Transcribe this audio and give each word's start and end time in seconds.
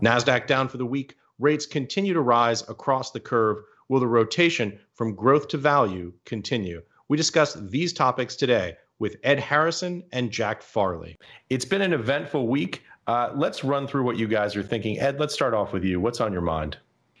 NASDAQ 0.00 0.46
down 0.46 0.68
for 0.68 0.76
the 0.76 0.86
week. 0.86 1.16
Rates 1.38 1.66
continue 1.66 2.12
to 2.12 2.20
rise 2.20 2.68
across 2.68 3.10
the 3.10 3.20
curve. 3.20 3.58
Will 3.88 4.00
the 4.00 4.06
rotation 4.06 4.78
from 4.94 5.14
growth 5.14 5.48
to 5.48 5.58
value 5.58 6.12
continue? 6.24 6.82
We 7.08 7.16
discuss 7.16 7.54
these 7.54 7.92
topics 7.92 8.36
today 8.36 8.76
with 8.98 9.16
Ed 9.24 9.40
Harrison 9.40 10.04
and 10.12 10.30
Jack 10.30 10.62
Farley. 10.62 11.18
It's 11.48 11.64
been 11.64 11.82
an 11.82 11.92
eventful 11.92 12.46
week. 12.46 12.84
Uh, 13.06 13.30
let's 13.34 13.64
run 13.64 13.88
through 13.88 14.04
what 14.04 14.16
you 14.16 14.28
guys 14.28 14.54
are 14.54 14.62
thinking. 14.62 15.00
Ed, 15.00 15.18
let's 15.18 15.34
start 15.34 15.54
off 15.54 15.72
with 15.72 15.82
you. 15.82 15.98
What's 15.98 16.20
on 16.20 16.32
your 16.32 16.42
mind? 16.42 16.76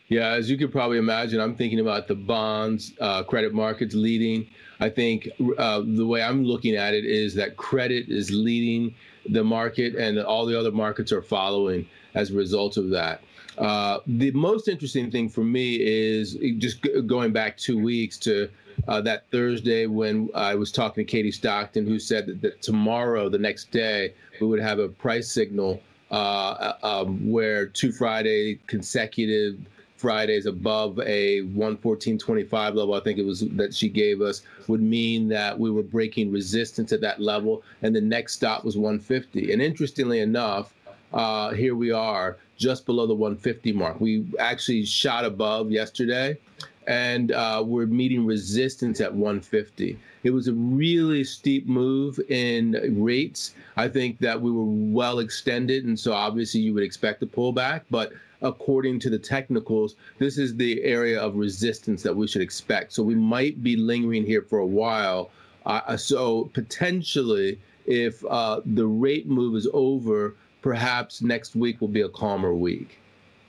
Yeah, 0.08 0.28
as 0.30 0.50
you 0.50 0.58
could 0.58 0.72
probably 0.72 0.98
imagine, 0.98 1.40
I'm 1.40 1.54
thinking 1.54 1.80
about 1.80 2.08
the 2.08 2.16
bonds, 2.16 2.92
uh, 3.00 3.22
credit 3.22 3.54
markets 3.54 3.94
leading. 3.94 4.48
I 4.80 4.88
think 4.88 5.28
uh, 5.56 5.82
the 5.86 6.06
way 6.06 6.22
I'm 6.22 6.44
looking 6.44 6.74
at 6.74 6.94
it 6.94 7.04
is 7.04 7.34
that 7.36 7.56
credit 7.56 8.08
is 8.08 8.30
leading 8.30 8.94
the 9.28 9.44
market 9.44 9.94
and 9.94 10.18
all 10.18 10.46
the 10.46 10.58
other 10.58 10.72
markets 10.72 11.12
are 11.12 11.22
following 11.22 11.86
as 12.14 12.30
a 12.30 12.34
result 12.34 12.76
of 12.76 12.90
that. 12.90 13.22
Uh, 13.58 13.98
the 14.06 14.30
most 14.32 14.68
interesting 14.68 15.10
thing 15.10 15.28
for 15.28 15.44
me 15.44 15.76
is 15.80 16.34
just 16.58 16.82
g- 16.82 17.02
going 17.02 17.32
back 17.32 17.56
two 17.56 17.78
weeks 17.78 18.16
to 18.16 18.48
uh, 18.88 19.00
that 19.00 19.24
Thursday 19.30 19.86
when 19.86 20.30
I 20.34 20.54
was 20.54 20.72
talking 20.72 21.04
to 21.04 21.10
Katie 21.10 21.32
Stockton, 21.32 21.86
who 21.86 21.98
said 21.98 22.26
that, 22.26 22.40
that 22.40 22.62
tomorrow, 22.62 23.28
the 23.28 23.38
next 23.38 23.70
day, 23.70 24.14
we 24.40 24.46
would 24.46 24.60
have 24.60 24.78
a 24.78 24.88
price 24.88 25.30
signal 25.30 25.82
uh, 26.10 26.72
um, 26.82 27.30
where 27.30 27.66
two 27.66 27.92
Friday 27.92 28.58
consecutive 28.66 29.58
Fridays 30.00 30.46
above 30.46 30.98
a 31.00 31.42
114.25 31.42 32.50
level, 32.74 32.94
I 32.94 33.00
think 33.00 33.18
it 33.18 33.26
was 33.26 33.40
that 33.40 33.74
she 33.74 33.88
gave 33.88 34.22
us, 34.22 34.42
would 34.66 34.80
mean 34.80 35.28
that 35.28 35.58
we 35.58 35.70
were 35.70 35.82
breaking 35.82 36.32
resistance 36.32 36.92
at 36.92 37.02
that 37.02 37.20
level, 37.20 37.62
and 37.82 37.94
the 37.94 38.00
next 38.00 38.34
stop 38.34 38.64
was 38.64 38.78
150. 38.78 39.52
And 39.52 39.60
interestingly 39.60 40.20
enough, 40.20 40.72
uh, 41.12 41.50
here 41.50 41.74
we 41.74 41.90
are 41.90 42.38
just 42.56 42.86
below 42.86 43.06
the 43.06 43.14
150 43.14 43.72
mark. 43.72 44.00
We 44.00 44.24
actually 44.38 44.84
shot 44.86 45.24
above 45.24 45.70
yesterday, 45.70 46.38
and 46.86 47.32
uh, 47.32 47.62
we're 47.66 47.86
meeting 47.86 48.24
resistance 48.24 49.00
at 49.00 49.12
150. 49.12 49.98
It 50.22 50.30
was 50.30 50.48
a 50.48 50.54
really 50.54 51.24
steep 51.24 51.66
move 51.66 52.18
in 52.28 53.02
rates. 53.02 53.54
I 53.76 53.88
think 53.88 54.18
that 54.20 54.40
we 54.40 54.50
were 54.50 54.64
well 54.64 55.18
extended, 55.18 55.84
and 55.84 55.98
so 55.98 56.12
obviously 56.12 56.60
you 56.60 56.72
would 56.74 56.82
expect 56.82 57.22
a 57.22 57.26
pullback, 57.26 57.82
but 57.90 58.12
according 58.42 59.00
to 59.00 59.10
the 59.10 59.18
technicals, 59.18 59.96
this 60.18 60.38
is 60.38 60.56
the 60.56 60.82
area 60.82 61.20
of 61.20 61.36
resistance 61.36 62.02
that 62.02 62.14
we 62.14 62.26
should 62.26 62.42
expect. 62.42 62.92
So 62.92 63.02
we 63.02 63.14
might 63.14 63.62
be 63.62 63.76
lingering 63.76 64.24
here 64.24 64.42
for 64.42 64.58
a 64.58 64.66
while. 64.66 65.30
Uh, 65.66 65.96
so 65.96 66.50
potentially, 66.54 67.58
if 67.86 68.24
uh, 68.24 68.60
the 68.64 68.86
rate 68.86 69.28
move 69.28 69.56
is 69.56 69.68
over, 69.72 70.36
perhaps 70.62 71.22
next 71.22 71.54
week 71.54 71.80
will 71.80 71.88
be 71.88 72.02
a 72.02 72.08
calmer 72.08 72.54
week. 72.54 72.98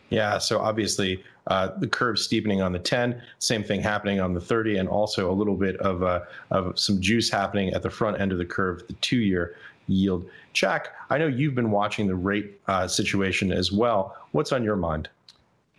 Yeah, 0.10 0.40
so 0.40 0.60
obviously 0.60 1.24
uh, 1.48 1.70
the 1.78 1.88
curve 1.88 2.20
steepening 2.20 2.62
on 2.62 2.74
the 2.74 2.80
10, 2.80 3.22
same 3.40 3.64
thing 3.64 3.82
happening 3.82 4.20
on 4.20 4.34
the 4.34 4.42
30, 4.42 4.78
and 4.78 4.90
also 4.90 5.32
a 5.32 5.34
little 5.34 5.56
bit 5.56 5.78
of 5.78 6.04
uh, 6.04 6.22
of 6.52 6.78
some 6.78 7.00
juice 7.00 7.30
happening 7.30 7.74
at 7.74 7.82
the 7.82 7.90
front 7.90 8.20
end 8.20 8.34
of 8.34 8.38
the 8.38 8.46
curve, 8.46 8.86
the 8.88 8.94
two 8.96 9.20
year 9.20 9.56
yield. 9.92 10.30
Jack, 10.54 10.90
I 11.10 11.18
know 11.18 11.28
you've 11.28 11.56
been 11.56 11.72
watching 11.72 12.08
the 12.08 12.16
rate 12.16 12.60
uh, 12.68 12.88
situation 12.88 13.52
as 13.52 13.72
well. 13.72 14.16
What's 14.32 14.52
on 14.52 14.64
your 14.64 14.76
mind? 14.76 15.10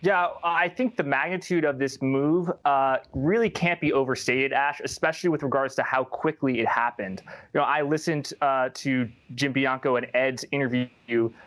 Yeah, 0.04 0.30
I 0.42 0.68
think 0.68 0.96
the 0.96 1.04
magnitude 1.04 1.64
of 1.64 1.78
this 1.78 2.02
move 2.02 2.50
uh, 2.64 2.96
really 3.14 3.48
can't 3.48 3.80
be 3.80 3.92
overstated, 3.92 4.52
Ash, 4.52 4.80
especially 4.82 5.30
with 5.30 5.44
regards 5.44 5.76
to 5.76 5.84
how 5.84 6.02
quickly 6.02 6.58
it 6.58 6.66
happened. 6.66 7.22
You 7.54 7.60
know, 7.60 7.62
I 7.62 7.82
listened 7.82 8.32
uh, 8.40 8.70
to 8.74 9.08
Jim 9.36 9.52
Bianco 9.52 9.94
and 9.94 10.08
Ed's 10.12 10.44
interview 10.50 10.88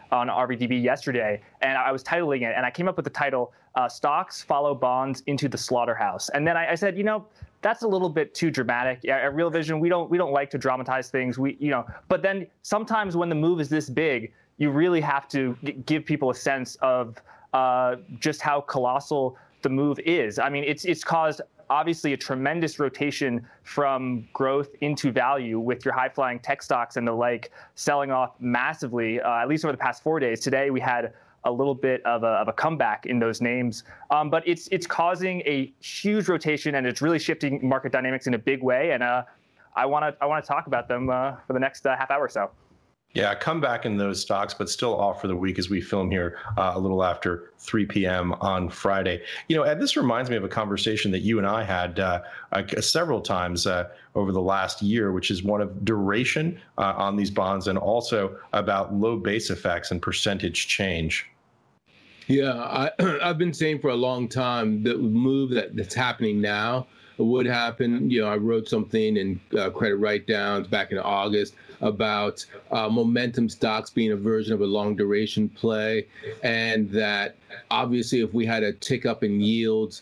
on 0.10 0.30
RVDB 0.30 0.82
yesterday, 0.82 1.42
and 1.62 1.78
I 1.78 1.92
was 1.92 2.02
titling 2.02 2.44
it, 2.44 2.54
and 2.56 2.66
I 2.66 2.72
came 2.72 2.88
up 2.88 2.96
with 2.96 3.04
the 3.04 3.10
title 3.10 3.52
uh, 3.76 3.90
"Stocks 3.90 4.42
Follow 4.42 4.74
Bonds 4.74 5.22
into 5.28 5.50
the 5.50 5.58
Slaughterhouse." 5.58 6.30
And 6.30 6.48
then 6.48 6.56
I, 6.56 6.72
I 6.72 6.76
said, 6.76 6.98
you 6.98 7.04
know, 7.04 7.26
that's 7.66 7.82
a 7.82 7.88
little 7.88 8.10
bit 8.10 8.36
too 8.36 8.52
dramatic. 8.52 9.04
At 9.10 9.34
Real 9.34 9.50
Vision, 9.50 9.80
we 9.80 9.90
don't 9.90 10.08
we 10.08 10.20
don't 10.20 10.32
like 10.32 10.52
to 10.52 10.60
dramatize 10.60 11.10
things. 11.10 11.40
We 11.40 11.58
you 11.60 11.72
know, 11.72 11.84
but 12.08 12.22
then 12.22 12.46
sometimes 12.62 13.18
when 13.18 13.28
the 13.28 13.34
move 13.34 13.60
is 13.60 13.70
this 13.70 13.90
big, 13.90 14.32
you 14.60 14.70
really 14.70 15.02
have 15.02 15.28
to 15.30 15.58
g- 15.64 15.72
give 15.88 16.06
people 16.06 16.30
a 16.30 16.36
sense 16.36 16.76
of 16.84 17.20
uh, 17.54 17.96
just 18.20 18.40
how 18.40 18.62
colossal 18.62 19.36
the 19.64 19.70
move 19.70 19.98
is. 20.02 20.38
I 20.38 20.48
mean, 20.48 20.64
it's 20.64 20.86
it's 20.86 21.04
caused 21.04 21.42
obviously 21.72 22.14
a 22.14 22.18
tremendous 22.18 22.80
rotation 22.80 23.44
from 23.64 24.28
growth 24.32 24.70
into 24.82 25.12
value 25.12 25.60
with 25.60 25.84
your 25.84 25.94
high 25.96 26.10
flying 26.10 26.38
tech 26.38 26.62
stocks 26.62 26.98
and 26.98 27.08
the 27.08 27.12
like 27.12 27.52
selling 27.74 28.12
off 28.12 28.36
massively, 28.40 29.20
uh, 29.22 29.38
at 29.38 29.48
least 29.48 29.66
over 29.66 29.72
the 29.72 29.78
past 29.78 30.04
four 30.04 30.20
days. 30.20 30.40
Today 30.40 30.70
we 30.70 30.80
had 30.80 31.14
a 31.46 31.52
little 31.52 31.76
bit 31.76 32.06
of 32.06 32.24
a, 32.24 32.28
of 32.28 32.48
a 32.48 32.54
comeback 32.54 33.06
in 33.06 33.20
those 33.20 33.42
names. 33.42 33.84
Um, 34.12 34.30
but 34.30 34.48
it's 34.48 34.68
it's 34.72 34.88
causing 34.88 35.42
a 35.42 35.74
huge 35.80 36.28
rotation 36.28 36.76
and 36.76 36.86
it's 36.86 37.02
really 37.02 37.20
shifting 37.20 37.68
market 37.68 37.92
dynamics 37.92 38.28
in 38.28 38.34
a 38.34 38.40
big 38.40 38.62
way. 38.62 38.92
And 38.92 39.02
uh, 39.02 39.24
I 39.76 39.86
want 39.86 40.04
to 40.04 40.24
I 40.24 40.26
want 40.26 40.44
to 40.44 40.48
talk 40.48 40.68
about 40.68 40.88
them 40.88 41.10
uh, 41.10 41.36
for 41.48 41.54
the 41.54 41.60
next 41.60 41.86
uh, 41.86 41.96
half 41.96 42.12
hour 42.12 42.24
or 42.24 42.30
so. 42.30 42.52
Yeah, 43.16 43.34
come 43.34 43.62
back 43.62 43.86
in 43.86 43.96
those 43.96 44.22
stocks, 44.22 44.54
but 44.54 44.70
still 44.70 44.94
off 44.94 45.22
for 45.22 45.28
the 45.28 45.36
week 45.38 45.58
as 45.58 45.70
we 45.70 45.80
film 45.80 46.12
here 46.12 46.38
uh, 46.58 46.74
a 46.76 46.80
little 46.80 47.02
after 47.02 47.54
3 47.60 47.86
p.m. 47.86 48.34
on 48.42 48.70
Friday. 48.70 49.24
You 49.48 49.56
know, 49.56 49.64
Ed, 49.64 49.80
this 49.80 49.96
reminds 49.96 50.30
me 50.30 50.36
of 50.36 50.44
a 50.44 50.50
conversation 50.50 51.12
that 51.12 51.20
you 51.20 51.38
and 51.38 51.48
I 51.48 51.64
had 51.64 51.98
uh, 51.98 52.24
uh, 52.52 52.82
several 52.82 53.22
times 53.22 53.68
uh, 53.68 53.88
over 54.16 54.34
the 54.34 54.42
last 54.42 54.82
year, 54.82 55.14
which 55.14 55.32
is 55.32 55.44
one 55.44 55.62
of 55.62 55.86
duration 55.86 56.60
uh, 56.78 56.94
on 56.98 57.16
these 57.16 57.32
bonds 57.32 57.70
and 57.70 57.78
also 57.78 58.38
about 58.52 58.94
low 58.94 59.16
base 59.16 59.50
effects 59.50 59.92
and 59.92 60.02
percentage 60.02 60.68
change. 60.68 61.26
Yeah, 62.28 62.54
I, 62.54 62.92
I've 63.22 63.38
been 63.38 63.54
saying 63.54 63.80
for 63.80 63.90
a 63.90 63.96
long 63.96 64.28
time 64.28 64.84
that 64.84 64.98
the 64.98 65.04
move 65.04 65.52
that, 65.52 65.76
that's 65.76 65.94
happening 65.94 66.42
now 66.42 66.88
would 67.18 67.46
happen. 67.46 68.10
You 68.10 68.22
know, 68.22 68.28
I 68.28 68.38
wrote 68.38 68.68
something 68.68 69.18
in 69.18 69.40
uh, 69.58 69.70
Credit 69.70 70.00
Writedowns 70.00 70.70
back 70.70 70.92
in 70.92 70.98
August 70.98 71.56
about 71.82 72.46
uh, 72.72 72.90
momentum 72.90 73.50
stocks 73.50 73.90
being 73.90 74.12
a 74.12 74.16
version 74.16 74.54
of 74.54 74.62
a 74.62 74.66
long 74.66 74.96
duration 74.96 75.50
play, 75.50 76.08
and 76.44 76.90
that 76.92 77.36
obviously 77.70 78.22
if 78.22 78.34
we 78.34 78.46
had 78.46 78.64
a 78.64 78.74
tick 78.74 79.06
up 79.06 79.24
in 79.24 79.40
yields, 79.40 80.02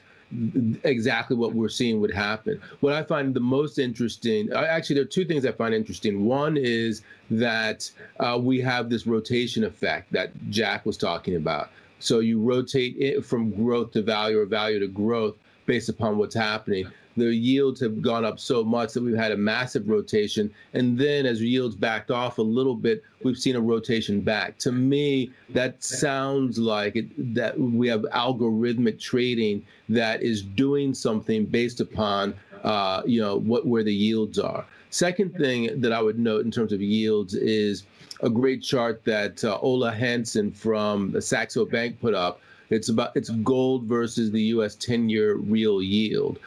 exactly 0.84 1.36
what 1.36 1.54
we're 1.54 1.70
seeing 1.70 2.02
would 2.02 2.14
happen. 2.14 2.60
What 2.80 2.94
I 2.94 3.04
find 3.04 3.34
the 3.34 3.40
most 3.40 3.78
interesting, 3.78 4.52
actually, 4.54 4.96
there 4.96 5.04
are 5.04 5.08
two 5.08 5.26
things 5.26 5.46
I 5.46 5.52
find 5.52 5.74
interesting. 5.74 6.26
One 6.26 6.58
is 6.58 7.04
that 7.30 7.90
uh, 8.20 8.40
we 8.42 8.60
have 8.62 8.90
this 8.90 9.06
rotation 9.06 9.64
effect 9.64 10.12
that 10.14 10.32
Jack 10.50 10.86
was 10.86 10.98
talking 10.98 11.36
about. 11.36 11.70
So 12.04 12.20
you 12.20 12.42
rotate 12.42 12.98
it 12.98 13.26
from 13.26 13.52
growth 13.52 13.92
to 13.92 14.02
value 14.02 14.40
or 14.40 14.46
value 14.46 14.80
to 14.80 14.88
growth 14.88 15.36
based 15.66 15.88
upon 15.88 16.18
what's 16.18 16.36
happening. 16.36 16.86
The 17.16 17.34
yields 17.34 17.80
have 17.80 18.02
gone 18.02 18.26
up 18.26 18.40
so 18.40 18.62
much 18.62 18.92
that 18.94 19.04
we've 19.04 19.16
had 19.16 19.32
a 19.32 19.38
massive 19.38 19.88
rotation. 19.88 20.52
And 20.74 20.98
then 20.98 21.26
as 21.26 21.42
yields 21.42 21.76
backed 21.76 22.12
off 22.12 22.40
a 22.40 22.42
little 22.42 22.76
bit, 22.76 23.04
we've 23.24 23.38
seen 23.38 23.56
a 23.56 23.62
rotation 23.62 24.20
back. 24.20 24.58
To 24.60 24.72
me, 24.74 25.32
that 25.52 25.82
sounds 25.82 26.60
like 26.60 26.98
it, 26.98 27.36
that 27.36 27.58
we 27.58 27.88
have 27.88 28.02
algorithmic 28.14 29.00
trading 29.00 29.64
that 29.88 30.24
is 30.24 30.42
doing 30.42 30.94
something 30.94 31.46
based 31.46 31.80
upon 31.80 32.34
uh, 32.64 33.04
you 33.06 33.22
know 33.22 33.38
what 33.38 33.66
where 33.68 33.84
the 33.84 33.94
yields 33.94 34.40
are. 34.40 34.66
Second 34.90 35.36
thing 35.36 35.82
that 35.82 35.92
I 35.92 36.02
would 36.02 36.20
note 36.20 36.46
in 36.46 36.52
terms 36.52 36.72
of 36.72 36.82
yields 36.82 37.34
is 37.34 37.84
a 38.24 38.30
great 38.30 38.64
chart 38.64 39.04
that 39.04 39.44
uh, 39.44 39.60
Ole 39.62 39.84
Hansen 39.84 40.52
from 40.52 41.12
the 41.12 41.22
Saxo 41.22 41.66
Bank 41.66 42.00
put 42.00 42.14
up. 42.14 42.40
It's 42.70 42.90
about 42.90 43.12
it's 43.16 43.30
gold 43.30 43.84
versus 43.84 44.32
the 44.32 44.42
U.S. 44.56 44.76
10-year 44.78 45.36
real 45.36 45.82
yield. 45.82 46.40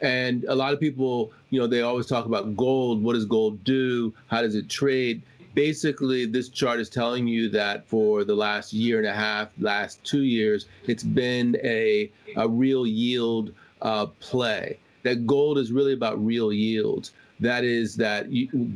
And 0.00 0.44
a 0.44 0.54
lot 0.54 0.72
of 0.72 0.80
people, 0.80 1.32
you 1.50 1.60
know, 1.60 1.66
they 1.66 1.82
always 1.82 2.06
talk 2.06 2.26
about 2.26 2.56
gold. 2.56 3.02
What 3.02 3.14
does 3.14 3.24
gold 3.24 3.62
do? 3.64 4.14
How 4.28 4.42
does 4.42 4.54
it 4.54 4.68
trade? 4.68 5.22
Basically, 5.54 6.24
this 6.24 6.48
chart 6.48 6.80
is 6.80 6.88
telling 6.88 7.26
you 7.26 7.48
that 7.50 7.86
for 7.86 8.24
the 8.24 8.34
last 8.34 8.72
year 8.72 8.98
and 8.98 9.06
a 9.06 9.12
half, 9.12 9.48
last 9.58 10.02
two 10.04 10.22
years, 10.22 10.66
it's 10.86 11.02
been 11.02 11.56
a, 11.64 12.10
a 12.36 12.48
real 12.48 12.86
yield 12.86 13.52
uh, 13.82 14.06
play. 14.20 14.78
That 15.02 15.26
gold 15.26 15.58
is 15.58 15.70
really 15.70 15.92
about 15.92 16.24
real 16.24 16.52
yields. 16.52 17.12
That 17.40 17.64
is 17.64 17.96
that 17.96 18.26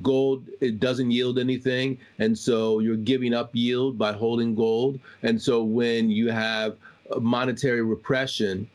gold 0.03 0.49
it 0.61 0.81
doesn't 0.81 1.11
yield 1.11 1.39
anything, 1.39 1.99
and 2.19 2.37
so 2.37 2.81
you're 2.81 2.97
giving 2.97 3.33
up 3.33 3.51
yield 3.53 3.97
by 3.97 4.13
holding 4.13 4.55
gold. 4.55 4.99
And 5.23 5.41
so 5.41 5.63
when 5.63 6.11
you 6.11 6.31
have 6.31 6.77
monetary 7.21 7.83
repression, 7.83 8.69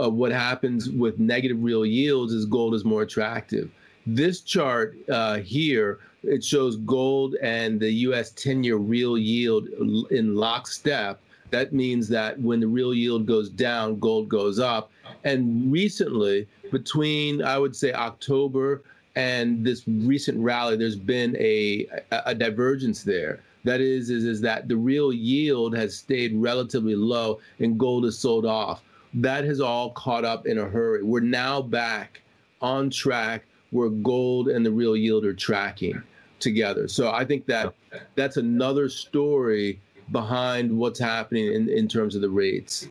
uh, 0.00 0.10
what 0.10 0.32
happens 0.32 0.90
with 0.90 1.18
negative 1.18 1.62
real 1.62 1.86
yields 1.86 2.32
is 2.32 2.44
gold 2.44 2.74
is 2.74 2.84
more 2.84 3.02
attractive. 3.02 3.70
This 4.06 4.40
chart 4.40 4.96
uh, 5.10 5.38
here 5.38 6.00
it 6.22 6.44
shows 6.44 6.76
gold 6.76 7.34
and 7.42 7.80
the 7.80 7.90
U.S. 8.06 8.32
10-year 8.32 8.76
real 8.76 9.18
yield 9.18 9.68
in 10.10 10.36
lockstep. 10.36 11.20
That 11.50 11.72
means 11.72 12.08
that 12.08 12.38
when 12.40 12.60
the 12.60 12.66
real 12.66 12.94
yield 12.94 13.26
goes 13.26 13.50
down, 13.50 13.98
gold 13.98 14.28
goes 14.28 14.58
up. 14.58 14.90
And 15.24 15.70
recently, 15.70 16.46
between 16.70 17.42
I 17.42 17.58
would 17.58 17.76
say 17.76 17.92
October 17.92 18.82
and 19.14 19.64
this 19.64 19.82
recent 19.86 20.38
rally, 20.38 20.76
there's 20.76 20.96
been 20.96 21.36
a, 21.36 21.86
a 22.10 22.34
divergence 22.34 23.02
there. 23.02 23.40
That 23.64 23.80
is, 23.80 24.10
is, 24.10 24.24
is 24.24 24.40
that 24.40 24.68
the 24.68 24.76
real 24.76 25.12
yield 25.12 25.76
has 25.76 25.96
stayed 25.96 26.34
relatively 26.34 26.96
low 26.96 27.40
and 27.60 27.78
gold 27.78 28.04
is 28.06 28.18
sold 28.18 28.44
off. 28.44 28.82
That 29.14 29.44
has 29.44 29.60
all 29.60 29.90
caught 29.90 30.24
up 30.24 30.46
in 30.46 30.58
a 30.58 30.64
hurry. 30.64 31.02
We're 31.02 31.20
now 31.20 31.62
back 31.62 32.22
on 32.60 32.90
track 32.90 33.44
where 33.70 33.88
gold 33.88 34.48
and 34.48 34.64
the 34.64 34.70
real 34.72 34.96
yield 34.96 35.24
are 35.24 35.34
tracking 35.34 36.02
together. 36.40 36.88
So 36.88 37.10
I 37.10 37.24
think 37.24 37.46
that 37.46 37.74
that's 38.14 38.36
another 38.36 38.88
story 38.88 39.80
behind 40.10 40.76
what's 40.76 40.98
happening 40.98 41.52
in, 41.52 41.68
in 41.68 41.86
terms 41.86 42.14
of 42.14 42.22
the 42.22 42.30
rates. 42.30 42.88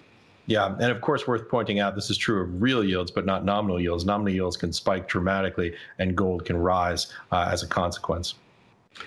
Yeah, 0.47 0.75
and 0.79 0.91
of 0.91 1.01
course, 1.01 1.27
worth 1.27 1.47
pointing 1.49 1.79
out 1.79 1.95
this 1.95 2.09
is 2.09 2.17
true 2.17 2.41
of 2.41 2.61
real 2.61 2.83
yields, 2.83 3.11
but 3.11 3.25
not 3.25 3.45
nominal 3.45 3.79
yields. 3.79 4.05
Nominal 4.05 4.33
yields 4.33 4.57
can 4.57 4.73
spike 4.73 5.07
dramatically, 5.07 5.75
and 5.99 6.15
gold 6.15 6.45
can 6.45 6.57
rise 6.57 7.13
uh, 7.31 7.49
as 7.51 7.63
a 7.63 7.67
consequence. 7.67 8.35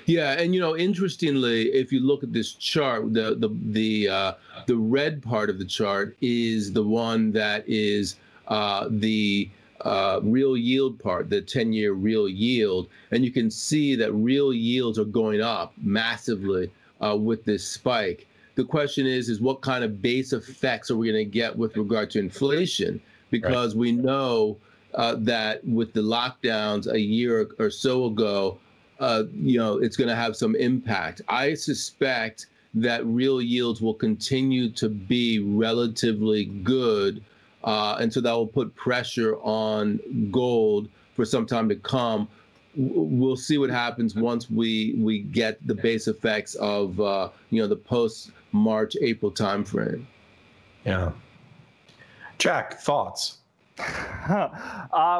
Yeah, 0.06 0.32
and 0.32 0.54
you 0.54 0.60
know, 0.60 0.76
interestingly, 0.76 1.64
if 1.72 1.92
you 1.92 2.00
look 2.00 2.22
at 2.22 2.32
this 2.32 2.52
chart, 2.52 3.12
the 3.12 3.34
the 3.34 3.50
the 3.70 4.08
uh, 4.08 4.32
the 4.66 4.76
red 4.76 5.22
part 5.22 5.50
of 5.50 5.58
the 5.58 5.64
chart 5.64 6.16
is 6.20 6.72
the 6.72 6.82
one 6.82 7.32
that 7.32 7.64
is 7.68 8.16
uh, 8.48 8.88
the 8.90 9.50
uh, 9.80 10.20
real 10.22 10.56
yield 10.56 10.98
part, 10.98 11.28
the 11.28 11.42
10-year 11.42 11.92
real 11.92 12.28
yield, 12.28 12.88
and 13.10 13.24
you 13.24 13.30
can 13.30 13.50
see 13.50 13.94
that 13.94 14.12
real 14.12 14.52
yields 14.52 14.98
are 14.98 15.04
going 15.04 15.42
up 15.42 15.74
massively 15.76 16.70
uh, 17.04 17.16
with 17.16 17.44
this 17.44 17.68
spike. 17.68 18.26
The 18.56 18.64
question 18.64 19.06
is, 19.06 19.28
is 19.28 19.40
what 19.40 19.62
kind 19.62 19.82
of 19.82 20.00
base 20.00 20.32
effects 20.32 20.90
are 20.90 20.96
we 20.96 21.10
going 21.10 21.24
to 21.24 21.30
get 21.30 21.56
with 21.56 21.76
regard 21.76 22.10
to 22.12 22.18
inflation? 22.18 23.00
Because 23.30 23.74
right. 23.74 23.80
we 23.80 23.92
know 23.92 24.58
uh, 24.94 25.16
that 25.18 25.66
with 25.66 25.92
the 25.92 26.00
lockdowns 26.00 26.86
a 26.86 27.00
year 27.00 27.48
or 27.58 27.70
so 27.70 28.06
ago, 28.06 28.58
uh, 29.00 29.24
you 29.34 29.58
know, 29.58 29.78
it's 29.78 29.96
going 29.96 30.08
to 30.08 30.14
have 30.14 30.36
some 30.36 30.54
impact. 30.54 31.20
I 31.28 31.54
suspect 31.54 32.46
that 32.74 33.04
real 33.06 33.40
yields 33.40 33.80
will 33.80 33.94
continue 33.94 34.70
to 34.70 34.88
be 34.88 35.38
relatively 35.38 36.46
good. 36.46 37.22
Uh, 37.62 37.96
and 38.00 38.12
so 38.12 38.20
that 38.20 38.32
will 38.32 38.46
put 38.46 38.74
pressure 38.74 39.36
on 39.36 40.00
gold 40.30 40.88
for 41.14 41.24
some 41.24 41.46
time 41.46 41.68
to 41.68 41.76
come. 41.76 42.28
We'll 42.76 43.36
see 43.36 43.56
what 43.56 43.70
happens 43.70 44.16
once 44.16 44.50
we 44.50 44.96
we 44.98 45.20
get 45.20 45.64
the 45.64 45.76
base 45.76 46.08
effects 46.08 46.56
of 46.56 47.00
uh, 47.00 47.28
you 47.50 47.62
know 47.62 47.68
the 47.68 47.76
post 47.76 48.32
March 48.54 48.96
April 49.02 49.32
timeframe. 49.32 50.06
Yeah. 50.86 51.10
Jack, 52.38 52.80
thoughts? 52.80 53.38
uh, 53.78 54.48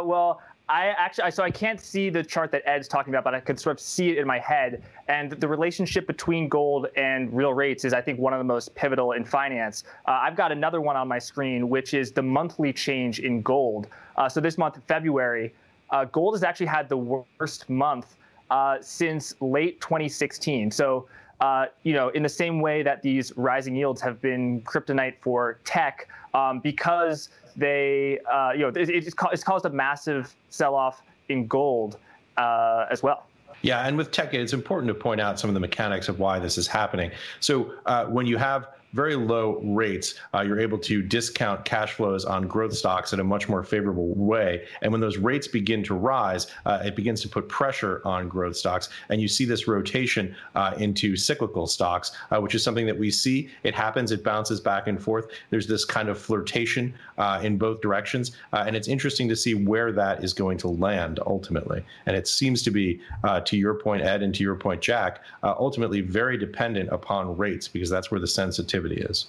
well, 0.04 0.40
I 0.68 0.94
actually, 0.96 1.32
so 1.32 1.42
I 1.42 1.50
can't 1.50 1.80
see 1.80 2.10
the 2.10 2.22
chart 2.22 2.52
that 2.52 2.62
Ed's 2.64 2.86
talking 2.86 3.12
about, 3.12 3.24
but 3.24 3.34
I 3.34 3.40
could 3.40 3.58
sort 3.58 3.76
of 3.76 3.80
see 3.80 4.10
it 4.10 4.18
in 4.18 4.26
my 4.26 4.38
head. 4.38 4.84
And 5.08 5.32
the 5.32 5.48
relationship 5.48 6.06
between 6.06 6.48
gold 6.48 6.86
and 6.96 7.30
real 7.36 7.52
rates 7.52 7.84
is, 7.84 7.92
I 7.92 8.00
think, 8.00 8.20
one 8.20 8.32
of 8.32 8.38
the 8.38 8.44
most 8.44 8.72
pivotal 8.76 9.12
in 9.12 9.24
finance. 9.24 9.82
Uh, 10.06 10.12
I've 10.12 10.36
got 10.36 10.52
another 10.52 10.80
one 10.80 10.96
on 10.96 11.08
my 11.08 11.18
screen, 11.18 11.68
which 11.68 11.92
is 11.92 12.12
the 12.12 12.22
monthly 12.22 12.72
change 12.72 13.18
in 13.18 13.42
gold. 13.42 13.88
Uh, 14.16 14.28
so 14.28 14.40
this 14.40 14.56
month, 14.56 14.78
February, 14.86 15.52
uh, 15.90 16.04
gold 16.06 16.34
has 16.34 16.44
actually 16.44 16.66
had 16.66 16.88
the 16.88 16.96
worst 16.96 17.68
month 17.68 18.16
uh, 18.50 18.78
since 18.80 19.34
late 19.40 19.80
2016. 19.80 20.70
So, 20.70 21.08
uh, 21.40 21.66
you 21.82 21.92
know, 21.92 22.08
in 22.10 22.22
the 22.22 22.28
same 22.28 22.60
way 22.60 22.82
that 22.82 23.02
these 23.02 23.32
rising 23.36 23.74
yields 23.74 24.00
have 24.00 24.20
been 24.20 24.60
kryptonite 24.62 25.14
for 25.20 25.58
tech, 25.64 26.08
um, 26.32 26.60
because 26.60 27.28
they, 27.56 28.18
uh, 28.30 28.52
you 28.52 28.60
know, 28.60 28.68
it, 28.68 28.88
it's, 28.88 29.14
it's 29.32 29.44
caused 29.44 29.64
a 29.64 29.70
massive 29.70 30.34
sell-off 30.50 31.02
in 31.28 31.46
gold 31.46 31.98
uh, 32.36 32.86
as 32.90 33.02
well. 33.02 33.26
Yeah, 33.62 33.86
and 33.86 33.96
with 33.96 34.10
tech, 34.10 34.34
it's 34.34 34.52
important 34.52 34.88
to 34.88 34.94
point 34.94 35.20
out 35.20 35.40
some 35.40 35.48
of 35.48 35.54
the 35.54 35.60
mechanics 35.60 36.08
of 36.08 36.18
why 36.18 36.38
this 36.38 36.58
is 36.58 36.66
happening. 36.66 37.10
So 37.40 37.72
uh, 37.86 38.04
when 38.06 38.26
you 38.26 38.36
have 38.36 38.68
very 38.94 39.16
low 39.16 39.60
rates, 39.64 40.14
uh, 40.32 40.40
you're 40.40 40.60
able 40.60 40.78
to 40.78 41.02
discount 41.02 41.64
cash 41.64 41.94
flows 41.94 42.24
on 42.24 42.46
growth 42.46 42.72
stocks 42.72 43.12
in 43.12 43.18
a 43.18 43.24
much 43.24 43.48
more 43.48 43.64
favorable 43.64 44.14
way. 44.14 44.64
And 44.82 44.92
when 44.92 45.00
those 45.00 45.18
rates 45.18 45.48
begin 45.48 45.82
to 45.84 45.94
rise, 45.94 46.46
uh, 46.64 46.82
it 46.84 46.94
begins 46.94 47.20
to 47.22 47.28
put 47.28 47.48
pressure 47.48 48.00
on 48.04 48.28
growth 48.28 48.56
stocks. 48.56 48.88
And 49.08 49.20
you 49.20 49.26
see 49.26 49.44
this 49.44 49.66
rotation 49.66 50.34
uh, 50.54 50.74
into 50.78 51.16
cyclical 51.16 51.66
stocks, 51.66 52.12
uh, 52.30 52.40
which 52.40 52.54
is 52.54 52.62
something 52.62 52.86
that 52.86 52.96
we 52.96 53.10
see. 53.10 53.50
It 53.64 53.74
happens, 53.74 54.12
it 54.12 54.22
bounces 54.22 54.60
back 54.60 54.86
and 54.86 55.02
forth. 55.02 55.26
There's 55.50 55.66
this 55.66 55.84
kind 55.84 56.08
of 56.08 56.16
flirtation 56.16 56.94
uh, 57.18 57.40
in 57.42 57.58
both 57.58 57.80
directions. 57.80 58.36
Uh, 58.52 58.62
and 58.64 58.76
it's 58.76 58.86
interesting 58.86 59.28
to 59.28 59.34
see 59.34 59.54
where 59.54 59.90
that 59.90 60.22
is 60.22 60.32
going 60.32 60.58
to 60.58 60.68
land 60.68 61.18
ultimately. 61.26 61.84
And 62.06 62.14
it 62.16 62.28
seems 62.28 62.62
to 62.62 62.70
be, 62.70 63.00
to 63.44 63.56
your 63.56 63.74
point, 63.74 64.02
Ed, 64.02 64.22
and 64.22 64.32
to 64.36 64.44
your 64.44 64.54
point, 64.54 64.80
Jack, 64.80 65.20
ultimately 65.42 66.00
very 66.00 66.38
dependent 66.38 66.90
upon 66.90 67.36
rates 67.36 67.66
because 67.66 67.90
that's 67.90 68.12
where 68.12 68.20
the 68.20 68.26
sensitivity 68.26 68.83
is. 68.92 69.26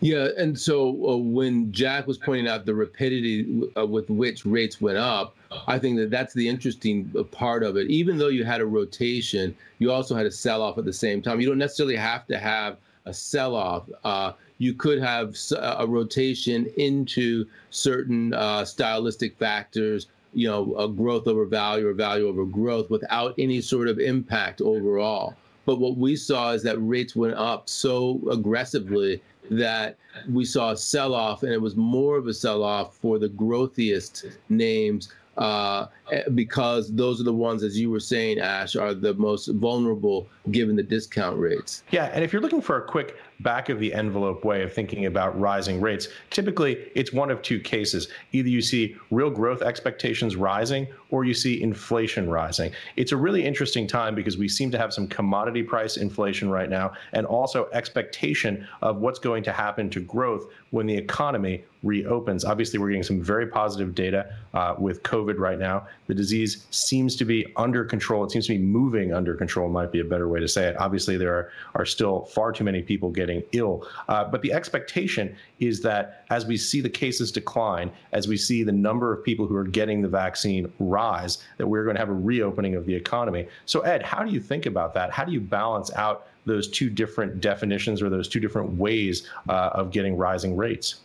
Yeah, 0.00 0.28
and 0.36 0.58
so 0.58 0.90
uh, 1.08 1.16
when 1.16 1.72
Jack 1.72 2.06
was 2.06 2.18
pointing 2.18 2.46
out 2.46 2.64
the 2.66 2.74
rapidity 2.74 3.68
uh, 3.76 3.84
with 3.84 4.08
which 4.08 4.46
rates 4.46 4.80
went 4.80 4.96
up, 4.96 5.34
I 5.66 5.78
think 5.80 5.96
that 5.98 6.10
that's 6.10 6.34
the 6.34 6.48
interesting 6.48 7.10
uh, 7.18 7.24
part 7.24 7.64
of 7.64 7.76
it. 7.76 7.88
Even 7.88 8.16
though 8.16 8.28
you 8.28 8.44
had 8.44 8.60
a 8.60 8.66
rotation, 8.66 9.56
you 9.80 9.90
also 9.90 10.14
had 10.14 10.24
a 10.24 10.30
sell 10.30 10.62
off 10.62 10.78
at 10.78 10.84
the 10.84 10.92
same 10.92 11.20
time. 11.20 11.40
You 11.40 11.48
don't 11.48 11.58
necessarily 11.58 11.96
have 11.96 12.26
to 12.28 12.38
have 12.38 12.76
a 13.06 13.14
sell 13.14 13.56
off. 13.56 13.88
Uh, 14.04 14.32
you 14.58 14.74
could 14.74 15.00
have 15.00 15.36
a 15.58 15.86
rotation 15.86 16.66
into 16.76 17.46
certain 17.70 18.34
uh, 18.34 18.64
stylistic 18.64 19.36
factors, 19.36 20.06
you 20.32 20.46
know, 20.46 20.76
a 20.76 20.88
growth 20.88 21.26
over 21.26 21.44
value 21.44 21.88
or 21.88 21.92
value 21.92 22.28
over 22.28 22.44
growth 22.44 22.90
without 22.90 23.34
any 23.38 23.60
sort 23.60 23.88
of 23.88 23.98
impact 23.98 24.60
overall. 24.60 25.34
But 25.68 25.80
what 25.80 25.98
we 25.98 26.16
saw 26.16 26.52
is 26.52 26.62
that 26.62 26.78
rates 26.78 27.14
went 27.14 27.34
up 27.34 27.68
so 27.68 28.22
aggressively 28.32 29.20
that 29.50 29.98
we 30.26 30.46
saw 30.46 30.70
a 30.70 30.76
sell 30.78 31.12
off, 31.14 31.42
and 31.42 31.52
it 31.52 31.60
was 31.60 31.76
more 31.76 32.16
of 32.16 32.26
a 32.26 32.32
sell 32.32 32.64
off 32.64 32.96
for 32.96 33.18
the 33.18 33.28
growthiest 33.28 34.38
names 34.48 35.12
uh, 35.36 35.88
eh, 36.10 36.22
because 36.34 36.90
those 36.94 37.20
are 37.20 37.24
the 37.24 37.34
ones, 37.34 37.62
as 37.62 37.78
you 37.78 37.90
were 37.90 38.00
saying, 38.00 38.38
Ash, 38.38 38.76
are 38.76 38.94
the 38.94 39.12
most 39.12 39.48
vulnerable 39.48 40.26
given 40.50 40.74
the 40.74 40.82
discount 40.82 41.38
rates. 41.38 41.82
Yeah, 41.90 42.06
and 42.14 42.24
if 42.24 42.32
you're 42.32 42.40
looking 42.40 42.62
for 42.62 42.78
a 42.78 42.82
quick 42.82 43.18
back 43.40 43.68
of 43.68 43.78
the 43.78 43.92
envelope 43.94 44.44
way 44.44 44.62
of 44.62 44.72
thinking 44.72 45.06
about 45.06 45.38
rising 45.38 45.80
rates, 45.80 46.08
typically 46.30 46.90
it's 46.94 47.12
one 47.12 47.30
of 47.30 47.40
two 47.42 47.60
cases. 47.60 48.08
Either 48.32 48.48
you 48.48 48.60
see 48.60 48.96
real 49.10 49.30
growth 49.30 49.62
expectations 49.62 50.36
rising 50.36 50.86
or 51.10 51.24
you 51.24 51.34
see 51.34 51.62
inflation 51.62 52.28
rising. 52.28 52.72
It's 52.96 53.12
a 53.12 53.16
really 53.16 53.44
interesting 53.44 53.86
time 53.86 54.14
because 54.14 54.36
we 54.36 54.48
seem 54.48 54.70
to 54.72 54.78
have 54.78 54.92
some 54.92 55.06
commodity 55.06 55.62
price 55.62 55.96
inflation 55.96 56.50
right 56.50 56.68
now 56.68 56.92
and 57.12 57.26
also 57.26 57.68
expectation 57.72 58.66
of 58.82 58.98
what's 58.98 59.18
going 59.18 59.42
to 59.44 59.52
happen 59.52 59.88
to 59.90 60.00
growth 60.00 60.46
when 60.70 60.86
the 60.86 60.96
economy 60.96 61.64
reopens. 61.82 62.44
Obviously, 62.44 62.78
we're 62.78 62.88
getting 62.88 63.02
some 63.02 63.22
very 63.22 63.46
positive 63.46 63.94
data 63.94 64.34
uh, 64.52 64.74
with 64.78 65.02
COVID 65.02 65.38
right 65.38 65.58
now. 65.58 65.86
The 66.08 66.14
disease 66.14 66.66
seems 66.70 67.14
to 67.16 67.24
be 67.24 67.46
under 67.56 67.84
control. 67.84 68.24
It 68.24 68.32
seems 68.32 68.46
to 68.46 68.54
be 68.54 68.58
moving 68.58 69.14
under 69.14 69.34
control, 69.34 69.68
might 69.68 69.92
be 69.92 70.00
a 70.00 70.04
better 70.04 70.28
way 70.28 70.40
to 70.40 70.48
say 70.48 70.66
it. 70.66 70.76
Obviously, 70.78 71.16
there 71.16 71.32
are, 71.32 71.52
are 71.74 71.86
still 71.86 72.22
far 72.26 72.52
too 72.52 72.64
many 72.64 72.82
people 72.82 73.10
getting 73.10 73.27
ill. 73.52 73.86
Uh, 74.08 74.24
but 74.24 74.42
the 74.42 74.52
expectation 74.52 75.34
is 75.60 75.80
that 75.82 76.24
as 76.30 76.46
we 76.46 76.56
see 76.56 76.80
the 76.80 76.90
cases 76.90 77.30
decline, 77.32 77.90
as 78.12 78.28
we 78.28 78.36
see 78.36 78.62
the 78.62 78.72
number 78.72 79.12
of 79.12 79.24
people 79.24 79.46
who 79.46 79.56
are 79.56 79.64
getting 79.64 80.02
the 80.02 80.08
vaccine 80.08 80.70
rise, 80.78 81.38
that 81.56 81.66
we're 81.66 81.84
going 81.84 81.96
to 81.96 82.00
have 82.00 82.08
a 82.08 82.12
reopening 82.12 82.74
of 82.74 82.86
the 82.86 82.94
economy. 82.94 83.46
So, 83.66 83.80
Ed, 83.80 84.02
how 84.02 84.22
do 84.22 84.32
you 84.32 84.40
think 84.40 84.66
about 84.66 84.94
that? 84.94 85.10
How 85.10 85.24
do 85.24 85.32
you 85.32 85.40
balance 85.40 85.92
out 85.94 86.26
those 86.46 86.68
two 86.68 86.90
different 86.90 87.40
definitions 87.40 88.00
or 88.02 88.08
those 88.08 88.28
two 88.28 88.40
different 88.40 88.72
ways 88.72 89.28
uh, 89.48 89.70
of 89.72 89.90
getting 89.90 90.16
rising 90.16 90.56
rates? 90.56 91.00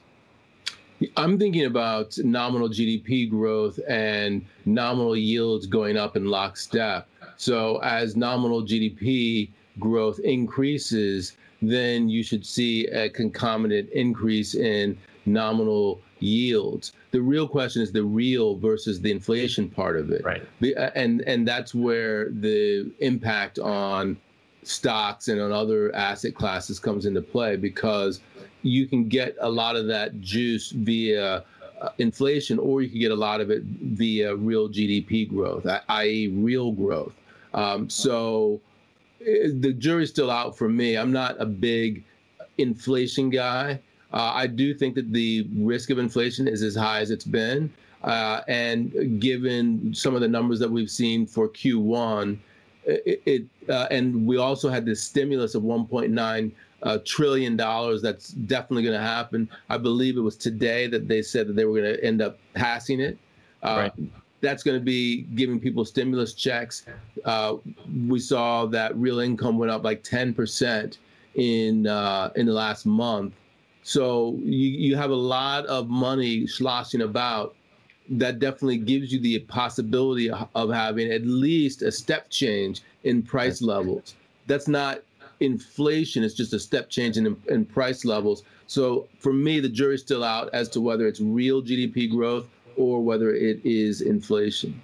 I'm 1.18 1.38
thinking 1.38 1.66
about 1.66 2.18
nominal 2.20 2.70
GDP 2.70 3.30
growth 3.30 3.80
and 3.88 4.46
nominal 4.66 5.18
yields 5.18 5.66
going 5.66 5.98
up 5.98 6.16
in 6.16 6.26
lockstep. 6.26 7.08
So 7.38 7.78
as 7.84 8.16
nominal 8.16 8.64
GDP 8.64 9.50
growth 9.80 10.20
increases, 10.20 11.36
then 11.70 12.10
you 12.10 12.24
should 12.24 12.46
see 12.46 12.88
a 12.88 13.10
concomitant 13.10 13.90
increase 13.90 14.56
in 14.56 14.98
nominal 15.26 16.02
yields. 16.20 16.94
The 17.12 17.22
real 17.22 17.48
question 17.48 17.82
is 17.82 17.92
the 17.92 18.04
real 18.04 18.56
versus 18.56 19.02
the 19.02 19.12
inflation 19.12 19.70
part 19.70 19.98
of 19.98 20.10
it. 20.12 20.24
Right. 20.24 20.42
Uh, 20.62 20.90
and 20.96 21.22
and 21.22 21.48
that's 21.48 21.74
where 21.74 22.30
the 22.30 22.92
impact 23.00 23.60
on 23.60 24.18
stocks 24.64 25.28
and 25.28 25.42
on 25.42 25.52
other 25.52 25.94
asset 25.96 26.36
classes 26.36 26.80
comes 26.80 27.06
into 27.06 27.22
play 27.22 27.56
because 27.56 28.22
you 28.62 28.88
can 28.88 29.08
get 29.10 29.36
a 29.42 29.50
lot 29.50 29.76
of 29.76 29.88
that 29.88 30.22
juice 30.22 30.72
via 30.72 31.44
uh, 31.82 31.90
inflation, 31.98 32.58
or 32.60 32.82
you 32.82 32.90
can 32.90 33.00
get 33.00 33.12
a 33.12 33.16
lot 33.16 33.42
of 33.42 33.52
it 33.52 33.62
via 33.64 34.34
real 34.36 34.70
GDP 34.70 35.28
growth, 35.28 35.68
i.e., 35.90 36.28
real 36.30 36.72
growth. 36.72 37.14
Um, 37.54 37.90
so 37.90 38.62
the 39.26 39.74
jury's 39.78 40.10
still 40.10 40.32
out 40.32 40.58
for 40.58 40.70
me. 40.70 40.98
I'm 40.98 41.12
not 41.12 41.40
a 41.40 41.46
big 41.46 42.04
inflation 42.58 43.30
guy. 43.30 43.80
Uh, 44.12 44.32
I 44.34 44.48
do 44.48 44.74
think 44.74 44.96
that 44.96 45.12
the 45.12 45.48
risk 45.56 45.90
of 45.90 45.98
inflation 45.98 46.48
is 46.48 46.62
as 46.62 46.76
high 46.76 47.00
as 47.00 47.10
it's 47.10 47.26
been. 47.26 47.74
Uh, 48.04 48.42
and 48.48 49.20
given 49.22 49.94
some 49.94 50.14
of 50.14 50.22
the 50.22 50.28
numbers 50.28 50.60
that 50.60 50.70
we've 50.70 50.92
seen 50.92 51.26
for 51.26 51.48
Q1, 51.48 52.38
it, 52.86 53.22
it 53.26 53.44
uh, 53.70 53.88
and 53.92 54.28
we 54.28 54.38
also 54.38 54.70
had 54.70 54.86
this 54.86 55.02
stimulus 55.02 55.56
of 55.56 55.64
1.9 55.64 56.52
uh, 56.84 56.98
trillion 57.06 57.56
dollars. 57.56 58.02
That's 58.02 58.30
definitely 58.30 58.84
going 58.84 59.00
to 59.00 59.06
happen. 59.06 59.50
I 59.70 59.78
believe 59.78 60.18
it 60.18 60.22
was 60.22 60.36
today 60.36 60.88
that 60.88 61.08
they 61.08 61.22
said 61.22 61.48
that 61.48 61.56
they 61.56 61.66
were 61.66 61.80
going 61.80 61.96
to 61.96 62.04
end 62.04 62.22
up 62.22 62.38
passing 62.54 63.00
it. 63.00 63.18
Uh, 63.64 63.90
right. 63.98 64.10
That's 64.44 64.62
going 64.62 64.78
to 64.78 64.84
be 64.84 65.22
giving 65.36 65.58
people 65.58 65.86
stimulus 65.86 66.34
checks. 66.34 66.86
Uh, 67.24 67.56
we 68.08 68.20
saw 68.20 68.66
that 68.66 68.94
real 68.98 69.20
income 69.20 69.58
went 69.58 69.72
up 69.72 69.86
like 69.86 70.04
10 70.04 70.34
percent 70.34 70.98
in 71.36 71.88
uh, 71.88 72.30
in 72.36 72.46
the 72.46 72.52
last 72.54 72.86
month. 72.86 73.34
So 73.84 74.38
you, 74.44 74.68
you 74.70 74.96
have 74.98 75.12
a 75.12 75.16
lot 75.16 75.66
of 75.68 75.88
money 75.90 76.46
sloshing 76.46 77.02
about 77.02 77.56
that 78.10 78.40
definitely 78.40 78.78
gives 78.78 79.14
you 79.14 79.20
the 79.22 79.40
possibility 79.40 80.30
of 80.30 80.70
having 80.70 81.10
at 81.10 81.26
least 81.26 81.82
a 81.82 81.92
step 81.92 82.30
change 82.30 82.82
in 83.06 83.24
price 83.24 83.62
levels. 83.62 84.16
That's 84.48 84.68
not 84.68 85.04
inflation, 85.40 86.22
it's 86.24 86.34
just 86.34 86.54
a 86.54 86.60
step 86.60 86.90
change 86.90 87.16
in, 87.16 87.38
in 87.48 87.66
price 87.66 88.04
levels. 88.04 88.44
So 88.68 89.08
for 89.20 89.32
me, 89.32 89.62
the 89.62 89.70
jury's 89.70 90.02
still 90.02 90.24
out 90.24 90.50
as 90.54 90.68
to 90.70 90.82
whether 90.82 91.08
it's 91.08 91.22
real 91.22 91.62
GDP 91.62 92.12
growth 92.12 92.46
or 92.78 93.02
whether 93.02 93.34
it 93.34 93.60
is 93.64 94.02
inflation. 94.02 94.82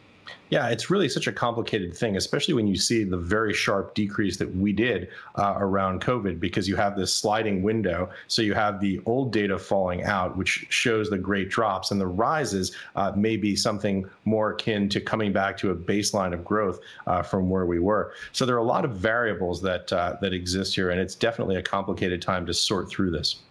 Yeah, 0.50 0.70
it's 0.70 0.90
really 0.90 1.10
such 1.10 1.28
a 1.28 1.32
complicated 1.32 1.96
thing, 1.96 2.18
especially 2.18 2.56
when 2.56 2.66
you 2.66 2.76
see 2.76 3.04
the 3.04 3.18
very 3.18 3.54
sharp 3.54 3.94
decrease 3.94 4.38
that 4.38 4.56
we 4.56 4.74
did 4.74 5.10
uh, 5.36 5.56
around 5.58 6.02
COVID, 6.02 6.40
because 6.40 6.68
you 6.68 6.76
have 6.76 6.96
this 6.96 7.14
sliding 7.14 7.62
window. 7.62 8.10
So 8.28 8.42
you 8.42 8.56
have 8.56 8.80
the 8.80 9.00
old 9.06 9.32
data 9.32 9.60
falling 9.60 10.04
out, 10.04 10.38
which 10.38 10.66
shows 10.70 11.10
the 11.10 11.20
great 11.20 11.50
drops, 11.50 11.92
and 11.92 12.02
the 12.02 12.08
rises 12.08 12.76
uh, 12.96 13.12
may 13.16 13.38
be 13.38 13.56
something 13.56 14.10
more 14.26 14.52
akin 14.54 14.90
to 14.90 15.00
coming 15.00 15.32
back 15.32 15.56
to 15.58 15.70
a 15.70 15.76
baseline 15.76 16.34
of 16.34 16.44
growth 16.44 16.80
uh, 17.06 17.22
from 17.22 17.50
where 17.50 17.68
we 17.68 17.80
were. 17.80 18.14
So 18.32 18.46
there 18.46 18.56
are 18.56 18.60
a 18.60 18.64
lot 18.64 18.86
of 18.86 18.94
variables 18.98 19.62
that 19.62 19.94
uh, 19.94 20.18
that 20.22 20.34
exist 20.34 20.74
here, 20.74 20.90
and 20.90 21.00
it's 21.00 21.16
definitely 21.16 21.58
a 21.58 21.64
complicated 21.64 22.24
time 22.24 22.48
to 22.48 22.54
sort 22.56 22.90
through 22.90 23.12
this. 23.12 23.42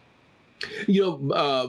You 0.86 1.02
know, 1.02 1.34
uh, 1.34 1.64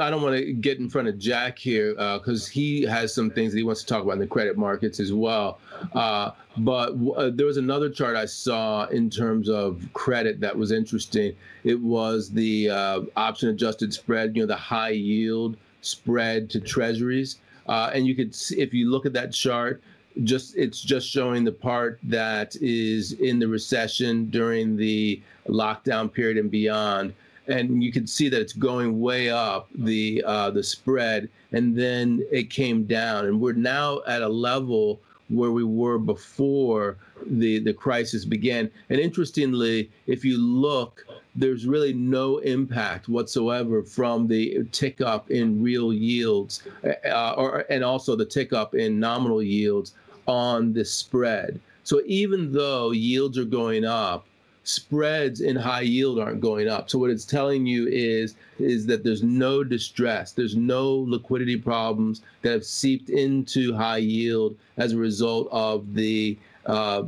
I 0.00 0.10
don't 0.10 0.22
want 0.22 0.36
to 0.36 0.52
get 0.52 0.78
in 0.78 0.90
front 0.90 1.08
of 1.08 1.18
Jack 1.18 1.58
here 1.58 1.94
because 1.94 2.48
uh, 2.48 2.50
he 2.52 2.82
has 2.82 3.14
some 3.14 3.30
things 3.30 3.52
that 3.52 3.58
he 3.58 3.64
wants 3.64 3.82
to 3.82 3.86
talk 3.86 4.02
about 4.02 4.12
in 4.12 4.18
the 4.18 4.26
credit 4.26 4.56
markets 4.56 4.98
as 4.98 5.12
well. 5.12 5.58
Uh, 5.92 6.32
but 6.58 6.94
uh, 7.16 7.30
there 7.32 7.46
was 7.46 7.56
another 7.56 7.90
chart 7.90 8.16
I 8.16 8.26
saw 8.26 8.86
in 8.86 9.10
terms 9.10 9.48
of 9.48 9.86
credit 9.92 10.40
that 10.40 10.56
was 10.56 10.72
interesting. 10.72 11.36
It 11.64 11.80
was 11.80 12.30
the 12.30 12.70
uh, 12.70 13.00
option 13.16 13.48
adjusted 13.50 13.92
spread, 13.92 14.34
you 14.34 14.42
know, 14.42 14.46
the 14.46 14.56
high 14.56 14.90
yield 14.90 15.56
spread 15.82 16.50
to 16.50 16.60
treasuries. 16.60 17.38
Uh, 17.68 17.90
and 17.92 18.06
you 18.06 18.14
could 18.14 18.34
see, 18.34 18.60
if 18.60 18.72
you 18.72 18.90
look 18.90 19.06
at 19.06 19.12
that 19.12 19.32
chart, 19.32 19.82
just 20.24 20.56
it's 20.56 20.80
just 20.80 21.08
showing 21.08 21.44
the 21.44 21.52
part 21.52 21.98
that 22.02 22.56
is 22.62 23.12
in 23.12 23.38
the 23.38 23.46
recession 23.46 24.30
during 24.30 24.76
the 24.76 25.20
lockdown 25.46 26.10
period 26.10 26.38
and 26.38 26.50
beyond 26.50 27.12
and 27.48 27.82
you 27.82 27.92
can 27.92 28.06
see 28.06 28.28
that 28.28 28.40
it's 28.40 28.52
going 28.52 29.00
way 29.00 29.30
up 29.30 29.68
the 29.74 30.22
uh, 30.26 30.50
the 30.50 30.62
spread, 30.62 31.28
and 31.52 31.76
then 31.76 32.24
it 32.30 32.50
came 32.50 32.84
down, 32.84 33.26
and 33.26 33.40
we're 33.40 33.52
now 33.52 34.00
at 34.06 34.22
a 34.22 34.28
level 34.28 35.00
where 35.28 35.50
we 35.50 35.64
were 35.64 35.98
before 35.98 36.96
the 37.26 37.58
the 37.58 37.72
crisis 37.72 38.24
began. 38.24 38.70
And 38.90 39.00
interestingly, 39.00 39.90
if 40.06 40.24
you 40.24 40.38
look, 40.38 41.04
there's 41.34 41.66
really 41.66 41.92
no 41.92 42.38
impact 42.38 43.08
whatsoever 43.08 43.82
from 43.82 44.26
the 44.26 44.64
tick 44.72 45.00
up 45.00 45.30
in 45.30 45.62
real 45.62 45.92
yields, 45.92 46.62
uh, 46.84 47.32
or 47.36 47.64
and 47.70 47.84
also 47.84 48.16
the 48.16 48.24
tick 48.24 48.52
up 48.52 48.74
in 48.74 49.00
nominal 49.00 49.42
yields 49.42 49.94
on 50.26 50.72
the 50.72 50.84
spread. 50.84 51.60
So 51.84 52.02
even 52.04 52.52
though 52.52 52.90
yields 52.90 53.38
are 53.38 53.44
going 53.44 53.84
up, 53.84 54.26
spreads 54.66 55.40
in 55.40 55.54
high 55.54 55.82
yield 55.82 56.18
aren't 56.18 56.40
going 56.40 56.68
up. 56.68 56.90
So 56.90 56.98
what 56.98 57.10
it's 57.10 57.24
telling 57.24 57.66
you 57.66 57.86
is 57.86 58.34
is 58.58 58.86
that 58.86 59.04
there's 59.04 59.22
no 59.22 59.62
distress, 59.62 60.32
there's 60.32 60.56
no 60.56 60.92
liquidity 60.92 61.56
problems 61.56 62.22
that 62.42 62.52
have 62.52 62.64
seeped 62.64 63.08
into 63.10 63.74
high 63.74 63.98
yield 63.98 64.56
as 64.76 64.92
a 64.92 64.96
result 64.96 65.48
of 65.52 65.94
the 65.94 66.36
uh, 66.66 67.04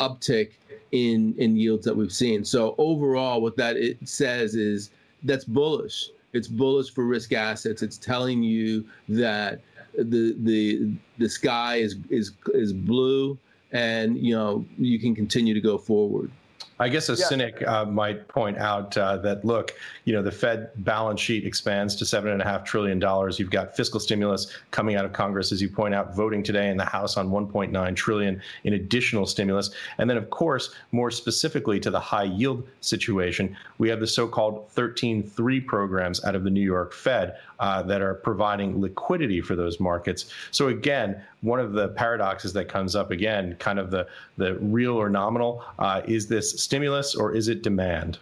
uptick 0.00 0.50
in 0.92 1.34
in 1.38 1.56
yields 1.56 1.84
that 1.86 1.96
we've 1.96 2.12
seen. 2.12 2.44
So 2.44 2.74
overall, 2.78 3.40
what 3.40 3.56
that 3.56 3.76
it 3.76 3.96
says 4.06 4.54
is 4.54 4.90
that's 5.22 5.44
bullish. 5.44 6.10
It's 6.32 6.48
bullish 6.48 6.92
for 6.92 7.04
risk 7.04 7.32
assets. 7.32 7.82
It's 7.82 7.96
telling 7.96 8.42
you 8.42 8.84
that 9.08 9.60
the 9.96 10.36
the 10.40 10.92
the 11.16 11.28
sky 11.28 11.76
is 11.76 11.96
is 12.10 12.32
is 12.52 12.74
blue 12.74 13.38
and 13.72 14.18
you 14.18 14.34
know 14.34 14.64
you 14.76 14.98
can 14.98 15.14
continue 15.14 15.54
to 15.54 15.60
go 15.60 15.78
forward. 15.78 16.30
I 16.78 16.88
guess 16.88 17.08
a 17.08 17.14
yeah. 17.14 17.26
cynic 17.26 17.66
uh, 17.66 17.86
might 17.86 18.28
point 18.28 18.58
out 18.58 18.96
uh, 18.98 19.16
that 19.18 19.44
look, 19.44 19.72
you 20.04 20.12
know, 20.12 20.22
the 20.22 20.30
Fed 20.30 20.70
balance 20.76 21.20
sheet 21.20 21.46
expands 21.46 21.96
to 21.96 22.04
seven 22.04 22.32
and 22.32 22.42
a 22.42 22.44
half 22.44 22.64
trillion 22.64 22.98
dollars. 22.98 23.38
You've 23.38 23.50
got 23.50 23.74
fiscal 23.74 23.98
stimulus 23.98 24.52
coming 24.72 24.96
out 24.96 25.04
of 25.04 25.12
Congress, 25.12 25.52
as 25.52 25.62
you 25.62 25.70
point 25.70 25.94
out, 25.94 26.14
voting 26.14 26.42
today 26.42 26.68
in 26.68 26.76
the 26.76 26.84
House 26.84 27.16
on 27.16 27.30
1.9 27.30 27.96
trillion 27.96 28.42
in 28.64 28.74
additional 28.74 29.26
stimulus, 29.26 29.70
and 29.98 30.08
then 30.08 30.16
of 30.16 30.28
course, 30.30 30.74
more 30.92 31.10
specifically 31.10 31.80
to 31.80 31.90
the 31.90 32.00
high 32.00 32.24
yield 32.24 32.66
situation, 32.80 33.56
we 33.78 33.88
have 33.88 34.00
the 34.00 34.06
so-called 34.06 34.68
13-3 34.74 35.66
programs 35.66 36.24
out 36.24 36.34
of 36.34 36.44
the 36.44 36.50
New 36.50 36.60
York 36.60 36.92
Fed 36.92 37.36
uh, 37.58 37.82
that 37.82 38.02
are 38.02 38.14
providing 38.14 38.80
liquidity 38.80 39.40
for 39.40 39.56
those 39.56 39.80
markets. 39.80 40.26
So 40.50 40.68
again, 40.68 41.22
one 41.42 41.60
of 41.60 41.72
the 41.72 41.88
paradoxes 41.88 42.52
that 42.54 42.68
comes 42.68 42.96
up 42.96 43.10
again, 43.10 43.56
kind 43.58 43.78
of 43.78 43.90
the 43.90 44.06
the 44.36 44.54
real 44.56 44.94
or 44.94 45.08
nominal, 45.08 45.64
uh, 45.78 46.02
is 46.06 46.26
this 46.26 46.62
stimulus 46.62 47.14
or 47.14 47.34
is 47.34 47.48
it 47.48 47.62
demand? 47.62 48.18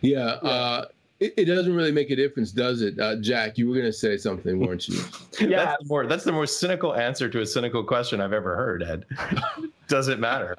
Yeah, 0.00 0.24
uh, 0.24 0.86
it, 1.20 1.34
it, 1.36 1.44
doesn't 1.46 1.74
really 1.74 1.92
make 1.92 2.10
a 2.10 2.16
difference, 2.16 2.50
does 2.52 2.82
it, 2.82 2.98
uh, 2.98 3.16
Jack? 3.16 3.56
You 3.56 3.68
were 3.68 3.74
going 3.74 3.86
to 3.86 3.92
say 3.92 4.16
something, 4.16 4.58
weren't 4.58 4.88
you? 4.88 5.00
yeah, 5.40 5.64
that's 5.64 5.82
the 5.82 5.88
more 5.88 6.06
that's 6.06 6.24
the 6.24 6.32
most 6.32 6.60
cynical 6.60 6.94
answer 6.94 7.28
to 7.28 7.40
a 7.40 7.46
cynical 7.46 7.82
question 7.82 8.20
I've 8.20 8.32
ever 8.32 8.56
heard. 8.56 8.82
Ed, 8.82 9.06
does 9.88 10.08
it 10.08 10.18
matter? 10.18 10.56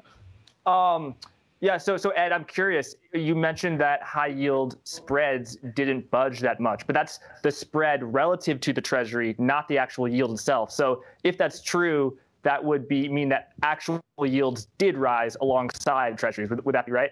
Um, 0.66 1.14
yeah. 1.60 1.76
So, 1.76 1.96
so 1.96 2.10
Ed, 2.10 2.32
I'm 2.32 2.44
curious. 2.44 2.94
You 3.12 3.34
mentioned 3.34 3.80
that 3.80 4.02
high 4.02 4.28
yield 4.28 4.78
spreads 4.84 5.56
didn't 5.74 6.10
budge 6.10 6.40
that 6.40 6.60
much, 6.60 6.86
but 6.86 6.94
that's 6.94 7.20
the 7.42 7.50
spread 7.50 8.02
relative 8.02 8.60
to 8.60 8.72
the 8.72 8.80
Treasury, 8.80 9.34
not 9.38 9.68
the 9.68 9.78
actual 9.78 10.08
yield 10.08 10.32
itself. 10.32 10.70
So, 10.70 11.02
if 11.24 11.36
that's 11.36 11.62
true, 11.62 12.18
that 12.42 12.62
would 12.62 12.88
be 12.88 13.08
mean 13.08 13.28
that 13.30 13.52
actual 13.62 14.00
yields 14.22 14.68
did 14.78 14.96
rise 14.96 15.36
alongside 15.40 16.18
Treasuries. 16.18 16.50
Would, 16.50 16.64
would 16.64 16.74
that 16.74 16.86
be 16.86 16.92
right? 16.92 17.10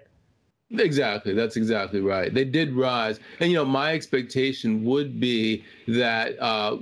Exactly. 0.71 1.33
That's 1.33 1.57
exactly 1.57 2.01
right. 2.01 2.33
They 2.33 2.45
did 2.45 2.73
rise, 2.73 3.21
and 3.41 3.51
you 3.51 3.57
know, 3.57 3.65
my 3.65 3.93
expectation 3.95 4.85
would 4.85 5.21
be 5.21 5.65
that 5.87 6.41
uh, 6.41 6.77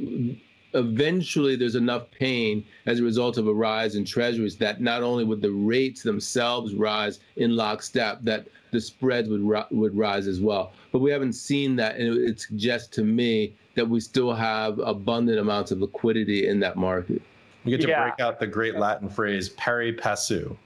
eventually 0.75 1.57
there's 1.57 1.77
enough 1.77 2.11
pain 2.11 2.65
as 2.87 3.01
a 3.01 3.03
result 3.03 3.39
of 3.39 3.47
a 3.47 3.55
rise 3.55 3.95
in 3.95 4.05
treasuries 4.05 4.57
that 4.57 4.81
not 4.81 5.03
only 5.03 5.25
would 5.25 5.41
the 5.41 5.51
rates 5.51 6.03
themselves 6.03 6.75
rise 6.75 7.21
in 7.37 7.57
lockstep, 7.57 8.19
that 8.23 8.47
the 8.73 8.81
spreads 8.81 9.29
would 9.29 9.43
would 9.71 9.97
rise 9.97 10.27
as 10.27 10.41
well. 10.41 10.73
But 10.93 10.99
we 10.99 11.11
haven't 11.11 11.35
seen 11.35 11.77
that, 11.77 11.97
and 11.97 12.19
it 12.19 12.41
suggests 12.41 12.89
to 12.97 13.05
me 13.05 13.55
that 13.77 13.89
we 13.89 14.01
still 14.01 14.35
have 14.35 14.79
abundant 14.81 15.39
amounts 15.39 15.71
of 15.71 15.81
liquidity 15.81 16.49
in 16.49 16.61
that 16.61 16.77
market. 16.77 17.23
We 17.65 17.71
get 17.71 17.81
to 17.83 17.89
yeah. 17.89 18.03
break 18.03 18.21
out 18.21 18.39
the 18.41 18.47
great 18.47 18.77
Latin 18.77 19.09
phrase 19.09 19.49
"pari 19.51 19.93
passu." 19.93 20.57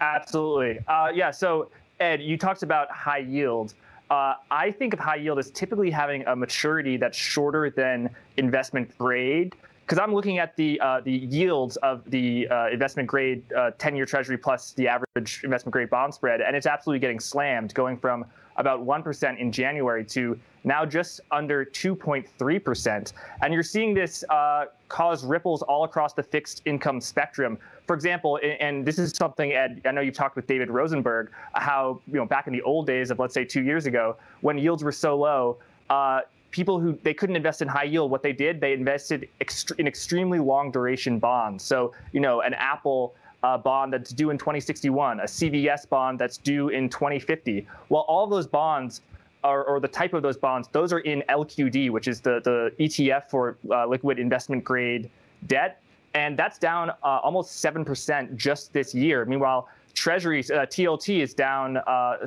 Absolutely. 0.00 0.80
Uh, 0.88 1.10
yeah. 1.14 1.30
So 1.30 1.70
Ed, 2.00 2.20
you 2.22 2.36
talked 2.36 2.62
about 2.62 2.90
high 2.90 3.18
yield. 3.18 3.74
Uh, 4.10 4.34
I 4.50 4.70
think 4.70 4.92
of 4.92 5.00
high 5.00 5.16
yield 5.16 5.38
as 5.38 5.50
typically 5.50 5.90
having 5.90 6.24
a 6.26 6.36
maturity 6.36 6.96
that's 6.96 7.16
shorter 7.16 7.70
than 7.70 8.10
investment 8.36 8.96
grade. 8.98 9.54
because 9.80 9.98
I'm 9.98 10.14
looking 10.14 10.38
at 10.38 10.56
the 10.56 10.80
uh, 10.80 11.00
the 11.00 11.12
yields 11.12 11.76
of 11.78 12.08
the 12.10 12.48
uh, 12.48 12.68
investment 12.70 13.08
grade 13.08 13.42
10 13.78 13.96
year 13.96 14.06
Treasury 14.06 14.38
plus 14.38 14.72
the 14.72 14.88
average 14.88 15.40
investment 15.42 15.72
grade 15.72 15.90
bond 15.90 16.14
spread, 16.14 16.40
and 16.40 16.54
it's 16.54 16.66
absolutely 16.66 17.00
getting 17.00 17.20
slammed, 17.20 17.74
going 17.74 17.96
from 17.96 18.24
about 18.56 18.84
1% 18.84 19.38
in 19.38 19.52
January 19.52 20.04
to 20.04 20.38
now 20.64 20.84
just 20.84 21.20
under 21.30 21.64
2.3%. 21.64 23.12
And 23.42 23.54
you're 23.54 23.62
seeing 23.62 23.94
this 23.94 24.24
uh, 24.30 24.66
cause 24.88 25.24
ripples 25.24 25.62
all 25.62 25.84
across 25.84 26.14
the 26.14 26.22
fixed 26.22 26.62
income 26.64 27.00
spectrum. 27.00 27.58
For 27.86 27.94
example, 27.94 28.40
and 28.60 28.86
this 28.86 28.98
is 28.98 29.12
something, 29.12 29.52
Ed, 29.52 29.82
I 29.84 29.90
know 29.90 30.00
you've 30.00 30.14
talked 30.14 30.36
with 30.36 30.46
David 30.46 30.70
Rosenberg, 30.70 31.30
how, 31.52 32.00
you 32.06 32.14
know, 32.14 32.24
back 32.24 32.46
in 32.46 32.52
the 32.52 32.62
old 32.62 32.86
days 32.86 33.10
of, 33.10 33.18
let's 33.18 33.34
say, 33.34 33.44
two 33.44 33.62
years 33.62 33.86
ago, 33.86 34.16
when 34.40 34.56
yields 34.56 34.82
were 34.82 34.92
so 34.92 35.18
low, 35.18 35.58
uh, 35.90 36.20
people 36.50 36.78
who 36.78 36.96
they 37.02 37.12
couldn't 37.12 37.34
invest 37.34 37.62
in 37.62 37.68
high 37.68 37.82
yield, 37.82 38.10
what 38.10 38.22
they 38.22 38.32
did, 38.32 38.60
they 38.60 38.72
invested 38.72 39.28
ext- 39.40 39.76
in 39.78 39.88
extremely 39.88 40.38
long 40.38 40.70
duration 40.70 41.18
bonds. 41.18 41.64
So, 41.64 41.92
you 42.12 42.20
know, 42.20 42.42
an 42.42 42.54
Apple 42.54 43.14
uh, 43.44 43.58
bond 43.58 43.92
that's 43.92 44.10
due 44.10 44.30
in 44.30 44.38
2061, 44.38 45.20
a 45.20 45.24
CVS 45.24 45.86
bond 45.88 46.18
that's 46.18 46.38
due 46.38 46.70
in 46.70 46.88
2050. 46.88 47.66
Well, 47.90 48.02
all 48.08 48.26
those 48.26 48.46
bonds 48.46 49.02
are, 49.44 49.64
or 49.64 49.80
the 49.80 49.88
type 49.88 50.14
of 50.14 50.22
those 50.22 50.38
bonds, 50.38 50.66
those 50.72 50.94
are 50.94 51.00
in 51.00 51.22
LQD, 51.28 51.90
which 51.90 52.08
is 52.08 52.22
the, 52.22 52.40
the 52.42 52.72
ETF 52.82 53.28
for 53.28 53.58
uh, 53.70 53.86
liquid 53.86 54.18
investment 54.18 54.64
grade 54.64 55.10
debt. 55.46 55.82
And 56.14 56.38
that's 56.38 56.58
down 56.58 56.90
uh, 56.90 56.94
almost 57.02 57.62
7% 57.62 58.34
just 58.34 58.72
this 58.72 58.94
year. 58.94 59.26
Meanwhile, 59.26 59.68
Treasuries, 59.92 60.50
uh, 60.50 60.60
TLT 60.66 61.20
is 61.20 61.34
down 61.34 61.76
uh, 61.76 62.26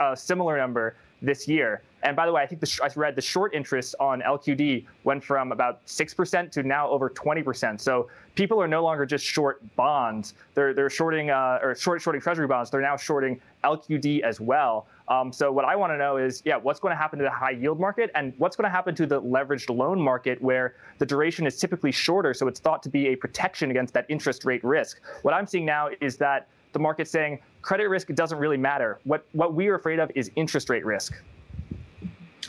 a 0.00 0.16
similar 0.16 0.56
number 0.56 0.96
this 1.20 1.46
year. 1.46 1.82
And 2.04 2.14
by 2.14 2.26
the 2.26 2.32
way, 2.32 2.42
I 2.42 2.46
think 2.46 2.60
the, 2.60 2.80
I 2.82 2.88
read 2.96 3.16
the 3.16 3.22
short 3.22 3.54
interest 3.54 3.94
on 3.98 4.20
LQD 4.20 4.84
went 5.04 5.24
from 5.24 5.52
about 5.52 5.84
6% 5.86 6.50
to 6.52 6.62
now 6.62 6.88
over 6.88 7.08
20%. 7.08 7.80
So 7.80 8.08
people 8.34 8.60
are 8.60 8.68
no 8.68 8.84
longer 8.84 9.06
just 9.06 9.24
short 9.24 9.62
bonds. 9.74 10.34
They're, 10.54 10.74
they're 10.74 10.90
shorting 10.90 11.30
uh, 11.30 11.60
or 11.62 11.74
short 11.74 12.02
shorting 12.02 12.20
treasury 12.20 12.46
bonds. 12.46 12.70
They're 12.70 12.82
now 12.82 12.98
shorting 12.98 13.40
LQD 13.64 14.20
as 14.20 14.38
well. 14.38 14.86
Um, 15.08 15.32
so 15.32 15.50
what 15.50 15.64
I 15.64 15.76
want 15.76 15.92
to 15.92 15.96
know 15.96 16.18
is, 16.18 16.42
yeah, 16.44 16.56
what's 16.56 16.78
going 16.78 16.92
to 16.92 16.96
happen 16.96 17.18
to 17.18 17.24
the 17.24 17.30
high 17.30 17.50
yield 17.50 17.80
market 17.80 18.10
and 18.14 18.34
what's 18.36 18.54
going 18.54 18.64
to 18.64 18.70
happen 18.70 18.94
to 18.96 19.06
the 19.06 19.20
leveraged 19.20 19.74
loan 19.74 20.00
market 20.00 20.40
where 20.42 20.76
the 20.98 21.06
duration 21.06 21.46
is 21.46 21.58
typically 21.58 21.92
shorter. 21.92 22.34
So 22.34 22.48
it's 22.48 22.60
thought 22.60 22.82
to 22.82 22.90
be 22.90 23.08
a 23.08 23.16
protection 23.16 23.70
against 23.70 23.94
that 23.94 24.04
interest 24.10 24.44
rate 24.44 24.62
risk. 24.62 25.00
What 25.22 25.32
I'm 25.32 25.46
seeing 25.46 25.64
now 25.64 25.88
is 26.00 26.18
that 26.18 26.48
the 26.72 26.78
market's 26.78 27.10
saying 27.10 27.40
credit 27.62 27.88
risk 27.88 28.08
doesn't 28.08 28.38
really 28.38 28.56
matter. 28.58 28.98
What 29.04 29.26
what 29.32 29.54
we 29.54 29.68
are 29.68 29.76
afraid 29.76 30.00
of 30.00 30.10
is 30.14 30.30
interest 30.36 30.68
rate 30.68 30.84
risk. 30.84 31.14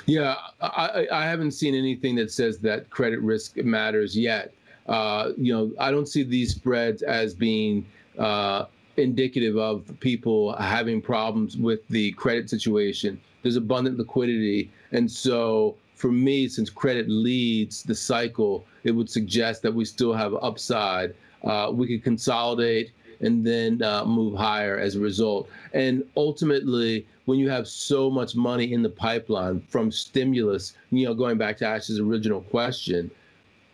Yeah, 0.06 0.36
I, 0.62 1.08
I 1.12 1.24
haven't 1.24 1.52
seen 1.52 1.74
anything 1.74 2.16
that 2.16 2.32
says 2.32 2.60
that 2.60 2.90
credit 2.90 3.22
risk 3.22 3.58
matters 3.58 4.16
yet. 4.16 4.54
Uh, 4.86 5.32
you 5.36 5.52
know, 5.52 5.72
I 5.80 5.90
don't 5.90 6.08
see 6.08 6.24
these 6.24 6.54
spreads 6.54 7.02
as 7.02 7.34
being 7.34 7.86
uh, 8.20 8.66
indicative 8.98 9.58
of 9.58 9.92
people 10.00 10.56
having 10.58 11.02
problems 11.02 11.58
with 11.58 11.88
the 11.88 12.12
credit 12.14 12.50
situation. 12.50 13.20
There's 13.42 13.56
abundant 13.56 13.98
liquidity, 13.98 14.72
and 14.92 15.10
so 15.10 15.76
for 15.96 16.12
me, 16.12 16.48
since 16.48 16.70
credit 16.70 17.10
leads 17.10 17.82
the 17.82 17.96
cycle, 17.96 18.66
it 18.84 18.92
would 18.92 19.10
suggest 19.10 19.62
that 19.64 19.74
we 19.74 19.86
still 19.86 20.14
have 20.14 20.36
upside. 20.36 21.16
Uh, 21.44 21.72
we 21.74 21.88
could 21.88 22.04
consolidate 22.04 22.92
and 23.22 23.46
then 23.46 23.82
uh, 23.82 24.06
move 24.06 24.36
higher 24.36 24.78
as 24.78 24.96
a 24.96 25.00
result. 25.00 25.50
And 25.74 26.04
ultimately, 26.16 27.06
when 27.26 27.40
you 27.40 27.50
have 27.50 27.68
so 27.68 28.10
much 28.10 28.36
money 28.36 28.74
in 28.74 28.82
the 28.82 28.90
pipeline 28.90 29.62
from 29.70 29.92
stimulus, 29.92 30.74
you 30.92 31.06
know, 31.06 31.14
going 31.14 31.38
back 31.38 31.58
to 31.58 31.68
Ash's 31.68 32.00
original 32.00 32.42
question, 32.42 33.12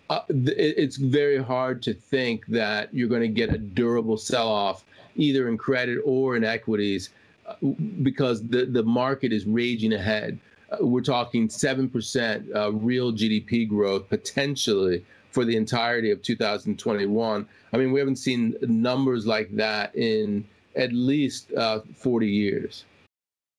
uh, 0.09 0.21
it's 0.29 0.97
very 0.97 1.41
hard 1.41 1.81
to 1.83 1.93
think 1.93 2.45
that 2.47 2.93
you're 2.93 3.07
going 3.07 3.21
to 3.21 3.27
get 3.27 3.53
a 3.53 3.57
durable 3.57 4.17
sell-off 4.17 4.83
either 5.15 5.47
in 5.47 5.57
credit 5.57 5.99
or 6.03 6.35
in 6.35 6.43
equities 6.43 7.11
uh, 7.47 7.55
because 8.03 8.45
the, 8.47 8.65
the 8.65 8.83
market 8.83 9.31
is 9.31 9.45
raging 9.45 9.93
ahead. 9.93 10.37
Uh, 10.71 10.77
we're 10.85 11.01
talking 11.01 11.47
7% 11.47 12.55
uh, 12.55 12.73
real 12.73 13.13
GDP 13.13 13.67
growth 13.67 14.09
potentially 14.09 15.05
for 15.31 15.45
the 15.45 15.55
entirety 15.55 16.11
of 16.11 16.21
2021. 16.21 17.47
I 17.73 17.77
mean, 17.77 17.91
we 17.91 17.99
haven't 17.99 18.17
seen 18.17 18.55
numbers 18.61 19.25
like 19.25 19.55
that 19.55 19.95
in 19.95 20.45
at 20.75 20.93
least 20.93 21.51
uh, 21.53 21.79
40 21.95 22.27
years. 22.27 22.85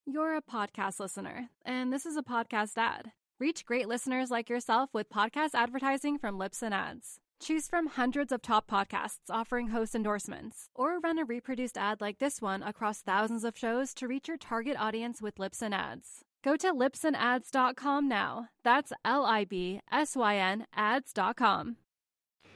You're 0.07 0.37
a 0.37 0.43
podcast 0.43 1.01
listener, 1.01 1.49
and 1.65 1.93
this 1.93 2.07
is 2.07 2.17
a 2.17 2.23
podcast 2.23 2.73
ad. 2.77 3.13
Reach 3.39 3.65
great 3.65 3.89
listeners 3.89 4.31
like 4.31 4.49
yourself 4.49 4.91
with 4.93 5.11
podcast 5.11 5.51
advertising 5.55 6.19
from 6.19 6.39
Libsyn 6.39 6.73
Ads. 6.73 7.19
Choose 7.41 7.67
from 7.67 7.89
hundreds 7.89 8.31
of 8.31 8.41
top 8.41 8.69
podcasts 8.69 9.31
offering 9.31 9.69
host 9.69 9.95
endorsements, 9.95 10.69
or 10.75 11.01
run 11.01 11.19
a 11.19 11.25
reproduced 11.25 11.77
ad 11.77 12.01
like 12.01 12.19
this 12.19 12.41
one 12.41 12.63
across 12.63 13.03
thousands 13.03 13.43
of 13.43 13.59
shows 13.59 13.95
to 13.95 14.07
reach 14.07 14.29
your 14.29 14.37
target 14.37 14.77
audience 14.79 15.21
with 15.21 15.37
Libsyn 15.37 15.73
Ads. 15.73 16.25
Go 16.43 16.57
to 16.57 16.73
libsynads.com 16.73 18.09
now. 18.09 18.49
That's 18.65 18.93
L 19.05 19.25
I 19.25 19.45
B 19.45 19.81
S 19.91 20.17
Y 20.17 20.37
N 20.37 20.67
ads.com. 20.75 21.77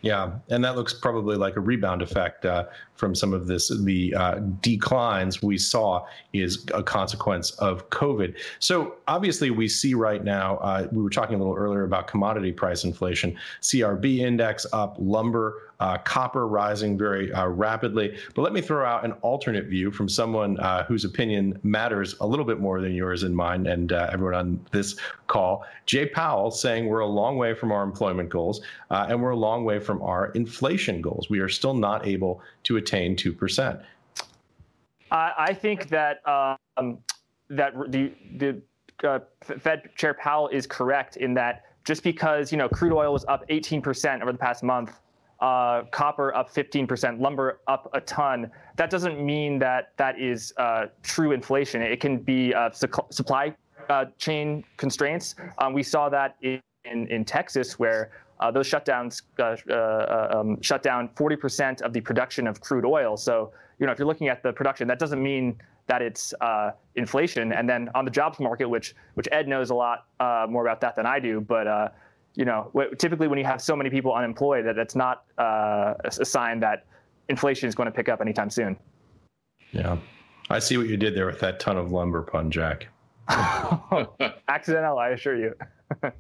Yeah, 0.03 0.39
and 0.51 0.65
that 0.65 0.77
looks 0.77 0.93
probably 0.93 1.37
like 1.37 1.57
a 1.57 1.61
rebound 1.61 2.03
effect 2.03 2.45
uh, 2.45 2.67
from 2.97 3.15
some 3.15 3.33
of 3.33 3.47
this. 3.47 3.69
The 3.69 4.15
uh, 4.15 4.41
declines 4.61 5.43
we 5.43 5.59
saw 5.59 6.05
is 6.33 6.67
a 6.75 6.83
consequence 6.83 7.53
of 7.53 7.89
COVID. 7.91 8.37
So 8.59 8.97
obviously, 9.09 9.51
we 9.51 9.69
see 9.69 9.95
right 9.95 10.25
now. 10.25 10.57
Uh, 10.59 10.89
we 10.93 11.03
were 11.03 11.11
talking 11.11 11.37
a 11.37 11.39
little 11.39 11.55
earlier 11.55 11.85
about 11.85 12.07
commodity 12.07 12.53
price 12.53 12.85
inflation. 12.85 13.37
CRB 13.63 14.19
index 14.19 14.67
up, 14.73 14.97
lumber 14.99 15.67
uh, 15.81 15.99
copper 15.99 16.47
rising 16.47 16.97
very 16.97 17.33
uh, 17.33 17.47
rapidly. 17.47 18.17
But 18.35 18.43
let 18.43 18.53
me 18.53 18.61
throw 18.61 18.85
out 18.87 19.05
an 19.05 19.13
alternate 19.23 19.67
view 19.67 19.91
from 19.91 20.09
someone 20.09 20.59
uh, 20.61 20.85
whose 20.85 21.05
opinion 21.05 21.59
matters 21.63 22.15
a 22.21 22.27
little 22.27 22.45
bit 22.45 22.61
more 22.61 22.81
than 22.81 22.93
yours 22.93 23.23
and 23.23 23.37
mine 23.37 23.67
and 23.67 23.93
uh, 23.93 24.09
everyone 24.13 24.35
on 24.35 24.67
this 24.73 24.97
call. 25.27 25.65
Jay 25.85 26.07
Powell 26.07 26.51
saying 26.51 26.87
we're 26.87 27.01
a 27.01 27.07
long 27.07 27.37
way 27.37 27.55
from 27.55 27.73
our 27.73 27.83
employment 27.83 28.29
goals 28.29 28.61
and 28.91 29.23
we're 29.23 29.31
a 29.31 29.37
long 29.37 29.65
way 29.65 29.79
from 29.79 30.03
our 30.03 30.29
inflation 30.31 31.01
goals. 31.01 31.29
We 31.29 31.41
are 31.41 31.49
still 31.49 31.75
not 31.75 32.07
able 32.07 32.41
to 32.67 32.77
attain 32.77 33.17
2%. 33.17 33.83
I 35.11 35.55
think 35.55 35.89
that 35.89 36.21
um, 36.29 36.99
that 37.49 37.73
the 37.89 38.13
the 38.37 38.61
uh, 39.05 39.21
Fed 39.41 39.91
Chair 39.95 40.15
Powell 40.15 40.49
is 40.49 40.67
correct 40.67 41.17
in 41.17 41.33
that 41.35 41.63
just 41.85 42.03
because 42.03 42.51
you 42.51 42.59
know 42.59 42.69
crude 42.69 42.93
oil 42.93 43.13
was 43.13 43.25
up 43.27 43.49
18% 43.49 44.21
over 44.21 44.33
the 44.33 44.39
past 44.39 44.65
month 44.65 44.99
uh, 45.41 45.83
copper 45.91 46.35
up 46.35 46.53
15%, 46.53 47.21
lumber 47.21 47.61
up 47.69 47.91
a 47.93 48.01
ton. 48.01 48.51
That 48.77 48.91
doesn't 48.91 49.21
mean 49.21 49.59
that 49.59 49.93
that 49.97 50.19
is 50.19 50.53
uh, 50.57 50.87
true 51.03 51.33
inflation. 51.33 51.83
It 51.83 52.01
can 52.01 52.19
be 52.19 52.55
uh, 52.55 52.71
su- 52.71 52.89
supply 53.11 53.55
uh, 53.89 54.07
chain 54.19 54.65
constraints. 54.77 55.35
Um, 55.59 55.73
we 55.73 55.83
saw 55.83 56.09
that 56.09 56.37
in, 56.43 56.61
in, 56.85 57.07
in 57.09 57.25
Texas, 57.25 57.79
where 57.79 58.13
uh, 58.41 58.51
those 58.51 58.69
shutdowns 58.69 59.23
uh, 59.39 60.37
um, 60.39 60.61
shut 60.63 60.83
down 60.83 61.09
40% 61.11 61.83
of 61.83 61.93
the 61.93 62.01
production 62.01 62.47
of 62.47 62.61
crude 62.61 62.85
oil. 62.85 63.17
So, 63.17 63.53
you 63.79 63.87
know, 63.87 63.93
if 63.93 63.99
you're 63.99 64.07
looking 64.07 64.29
at 64.29 64.43
the 64.43 64.53
production, 64.53 64.87
that 64.89 64.99
doesn't 64.99 65.23
mean 65.23 65.61
that 65.87 66.03
it's 66.03 66.35
inflation. 66.97 67.53
And 67.53 67.69
then 67.69 67.89
on 67.95 68.05
the 68.05 68.11
jobs 68.11 68.41
market, 68.41 68.69
which 68.69 68.95
which 69.15 69.29
Ed 69.31 69.47
knows 69.47 69.71
a 69.71 69.75
lot 69.75 70.07
more 70.49 70.63
about 70.67 70.81
that 70.81 70.97
than 70.97 71.07
I 71.07 71.21
do, 71.21 71.41
but 71.41 71.93
you 72.37 72.45
know, 72.45 72.71
typically 72.99 73.29
when 73.29 73.39
you 73.39 73.45
have 73.45 73.61
so 73.63 73.75
many 73.75 73.91
people 73.91 74.15
unemployed, 74.15 74.67
that 74.67 74.77
that's 74.77 74.95
not 74.95 75.25
uh, 75.39 75.95
a 76.05 76.25
sign 76.25 76.61
that 76.61 76.85
inflation 77.29 77.69
is 77.69 77.75
going 77.75 77.87
to 77.87 77.93
pick 77.93 78.09
up 78.09 78.21
anytime 78.21 78.51
soon. 78.51 78.77
Yeah, 79.73 79.97
I 80.51 80.59
see 80.59 80.77
what 80.77 80.87
you 80.87 80.97
did 80.97 81.15
there 81.15 81.27
with 81.27 81.41
that 81.41 81.59
ton 81.59 81.77
of 81.77 81.93
lumber 81.93 82.23
pun, 82.23 82.51
Jack. 82.51 82.89
Accidental, 84.49 84.99
I 84.99 85.09
assure 85.11 85.37
you. 85.37 85.55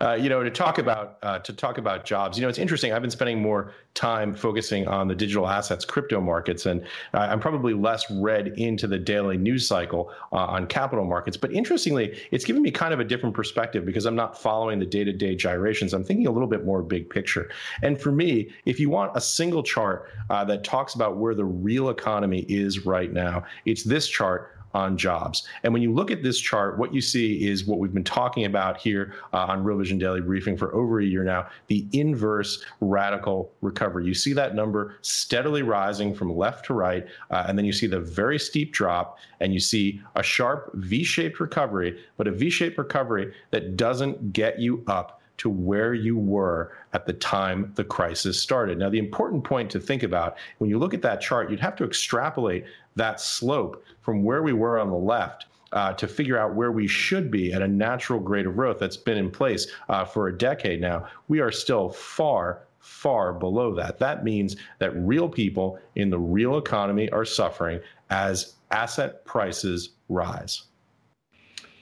Uh, 0.00 0.14
you 0.14 0.28
know, 0.28 0.42
to 0.42 0.50
talk 0.50 0.78
about 0.78 1.18
uh, 1.22 1.38
to 1.40 1.52
talk 1.52 1.78
about 1.78 2.04
jobs. 2.04 2.38
You 2.38 2.42
know, 2.42 2.48
it's 2.48 2.58
interesting. 2.58 2.92
I've 2.92 3.02
been 3.02 3.10
spending 3.10 3.40
more 3.40 3.72
time 3.94 4.34
focusing 4.34 4.86
on 4.86 5.08
the 5.08 5.14
digital 5.14 5.48
assets, 5.48 5.84
crypto 5.84 6.20
markets, 6.20 6.66
and 6.66 6.84
I'm 7.14 7.40
probably 7.40 7.74
less 7.74 8.10
read 8.10 8.48
into 8.58 8.86
the 8.86 8.98
daily 8.98 9.36
news 9.36 9.66
cycle 9.66 10.10
uh, 10.32 10.36
on 10.36 10.66
capital 10.66 11.04
markets. 11.04 11.36
But 11.36 11.52
interestingly, 11.52 12.18
it's 12.30 12.44
given 12.44 12.62
me 12.62 12.70
kind 12.70 12.92
of 12.92 13.00
a 13.00 13.04
different 13.04 13.34
perspective 13.34 13.84
because 13.84 14.04
I'm 14.04 14.16
not 14.16 14.40
following 14.40 14.78
the 14.78 14.86
day-to-day 14.86 15.36
gyrations. 15.36 15.94
I'm 15.94 16.04
thinking 16.04 16.26
a 16.26 16.30
little 16.30 16.48
bit 16.48 16.64
more 16.64 16.82
big 16.82 17.08
picture. 17.08 17.50
And 17.82 18.00
for 18.00 18.12
me, 18.12 18.50
if 18.66 18.78
you 18.78 18.90
want 18.90 19.16
a 19.16 19.20
single 19.20 19.62
chart 19.62 20.10
uh, 20.30 20.44
that 20.44 20.62
talks 20.62 20.94
about 20.94 21.16
where 21.16 21.34
the 21.34 21.44
real 21.44 21.88
economy 21.88 22.44
is 22.48 22.84
right 22.84 23.12
now, 23.12 23.44
it's 23.64 23.84
this 23.84 24.08
chart 24.08 24.55
on 24.74 24.96
jobs. 24.96 25.46
And 25.62 25.72
when 25.72 25.82
you 25.82 25.92
look 25.92 26.10
at 26.10 26.22
this 26.22 26.38
chart, 26.38 26.78
what 26.78 26.94
you 26.94 27.00
see 27.00 27.48
is 27.48 27.64
what 27.64 27.78
we've 27.78 27.94
been 27.94 28.04
talking 28.04 28.44
about 28.44 28.76
here 28.76 29.14
uh, 29.32 29.46
on 29.46 29.64
Real 29.64 29.78
Vision 29.78 29.98
Daily 29.98 30.20
Briefing 30.20 30.56
for 30.56 30.74
over 30.74 31.00
a 31.00 31.04
year 31.04 31.24
now 31.24 31.48
the 31.68 31.86
inverse 31.92 32.62
radical 32.80 33.52
recovery. 33.60 34.06
You 34.06 34.14
see 34.14 34.32
that 34.34 34.54
number 34.54 34.96
steadily 35.02 35.62
rising 35.62 36.14
from 36.14 36.34
left 36.36 36.66
to 36.66 36.74
right, 36.74 37.06
uh, 37.30 37.44
and 37.48 37.56
then 37.56 37.64
you 37.64 37.72
see 37.72 37.86
the 37.86 38.00
very 38.00 38.38
steep 38.38 38.72
drop, 38.72 39.18
and 39.40 39.52
you 39.52 39.60
see 39.60 40.00
a 40.14 40.22
sharp 40.22 40.70
V 40.74 41.02
shaped 41.04 41.40
recovery, 41.40 41.98
but 42.16 42.26
a 42.26 42.32
V 42.32 42.50
shaped 42.50 42.78
recovery 42.78 43.32
that 43.50 43.76
doesn't 43.76 44.32
get 44.32 44.58
you 44.58 44.84
up 44.86 45.20
to 45.38 45.50
where 45.50 45.94
you 45.94 46.16
were 46.16 46.72
at 46.92 47.06
the 47.06 47.12
time 47.12 47.72
the 47.74 47.84
crisis 47.84 48.40
started. 48.40 48.78
Now, 48.78 48.88
the 48.88 48.98
important 48.98 49.44
point 49.44 49.70
to 49.70 49.80
think 49.80 50.02
about 50.02 50.36
when 50.58 50.70
you 50.70 50.78
look 50.78 50.94
at 50.94 51.02
that 51.02 51.20
chart, 51.20 51.50
you'd 51.50 51.60
have 51.60 51.76
to 51.76 51.84
extrapolate 51.84 52.64
that 52.96 53.20
slope 53.20 53.84
from 54.00 54.22
where 54.22 54.42
we 54.42 54.52
were 54.52 54.78
on 54.78 54.90
the 54.90 54.96
left. 54.96 55.46
Uh, 55.72 55.92
to 55.92 56.06
figure 56.06 56.38
out 56.38 56.54
where 56.54 56.70
we 56.70 56.86
should 56.86 57.28
be 57.28 57.52
at 57.52 57.60
a 57.60 57.68
natural 57.68 58.20
rate 58.20 58.46
of 58.46 58.54
growth 58.54 58.78
that's 58.78 58.96
been 58.96 59.18
in 59.18 59.28
place 59.30 59.66
uh, 59.88 60.04
for 60.04 60.28
a 60.28 60.38
decade 60.38 60.80
now, 60.80 61.04
we 61.26 61.40
are 61.40 61.50
still 61.50 61.90
far, 61.90 62.62
far 62.78 63.32
below 63.32 63.74
that. 63.74 63.98
That 63.98 64.22
means 64.22 64.56
that 64.78 64.96
real 64.96 65.28
people 65.28 65.78
in 65.96 66.08
the 66.08 66.20
real 66.20 66.56
economy 66.56 67.10
are 67.10 67.24
suffering 67.24 67.80
as 68.10 68.54
asset 68.70 69.24
prices 69.24 69.90
rise. 70.08 70.62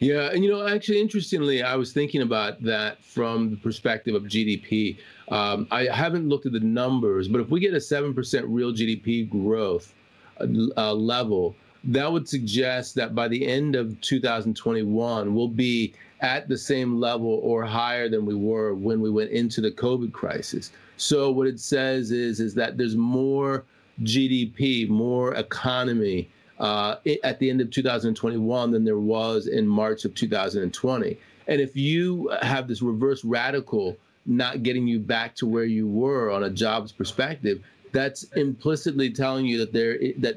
Yeah, 0.05 0.31
and 0.33 0.45
you 0.45 0.51
know, 0.51 0.67
actually, 0.69 1.01
interestingly, 1.01 1.63
I 1.63 1.77
was 1.77 1.95
thinking 1.95 2.21
about 2.21 2.63
that 2.63 3.03
from 3.03 3.49
the 3.49 3.57
perspective 3.57 4.15
of 4.15 4.25
GDP. 4.25 4.99
Um, 5.31 5.67
I 5.71 5.85
haven't 5.85 6.29
looked 6.29 6.45
at 6.45 6.53
the 6.53 6.61
numbers, 6.61 7.27
but 7.27 7.41
if 7.41 7.49
we 7.49 7.59
get 7.59 7.73
a 7.73 7.81
seven 7.81 8.13
percent 8.13 8.47
real 8.47 8.71
GDP 8.71 9.27
growth 9.27 9.95
uh, 10.39 10.47
uh, 10.77 10.93
level, 10.93 11.57
that 11.85 12.13
would 12.13 12.29
suggest 12.29 12.95
that 12.97 13.15
by 13.15 13.29
the 13.29 13.47
end 13.47 13.77
of 13.77 13.99
2021, 14.03 15.35
we'll 15.35 15.49
be 15.49 15.95
at 16.21 16.51
the 16.51 16.59
same 16.59 17.01
level 17.01 17.41
or 17.43 17.65
higher 17.65 18.07
than 18.11 18.27
we 18.27 18.35
were 18.35 18.75
when 18.75 19.01
we 19.01 19.09
went 19.09 19.31
into 19.31 19.63
the 19.63 19.71
COVID 19.71 20.13
crisis. 20.13 20.71
So 20.99 21.31
what 21.31 21.47
it 21.47 21.59
says 21.59 22.11
is 22.11 22.41
is 22.41 22.53
that 22.57 22.77
there's 22.77 22.95
more 22.95 23.65
GDP, 24.03 24.87
more 24.87 25.35
economy 25.35 26.29
uh, 26.59 26.97
at 27.23 27.39
the 27.39 27.51
end 27.51 27.61
of 27.61 27.71
2021 27.71 28.71
than 28.71 28.85
there 28.85 28.99
was 28.99 29.47
in 29.47 29.67
March 29.67 30.05
of 30.05 30.15
2020. 30.15 31.19
And 31.47 31.61
if 31.61 31.77
you 31.77 32.29
have 32.43 32.69
this 32.69 32.83
reverse 32.83 33.25
radical 33.25 33.97
not 34.27 34.63
getting 34.63 34.87
you 34.87 34.99
back 34.99 35.35
to 35.37 35.47
where 35.47 35.65
you 35.65 35.87
were 35.87 36.31
on 36.31 36.45
a 36.45 36.51
jobs 36.51 36.93
perspective, 36.93 37.63
that's 37.93 38.25
implicitly 38.35 39.11
telling 39.11 39.47
you 39.47 39.59
that 39.59 39.73
there 39.73 39.97
that 40.19 40.37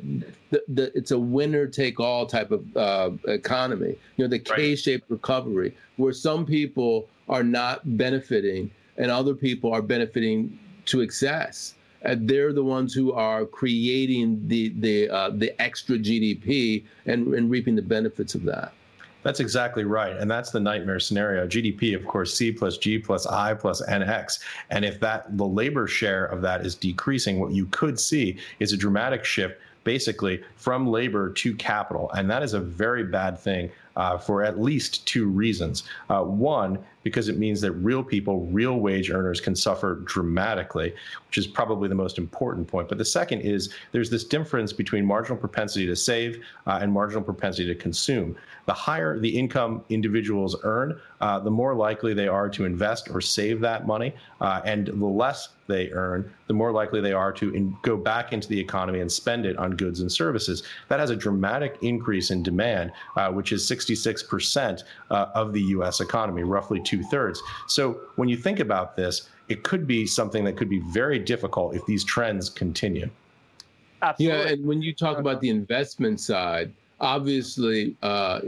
the, 0.51 0.63
the, 0.67 0.95
it's 0.95 1.09
a 1.11 1.17
winner 1.17 1.65
take 1.65 1.99
all 1.99 2.25
type 2.25 2.51
of 2.51 2.77
uh, 2.77 3.09
economy. 3.27 3.95
You 4.15 4.25
know, 4.25 4.27
the 4.27 4.39
K-shaped 4.39 5.09
recovery 5.09 5.75
where 5.95 6.13
some 6.13 6.45
people 6.45 7.07
are 7.27 7.43
not 7.43 7.97
benefiting 7.97 8.69
and 8.97 9.09
other 9.09 9.33
people 9.33 9.73
are 9.73 9.81
benefiting 9.81 10.59
to 10.85 11.01
excess 11.01 11.73
and 12.01 12.27
they're 12.27 12.53
the 12.53 12.63
ones 12.63 12.93
who 12.93 13.11
are 13.13 13.45
creating 13.45 14.41
the 14.47 14.69
the 14.79 15.09
uh, 15.09 15.29
the 15.29 15.59
extra 15.61 15.97
GDP 15.97 16.83
and, 17.05 17.33
and 17.33 17.49
reaping 17.49 17.75
the 17.75 17.81
benefits 17.81 18.35
of 18.35 18.43
that. 18.43 18.73
That's 19.23 19.39
exactly 19.39 19.83
right. 19.83 20.15
And 20.15 20.31
that's 20.31 20.51
the 20.51 20.59
nightmare 20.59 20.99
scenario. 20.99 21.47
GDP, 21.47 21.95
of 21.95 22.05
course, 22.05 22.33
C 22.33 22.51
plus 22.51 22.77
G 22.77 22.97
plus 22.97 23.25
I 23.25 23.53
plus 23.55 23.81
NX. 23.81 24.39
And 24.69 24.85
if 24.85 24.99
that 25.01 25.37
the 25.37 25.45
labor 25.45 25.85
share 25.85 26.25
of 26.25 26.41
that 26.43 26.65
is 26.65 26.75
decreasing, 26.75 27.39
what 27.39 27.51
you 27.51 27.65
could 27.67 27.99
see 27.99 28.37
is 28.59 28.71
a 28.71 28.77
dramatic 28.77 29.25
shift 29.25 29.59
basically 29.83 30.41
from 30.55 30.87
labor 30.87 31.31
to 31.31 31.55
capital. 31.55 32.11
And 32.11 32.29
that 32.29 32.43
is 32.43 32.53
a 32.53 32.59
very 32.59 33.05
bad 33.05 33.39
thing 33.39 33.71
uh, 33.97 34.17
for 34.17 34.43
at 34.43 34.61
least 34.61 35.05
two 35.05 35.27
reasons. 35.27 35.83
Uh, 36.09 36.23
one, 36.23 36.77
because 37.03 37.29
it 37.29 37.37
means 37.37 37.59
that 37.61 37.71
real 37.71 38.03
people, 38.03 38.45
real 38.47 38.79
wage 38.79 39.09
earners 39.09 39.41
can 39.41 39.55
suffer 39.55 39.95
dramatically, 40.05 40.93
which 41.27 41.37
is 41.37 41.47
probably 41.47 41.89
the 41.89 41.95
most 41.95 42.17
important 42.17 42.67
point. 42.67 42.87
But 42.87 42.97
the 42.97 43.05
second 43.05 43.41
is 43.41 43.73
there's 43.91 44.09
this 44.09 44.23
difference 44.23 44.71
between 44.71 45.05
marginal 45.05 45.37
propensity 45.37 45.85
to 45.87 45.95
save 45.95 46.43
uh, 46.67 46.79
and 46.81 46.91
marginal 46.91 47.23
propensity 47.23 47.67
to 47.67 47.75
consume. 47.75 48.35
The 48.65 48.73
higher 48.73 49.17
the 49.17 49.29
income 49.29 49.83
individuals 49.89 50.57
earn, 50.63 50.99
uh, 51.21 51.39
the 51.39 51.49
more 51.49 51.73
likely 51.73 52.13
they 52.13 52.27
are 52.27 52.49
to 52.49 52.65
invest 52.65 53.09
or 53.09 53.21
save 53.21 53.61
that 53.61 53.87
money. 53.87 54.13
Uh, 54.41 54.61
and 54.65 54.87
the 54.87 55.05
less 55.05 55.49
they 55.67 55.89
earn, 55.91 56.29
the 56.47 56.53
more 56.53 56.71
likely 56.71 57.01
they 57.01 57.13
are 57.13 57.31
to 57.33 57.53
in, 57.53 57.75
go 57.81 57.95
back 57.95 58.33
into 58.33 58.47
the 58.47 58.59
economy 58.59 58.99
and 58.99 59.11
spend 59.11 59.45
it 59.45 59.57
on 59.57 59.71
goods 59.71 60.01
and 60.01 60.11
services. 60.11 60.63
That 60.89 60.99
has 60.99 61.09
a 61.09 61.15
dramatic 61.15 61.77
increase 61.81 62.31
in 62.31 62.43
demand, 62.43 62.91
uh, 63.15 63.31
which 63.31 63.51
is 63.51 63.65
66% 63.93 64.83
uh, 65.09 65.25
of 65.33 65.53
the 65.53 65.61
US 65.61 66.01
economy, 66.01 66.43
roughly 66.43 66.81
two 66.81 67.03
thirds. 67.03 67.41
So 67.67 67.99
when 68.15 68.29
you 68.29 68.37
think 68.37 68.59
about 68.59 68.95
this, 68.95 69.29
it 69.49 69.63
could 69.63 69.87
be 69.87 70.05
something 70.05 70.43
that 70.45 70.57
could 70.57 70.69
be 70.69 70.79
very 70.79 71.19
difficult 71.19 71.75
if 71.75 71.85
these 71.85 72.03
trends 72.03 72.49
continue. 72.49 73.09
Absolutely. 74.01 74.37
Yeah, 74.37 74.51
and 74.51 74.65
when 74.65 74.81
you 74.81 74.93
talk 74.93 75.17
about 75.17 75.41
the 75.41 75.49
investment 75.49 76.19
side, 76.19 76.73
obviously 76.99 77.95
uh, 78.03 78.41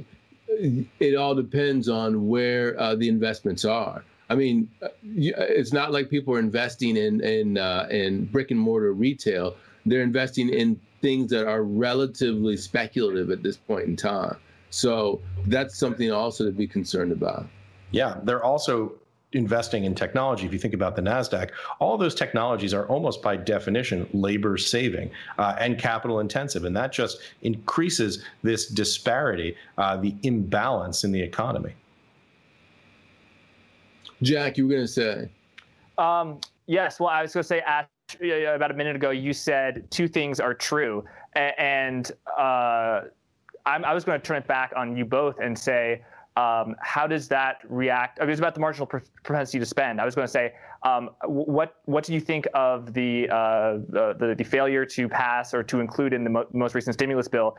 it 1.00 1.16
all 1.16 1.36
depends 1.36 1.90
on 1.90 2.28
where 2.28 2.80
uh, 2.80 2.96
the 2.96 3.08
investments 3.08 3.66
are. 3.66 4.04
I 4.30 4.36
mean, 4.36 4.70
uh, 4.84 4.90
it's 5.04 5.74
not 5.74 5.92
like 5.92 6.10
people 6.10 6.36
are 6.36 6.40
investing 6.40 6.98
in 6.98 7.22
in 7.22 7.58
uh, 7.58 7.88
in 7.90 8.26
brick 8.26 8.52
and 8.52 8.60
mortar 8.60 8.94
retail. 8.94 9.56
They're 9.86 10.04
investing 10.04 10.50
in 10.50 10.80
things 11.02 11.32
that 11.32 11.48
are 11.48 11.64
relatively 11.64 12.58
speculative 12.58 13.32
at 13.32 13.42
this 13.42 13.58
point 13.58 13.86
in 13.86 13.96
time. 13.96 14.36
So 14.70 15.22
that's 15.48 15.78
something 15.78 16.12
also 16.12 16.46
to 16.46 16.52
be 16.52 16.68
concerned 16.68 17.12
about. 17.12 17.48
Yeah, 17.92 18.20
they're 18.24 18.44
also 18.44 18.94
investing 19.34 19.84
in 19.84 19.94
technology. 19.94 20.46
If 20.46 20.54
you 20.54 20.60
think 20.60 20.74
about 20.74 20.96
the 20.96 21.02
NASDAQ, 21.02 21.52
all 21.80 21.98
those 21.98 22.16
technologies 22.16 22.74
are 22.74 22.88
almost 22.88 23.22
by 23.22 23.38
definition 23.38 24.10
labor 24.14 24.58
saving 24.58 25.12
uh, 25.38 25.56
and 25.60 25.78
capital 25.78 26.20
intensive. 26.20 26.66
And 26.66 26.76
that 26.76 26.92
just 26.92 27.20
increases 27.42 28.24
this 28.42 28.68
disparity, 28.68 29.56
uh, 29.78 29.98
the 29.98 30.16
imbalance 30.24 31.04
in 31.04 31.12
the 31.12 31.22
economy. 31.22 31.74
Jack, 34.22 34.58
you 34.58 34.68
were 34.68 34.74
going 34.74 34.86
to 34.86 34.88
say? 34.88 35.30
Um, 35.98 36.40
yes. 36.66 37.00
Well, 37.00 37.10
I 37.10 37.22
was 37.22 37.34
going 37.34 37.44
to 37.44 37.48
say, 37.48 37.62
Ash, 37.62 37.86
about 38.20 38.72
a 38.72 38.74
minute 38.74 38.96
ago, 38.96 39.12
you 39.12 39.34
said 39.34 39.90
two 39.92 40.08
things 40.08 40.40
are 40.40 40.54
true. 40.54 41.06
And 41.36 42.12
uh, 42.38 43.02
i 43.76 43.94
was 43.94 44.04
going 44.04 44.20
to 44.20 44.26
turn 44.26 44.38
it 44.38 44.48
back 44.48 44.74
on 44.76 44.96
you 44.96 45.06
both 45.06 45.40
and 45.40 45.58
say, 45.58 46.02
um, 46.40 46.76
how 46.82 47.08
does 47.08 47.28
that 47.30 47.60
react? 47.68 48.20
I 48.22 48.26
mean, 48.26 48.38
about 48.38 48.54
the 48.54 48.62
marginal 48.62 48.88
propensity 48.88 49.60
to 49.60 49.66
spend. 49.66 50.00
I 50.00 50.06
was 50.06 50.16
going 50.16 50.28
to 50.28 50.32
say, 50.32 50.54
um, 50.84 51.10
what 51.26 51.76
what 51.86 52.06
do 52.06 52.14
you 52.14 52.22
think 52.22 52.48
of 52.54 52.94
the, 52.94 53.28
uh, 53.30 53.80
the, 53.90 54.36
the 54.38 54.44
failure 54.44 54.86
to 54.86 55.10
pass 55.10 55.54
or 55.54 55.64
to 55.64 55.82
include 55.82 56.14
in 56.14 56.24
the 56.24 56.30
mo- 56.30 56.48
most 56.54 56.76
recent 56.76 56.94
stimulus 56.94 57.28
bill 57.28 57.58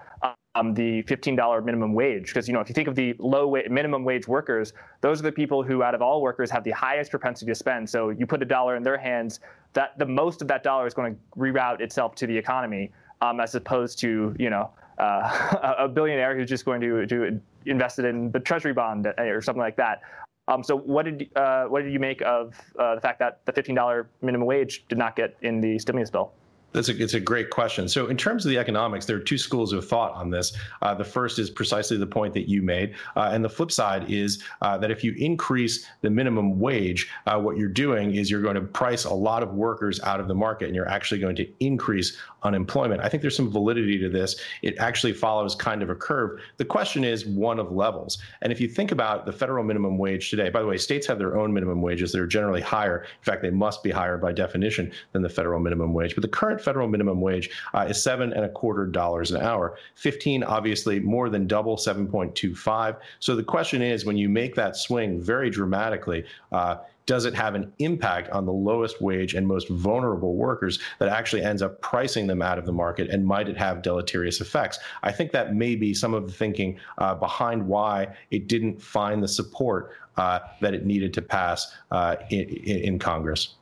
um, 0.54 0.72
the 0.72 1.02
$15 1.02 1.64
minimum 1.64 1.92
wage? 1.92 2.28
Because 2.28 2.48
you 2.48 2.54
know, 2.54 2.60
if 2.60 2.68
you 2.68 2.74
think 2.74 2.88
of 2.88 2.94
the 2.94 3.14
low 3.18 3.46
wa- 3.48 3.68
minimum 3.68 4.04
wage 4.04 4.26
workers, 4.26 4.72
those 5.02 5.20
are 5.20 5.24
the 5.24 5.32
people 5.32 5.62
who, 5.62 5.82
out 5.82 5.94
of 5.94 6.00
all 6.00 6.22
workers, 6.22 6.50
have 6.50 6.64
the 6.64 6.70
highest 6.70 7.10
propensity 7.10 7.50
to 7.50 7.54
spend. 7.54 7.90
So 7.90 8.08
you 8.08 8.26
put 8.26 8.40
a 8.40 8.46
dollar 8.46 8.76
in 8.76 8.82
their 8.82 8.98
hands, 8.98 9.40
that 9.74 9.98
the 9.98 10.06
most 10.06 10.40
of 10.40 10.48
that 10.48 10.62
dollar 10.62 10.86
is 10.86 10.94
going 10.94 11.14
to 11.14 11.20
reroute 11.38 11.80
itself 11.80 12.14
to 12.16 12.26
the 12.26 12.36
economy, 12.36 12.90
um, 13.20 13.40
as 13.40 13.54
opposed 13.54 13.98
to 13.98 14.34
you 14.38 14.48
know 14.48 14.70
uh, 15.00 15.74
a 15.78 15.88
billionaire 15.88 16.36
who's 16.36 16.48
just 16.48 16.64
going 16.64 16.80
to, 16.80 17.06
to 17.06 17.40
invest 17.66 17.98
it 17.98 18.04
in 18.04 18.30
the 18.30 18.40
treasury 18.40 18.72
bond 18.72 19.06
or 19.18 19.40
something 19.40 19.60
like 19.60 19.76
that. 19.76 20.02
Um, 20.48 20.64
so 20.64 20.76
what 20.76 21.04
did 21.04 21.30
uh, 21.36 21.64
what 21.66 21.82
did 21.84 21.92
you 21.92 22.00
make 22.00 22.22
of 22.22 22.54
uh, 22.78 22.96
the 22.96 23.00
fact 23.00 23.20
that 23.20 23.44
the 23.46 23.52
$15 23.52 24.06
minimum 24.20 24.46
wage 24.46 24.84
did 24.88 24.98
not 24.98 25.14
get 25.14 25.36
in 25.42 25.60
the 25.60 25.78
stimulus 25.78 26.10
bill? 26.10 26.32
That's 26.72 26.88
a, 26.88 27.02
it's 27.02 27.14
a 27.14 27.20
great 27.20 27.50
question. 27.50 27.88
So, 27.88 28.06
in 28.06 28.16
terms 28.16 28.44
of 28.44 28.50
the 28.50 28.58
economics, 28.58 29.06
there 29.06 29.16
are 29.16 29.20
two 29.20 29.38
schools 29.38 29.72
of 29.72 29.86
thought 29.86 30.12
on 30.12 30.30
this. 30.30 30.56
Uh, 30.82 30.94
the 30.94 31.04
first 31.04 31.38
is 31.38 31.50
precisely 31.50 31.96
the 31.96 32.06
point 32.06 32.32
that 32.34 32.48
you 32.48 32.62
made. 32.62 32.94
Uh, 33.16 33.30
and 33.32 33.44
the 33.44 33.48
flip 33.48 33.72
side 33.72 34.10
is 34.10 34.42
uh, 34.62 34.78
that 34.78 34.90
if 34.90 35.02
you 35.02 35.12
increase 35.18 35.86
the 36.02 36.10
minimum 36.10 36.60
wage, 36.60 37.08
uh, 37.26 37.38
what 37.38 37.56
you're 37.56 37.68
doing 37.68 38.14
is 38.14 38.30
you're 38.30 38.42
going 38.42 38.54
to 38.54 38.60
price 38.60 39.04
a 39.04 39.12
lot 39.12 39.42
of 39.42 39.54
workers 39.54 40.00
out 40.00 40.20
of 40.20 40.28
the 40.28 40.34
market 40.34 40.66
and 40.66 40.74
you're 40.74 40.88
actually 40.88 41.20
going 41.20 41.36
to 41.36 41.48
increase 41.60 42.16
unemployment. 42.42 43.02
I 43.02 43.08
think 43.08 43.20
there's 43.20 43.36
some 43.36 43.50
validity 43.50 43.98
to 43.98 44.08
this. 44.08 44.40
It 44.62 44.78
actually 44.78 45.12
follows 45.12 45.54
kind 45.54 45.82
of 45.82 45.90
a 45.90 45.94
curve. 45.94 46.40
The 46.56 46.64
question 46.64 47.04
is 47.04 47.26
one 47.26 47.58
of 47.58 47.72
levels. 47.72 48.18
And 48.42 48.52
if 48.52 48.60
you 48.60 48.68
think 48.68 48.92
about 48.92 49.26
the 49.26 49.32
federal 49.32 49.64
minimum 49.64 49.98
wage 49.98 50.30
today, 50.30 50.48
by 50.48 50.60
the 50.60 50.66
way, 50.66 50.76
states 50.76 51.06
have 51.06 51.18
their 51.18 51.36
own 51.38 51.52
minimum 51.52 51.82
wages. 51.82 52.12
that 52.12 52.20
are 52.20 52.26
generally 52.26 52.60
higher. 52.60 53.02
In 53.02 53.24
fact, 53.24 53.42
they 53.42 53.50
must 53.50 53.82
be 53.82 53.90
higher 53.90 54.16
by 54.16 54.32
definition 54.32 54.92
than 55.12 55.22
the 55.22 55.28
federal 55.28 55.60
minimum 55.60 55.92
wage. 55.92 56.14
But 56.14 56.22
the 56.22 56.28
current 56.28 56.59
federal 56.62 56.88
minimum 56.88 57.20
wage 57.20 57.50
uh, 57.74 57.86
is 57.88 58.02
seven 58.02 58.32
and 58.32 58.44
a 58.44 58.48
quarter 58.48 58.86
dollars 58.86 59.30
an 59.30 59.42
hour. 59.42 59.76
15, 59.96 60.42
obviously, 60.44 61.00
more 61.00 61.28
than 61.28 61.46
double 61.46 61.76
7.25. 61.76 62.96
So 63.18 63.36
the 63.36 63.42
question 63.42 63.82
is, 63.82 64.04
when 64.04 64.16
you 64.16 64.28
make 64.28 64.54
that 64.54 64.76
swing 64.76 65.20
very 65.20 65.50
dramatically, 65.50 66.24
uh, 66.52 66.76
does 67.10 67.24
it 67.24 67.34
have 67.34 67.56
an 67.56 67.72
impact 67.80 68.30
on 68.30 68.46
the 68.46 68.52
lowest 68.52 69.02
wage 69.02 69.34
and 69.34 69.44
most 69.44 69.68
vulnerable 69.68 70.36
workers 70.36 70.78
that 71.00 71.08
actually 71.08 71.42
ends 71.42 71.60
up 71.60 71.80
pricing 71.80 72.28
them 72.28 72.40
out 72.40 72.56
of 72.56 72.66
the 72.66 72.72
market? 72.72 73.10
And 73.10 73.26
might 73.26 73.48
it 73.48 73.56
have 73.56 73.82
deleterious 73.82 74.40
effects? 74.40 74.78
I 75.02 75.10
think 75.10 75.32
that 75.32 75.52
may 75.52 75.74
be 75.74 75.92
some 75.92 76.14
of 76.14 76.28
the 76.28 76.32
thinking 76.32 76.78
uh, 76.98 77.16
behind 77.16 77.66
why 77.66 78.14
it 78.30 78.46
didn't 78.46 78.80
find 78.80 79.22
the 79.24 79.28
support 79.28 79.90
uh, 80.16 80.38
that 80.60 80.72
it 80.72 80.86
needed 80.86 81.12
to 81.14 81.22
pass 81.22 81.74
uh, 81.90 82.14
in, 82.30 82.44
in 82.44 82.98
Congress. 83.00 83.56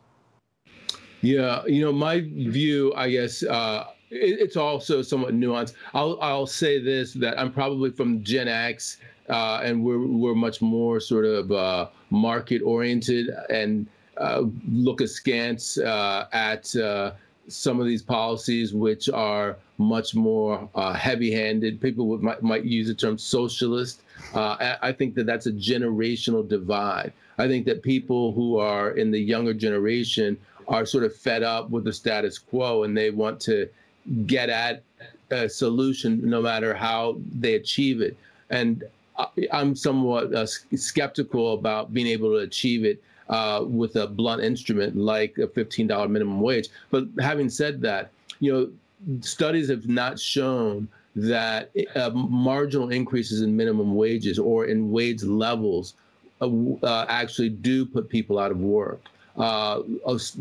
Yeah, 1.21 1.65
you 1.67 1.85
know, 1.85 1.93
my 1.93 2.21
view, 2.21 2.93
I 2.95 3.11
guess, 3.11 3.43
uh, 3.43 3.87
it, 4.11 4.41
it's 4.41 4.57
also 4.57 5.03
somewhat 5.03 5.35
nuanced. 5.35 5.75
I'll 5.95 6.19
I'll 6.21 6.47
say 6.47 6.81
this 6.81 7.13
that 7.15 7.39
I'm 7.39 7.53
probably 7.53 7.91
from 7.91 8.23
Gen 8.23 8.49
X 8.49 8.99
uh, 9.29 9.61
and 9.63 9.85
we're 9.85 10.07
we're 10.07 10.35
much 10.35 10.63
more 10.63 11.01
sort 11.01 11.25
of 11.25 11.53
uh, 11.53 11.89
market 12.11 12.63
oriented 12.63 13.31
and 13.51 13.87
uh, 14.17 14.45
look 14.71 15.01
askance 15.01 15.79
uh, 15.79 16.27
at 16.33 16.75
uh, 16.77 17.13
some 17.47 17.81
of 17.81 17.87
these 17.87 18.03
policies, 18.03 18.73
which 18.75 19.09
are 19.09 19.57
much 19.79 20.15
more 20.15 20.69
uh, 20.75 20.93
heavy-handed. 20.93 21.81
People 21.81 22.09
would, 22.09 22.21
might, 22.21 22.43
might 22.43 22.65
use 22.65 22.89
the 22.89 22.95
term 22.95 23.17
socialist. 23.17 24.03
I 24.35 24.93
think 24.99 25.15
that 25.15 25.27
that's 25.27 25.47
a 25.47 25.53
generational 25.53 26.47
divide. 26.47 27.13
I 27.39 27.47
think 27.47 27.65
that 27.67 27.83
people 27.83 28.33
who 28.33 28.59
are 28.59 28.91
in 28.91 29.13
the 29.13 29.21
younger 29.21 29.55
generation 29.55 30.37
are 30.69 30.85
sort 30.87 31.05
of 31.05 31.15
fed 31.15 31.43
up 31.43 31.71
with 31.71 31.85
the 31.85 31.93
status 31.93 32.39
quo 32.39 32.85
and 32.85 32.97
they 32.97 33.11
want 33.11 33.41
to 33.41 33.69
get 34.27 34.49
at 34.49 34.83
a 35.31 35.49
solution 35.49 36.21
no 36.29 36.41
matter 36.41 36.75
how 36.75 37.19
they 37.35 37.55
achieve 37.55 38.01
it. 38.01 38.17
And 38.51 38.85
I'm 39.53 39.75
somewhat 39.75 40.33
uh, 40.35 40.47
skeptical 40.47 41.55
about 41.55 41.93
being 41.93 42.07
able 42.07 42.31
to 42.31 42.39
achieve 42.39 42.85
it 42.85 43.03
uh, 43.29 43.65
with 43.67 43.97
a 43.97 44.07
blunt 44.07 44.43
instrument 44.43 44.97
like 44.97 45.37
a 45.39 45.47
$15 45.47 46.09
minimum 46.09 46.41
wage. 46.41 46.69
But 46.91 47.07
having 47.21 47.51
said 47.51 47.81
that, 47.83 48.11
you 48.41 48.53
know, 48.53 49.21
studies 49.21 49.69
have 49.69 49.89
not 49.89 50.19
shown 50.19 50.89
that 51.17 51.71
uh, 51.97 52.11
marginal 52.11 52.91
increases 52.91 53.43
in 53.43 53.57
minimum 53.57 53.97
wages 53.97 54.39
or 54.39 54.67
in 54.67 54.91
wage 54.93 55.23
levels 55.25 55.95
uh, 56.41 56.49
uh, 56.83 57.07
actually 57.09 57.49
do 57.49 57.85
put 57.85 58.09
people 58.09 58.39
out 58.39 58.51
of 58.51 58.61
work. 58.61 59.03
Uh, 59.38 59.83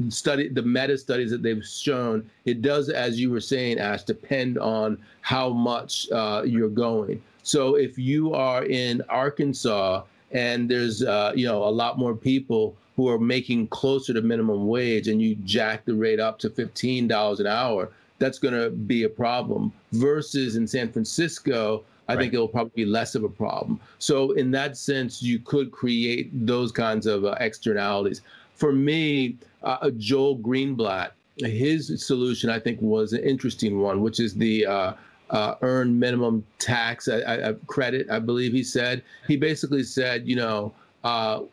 study 0.10 0.47
the 0.47 0.62
meta 0.62 0.97
studies 0.97 1.29
that 1.29 1.43
they've 1.43 1.63
shown 1.63 2.27
it 2.45 2.63
does 2.63 2.89
as 2.89 3.19
you 3.19 3.29
were 3.29 3.39
saying 3.39 3.77
ash 3.77 4.01
depend 4.03 4.57
on 4.57 4.97
how 5.21 5.49
much 5.49 6.10
uh, 6.12 6.41
you're 6.43 6.67
going 6.67 7.21
so 7.43 7.75
if 7.75 7.95
you 7.97 8.33
are 8.33 8.63
in 8.65 9.03
arkansas 9.10 10.01
and 10.31 10.67
there's 10.67 11.03
uh, 11.03 11.31
you 11.36 11.45
know 11.45 11.63
a 11.63 11.69
lot 11.69 11.99
more 11.99 12.15
people 12.15 12.75
who 12.95 13.07
are 13.07 13.19
making 13.19 13.67
closer 13.67 14.13
to 14.13 14.21
minimum 14.21 14.67
wage 14.67 15.07
and 15.07 15.21
you 15.21 15.36
jack 15.43 15.86
the 15.86 15.93
rate 15.93 16.19
up 16.19 16.39
to 16.39 16.49
$15 16.49 17.39
an 17.39 17.45
hour 17.45 17.89
that's 18.17 18.39
going 18.39 18.55
to 18.55 18.71
be 18.71 19.03
a 19.03 19.10
problem 19.10 19.71
versus 19.91 20.55
in 20.55 20.65
san 20.65 20.91
francisco 20.91 21.83
I 22.07 22.13
right. 22.13 22.21
think 22.21 22.33
it 22.33 22.38
will 22.38 22.47
probably 22.47 22.83
be 22.83 22.86
less 22.86 23.15
of 23.15 23.23
a 23.23 23.29
problem. 23.29 23.79
So, 23.99 24.31
in 24.31 24.51
that 24.51 24.77
sense, 24.77 25.21
you 25.21 25.39
could 25.39 25.71
create 25.71 26.29
those 26.47 26.71
kinds 26.71 27.05
of 27.05 27.25
uh, 27.25 27.36
externalities 27.39 28.21
for 28.58 28.74
me, 28.74 29.38
uh, 29.63 29.91
Joel 29.98 30.38
Greenblatt, 30.39 31.12
his 31.38 32.06
solution 32.06 32.50
I 32.50 32.60
think 32.60 32.82
was 32.82 33.13
an 33.13 33.24
interesting 33.24 33.80
one, 33.80 34.02
which 34.02 34.20
is 34.20 34.34
the 34.34 34.65
uh, 34.65 34.93
uh, 35.30 35.56
earned 35.62 36.00
minimum 36.00 36.43
tax 36.58 37.08
I, 37.08 37.50
I, 37.50 37.54
credit. 37.67 38.10
I 38.10 38.20
believe 38.20 38.52
he 38.54 38.63
said 38.63 39.04
he 39.28 39.38
basically 39.38 39.84
said, 39.84 40.28
you 40.28 40.36
know. 40.36 40.74
Uh, 41.04 41.43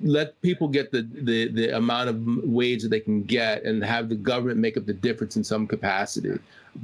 let 0.00 0.40
people 0.40 0.66
get 0.66 0.90
the, 0.90 1.02
the, 1.02 1.48
the 1.52 1.76
amount 1.76 2.08
of 2.08 2.16
wage 2.44 2.82
that 2.82 2.88
they 2.88 3.00
can 3.00 3.22
get 3.22 3.62
and 3.64 3.84
have 3.84 4.08
the 4.08 4.14
government 4.14 4.58
make 4.58 4.78
up 4.78 4.86
the 4.86 4.94
difference 4.94 5.36
in 5.36 5.44
some 5.44 5.66
capacity. 5.66 6.38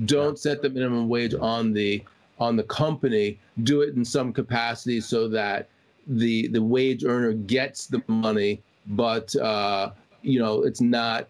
Don't 0.04 0.38
set 0.38 0.60
the 0.60 0.68
minimum 0.68 1.08
wage 1.08 1.34
on 1.34 1.72
the 1.72 2.04
on 2.38 2.56
the 2.56 2.62
company. 2.64 3.38
Do 3.62 3.80
it 3.80 3.94
in 3.94 4.04
some 4.04 4.34
capacity 4.34 5.00
so 5.00 5.28
that 5.28 5.68
the 6.06 6.48
the 6.48 6.62
wage 6.62 7.04
earner 7.04 7.32
gets 7.32 7.86
the 7.86 8.02
money, 8.08 8.62
but 8.86 9.34
uh, 9.36 9.90
you 10.22 10.38
know 10.38 10.62
it's 10.62 10.80
not 10.80 11.28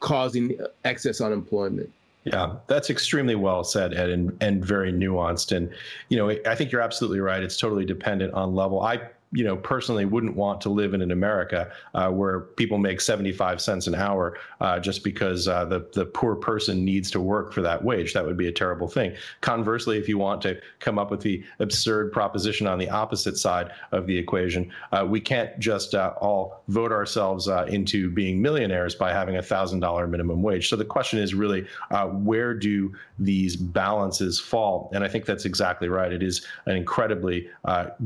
causing 0.00 0.58
excess 0.84 1.20
unemployment. 1.20 1.90
Yeah, 2.24 2.54
that's 2.68 2.88
extremely 2.88 3.34
well 3.34 3.64
said, 3.64 3.94
Ed, 3.94 4.10
and, 4.10 4.36
and 4.40 4.64
very 4.64 4.92
nuanced. 4.92 5.56
And, 5.56 5.72
you 6.08 6.16
know, 6.16 6.30
I 6.46 6.54
think 6.54 6.70
you're 6.70 6.80
absolutely 6.80 7.18
right. 7.18 7.42
It's 7.42 7.56
totally 7.56 7.84
dependent 7.84 8.32
on 8.34 8.54
level. 8.54 8.80
I 8.80 9.00
you 9.32 9.44
know, 9.44 9.56
personally 9.56 10.04
wouldn't 10.04 10.36
want 10.36 10.60
to 10.60 10.68
live 10.68 10.92
in 10.92 11.00
an 11.00 11.10
America 11.10 11.70
uh, 11.94 12.10
where 12.10 12.40
people 12.40 12.76
make 12.76 13.00
75 13.00 13.60
cents 13.60 13.86
an 13.86 13.94
hour 13.94 14.36
uh, 14.60 14.78
just 14.78 15.02
because 15.02 15.48
uh, 15.48 15.64
the 15.64 15.86
the 15.94 16.04
poor 16.04 16.36
person 16.36 16.84
needs 16.84 17.10
to 17.10 17.20
work 17.20 17.52
for 17.52 17.62
that 17.62 17.82
wage. 17.82 18.12
That 18.12 18.26
would 18.26 18.36
be 18.36 18.48
a 18.48 18.52
terrible 18.52 18.88
thing. 18.88 19.16
Conversely, 19.40 19.96
if 19.96 20.08
you 20.08 20.18
want 20.18 20.42
to 20.42 20.60
come 20.80 20.98
up 20.98 21.10
with 21.10 21.20
the 21.20 21.42
absurd 21.60 22.12
proposition 22.12 22.66
on 22.66 22.78
the 22.78 22.90
opposite 22.90 23.38
side 23.38 23.72
of 23.92 24.06
the 24.06 24.16
equation, 24.16 24.70
uh, 24.92 25.06
we 25.08 25.20
can't 25.20 25.58
just 25.58 25.94
uh, 25.94 26.12
all 26.20 26.62
vote 26.68 26.92
ourselves 26.92 27.48
uh, 27.48 27.64
into 27.68 28.10
being 28.10 28.40
millionaires 28.40 28.94
by 28.94 29.12
having 29.12 29.36
a 29.36 29.42
thousand 29.42 29.80
dollar 29.80 30.06
minimum 30.06 30.42
wage. 30.42 30.68
So 30.68 30.76
the 30.76 30.84
question 30.84 31.18
is 31.18 31.32
really, 31.32 31.66
where 32.10 32.54
do 32.54 32.92
these 33.18 33.56
balances 33.56 34.38
fall? 34.38 34.90
And 34.92 35.02
I 35.02 35.08
think 35.08 35.24
that's 35.24 35.46
exactly 35.46 35.88
right. 35.88 36.12
It 36.12 36.22
is 36.22 36.46
an 36.66 36.76
incredibly 36.76 37.48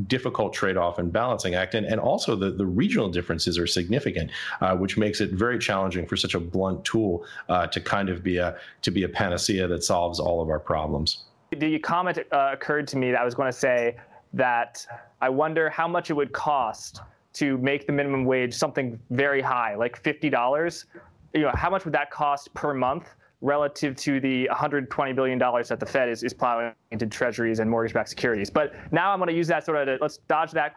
difficult 0.07 0.53
trade 0.53 0.77
off 0.77 0.99
and 0.99 1.13
balancing 1.17 1.55
act. 1.55 1.75
And, 1.75 1.87
and 1.87 1.99
also 1.99 2.37
the, 2.37 2.51
the 2.51 2.67
regional 2.67 3.09
differences 3.09 3.59
are 3.59 3.67
significant, 3.67 4.31
uh, 4.61 4.77
which 4.77 4.99
makes 4.99 5.23
it 5.23 5.31
very 5.33 5.59
challenging 5.59 6.05
for 6.07 6.15
such 6.15 6.35
a 6.35 6.41
blunt 6.41 6.85
tool 6.85 7.25
uh, 7.49 7.67
to 7.69 7.81
kind 7.81 8.11
of 8.11 8.23
be 8.23 8.37
a 8.37 8.57
to 8.83 8.91
be 8.91 9.05
a 9.05 9.09
panacea 9.09 9.67
that 9.67 9.83
solves 9.83 10.21
all 10.21 10.43
of 10.43 10.51
our 10.51 10.61
problems. 10.61 11.25
The 11.57 11.79
comment 11.79 12.19
uh, 12.19 12.51
occurred 12.53 12.87
to 12.89 12.97
me 12.99 13.11
that 13.13 13.21
I 13.21 13.25
was 13.25 13.35
going 13.35 13.51
to 13.51 13.59
say 13.69 13.97
that 14.35 14.87
I 15.23 15.31
wonder 15.31 15.71
how 15.71 15.89
much 15.89 16.11
it 16.11 16.15
would 16.21 16.33
cost 16.33 17.01
to 17.41 17.57
make 17.59 17.87
the 17.87 17.93
minimum 17.93 18.25
wage 18.27 18.53
something 18.53 18.99
very 19.11 19.41
high, 19.41 19.75
like 19.75 19.97
fifty 19.97 20.29
dollars. 20.29 20.85
You 21.33 21.43
know, 21.43 21.53
how 21.55 21.71
much 21.71 21.85
would 21.87 21.95
that 21.95 22.11
cost 22.11 22.53
per 22.53 22.75
month? 22.75 23.07
relative 23.43 23.95
to 23.97 24.19
the 24.21 24.49
$120 24.53 25.15
billion 25.15 25.39
that 25.39 25.79
the 25.79 25.87
Fed 25.87 26.09
is, 26.09 26.23
is 26.23 26.33
plowing 26.33 26.73
into 26.91 27.07
treasuries 27.07 27.59
and 27.59 27.71
mortgage-backed 27.71 28.09
securities. 28.09 28.51
But 28.51 28.75
now 28.93 29.13
I'm 29.13 29.19
going 29.19 29.29
to 29.29 29.35
use 29.35 29.49
that 29.49 29.65
sort 29.65 29.79
of 29.79 29.87
to, 29.87 30.03
let's 30.03 30.19
dodge 30.29 30.53
that 30.53 30.75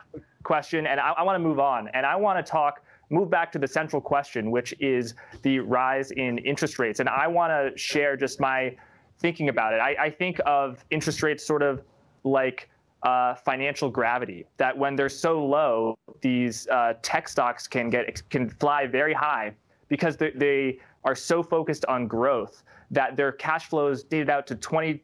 question, 0.49 0.87
and 0.87 0.99
I, 0.99 1.11
I 1.11 1.21
want 1.21 1.35
to 1.35 1.47
move 1.47 1.59
on. 1.59 1.89
And 1.89 2.07
I 2.07 2.15
want 2.15 2.43
to 2.43 2.51
talk, 2.51 2.83
move 3.11 3.29
back 3.29 3.51
to 3.51 3.59
the 3.59 3.67
central 3.67 4.01
question, 4.01 4.49
which 4.49 4.73
is 4.79 5.13
the 5.43 5.59
rise 5.59 6.09
in 6.09 6.39
interest 6.39 6.79
rates. 6.79 6.99
And 6.99 7.07
I 7.07 7.27
want 7.27 7.51
to 7.51 7.77
share 7.77 8.17
just 8.17 8.39
my 8.39 8.75
thinking 9.19 9.49
about 9.49 9.73
it. 9.73 9.79
I, 9.79 9.91
I 10.05 10.09
think 10.09 10.41
of 10.47 10.83
interest 10.89 11.21
rates 11.21 11.45
sort 11.45 11.61
of 11.61 11.83
like 12.23 12.67
uh, 13.03 13.35
financial 13.35 13.91
gravity. 13.91 14.47
That 14.57 14.75
when 14.75 14.95
they're 14.95 15.07
so 15.27 15.45
low, 15.45 15.95
these 16.21 16.67
uh, 16.69 16.95
tech 17.03 17.29
stocks 17.29 17.67
can 17.67 17.91
get 17.91 18.27
can 18.31 18.49
fly 18.49 18.87
very 18.87 19.13
high 19.13 19.53
because 19.87 20.17
they, 20.17 20.31
they 20.31 20.79
are 21.03 21.15
so 21.15 21.43
focused 21.43 21.85
on 21.85 22.07
growth 22.07 22.63
that 22.89 23.15
their 23.15 23.31
cash 23.33 23.65
flows 23.69 24.03
dated 24.03 24.31
out 24.31 24.47
to 24.47 24.55
20, 24.55 25.03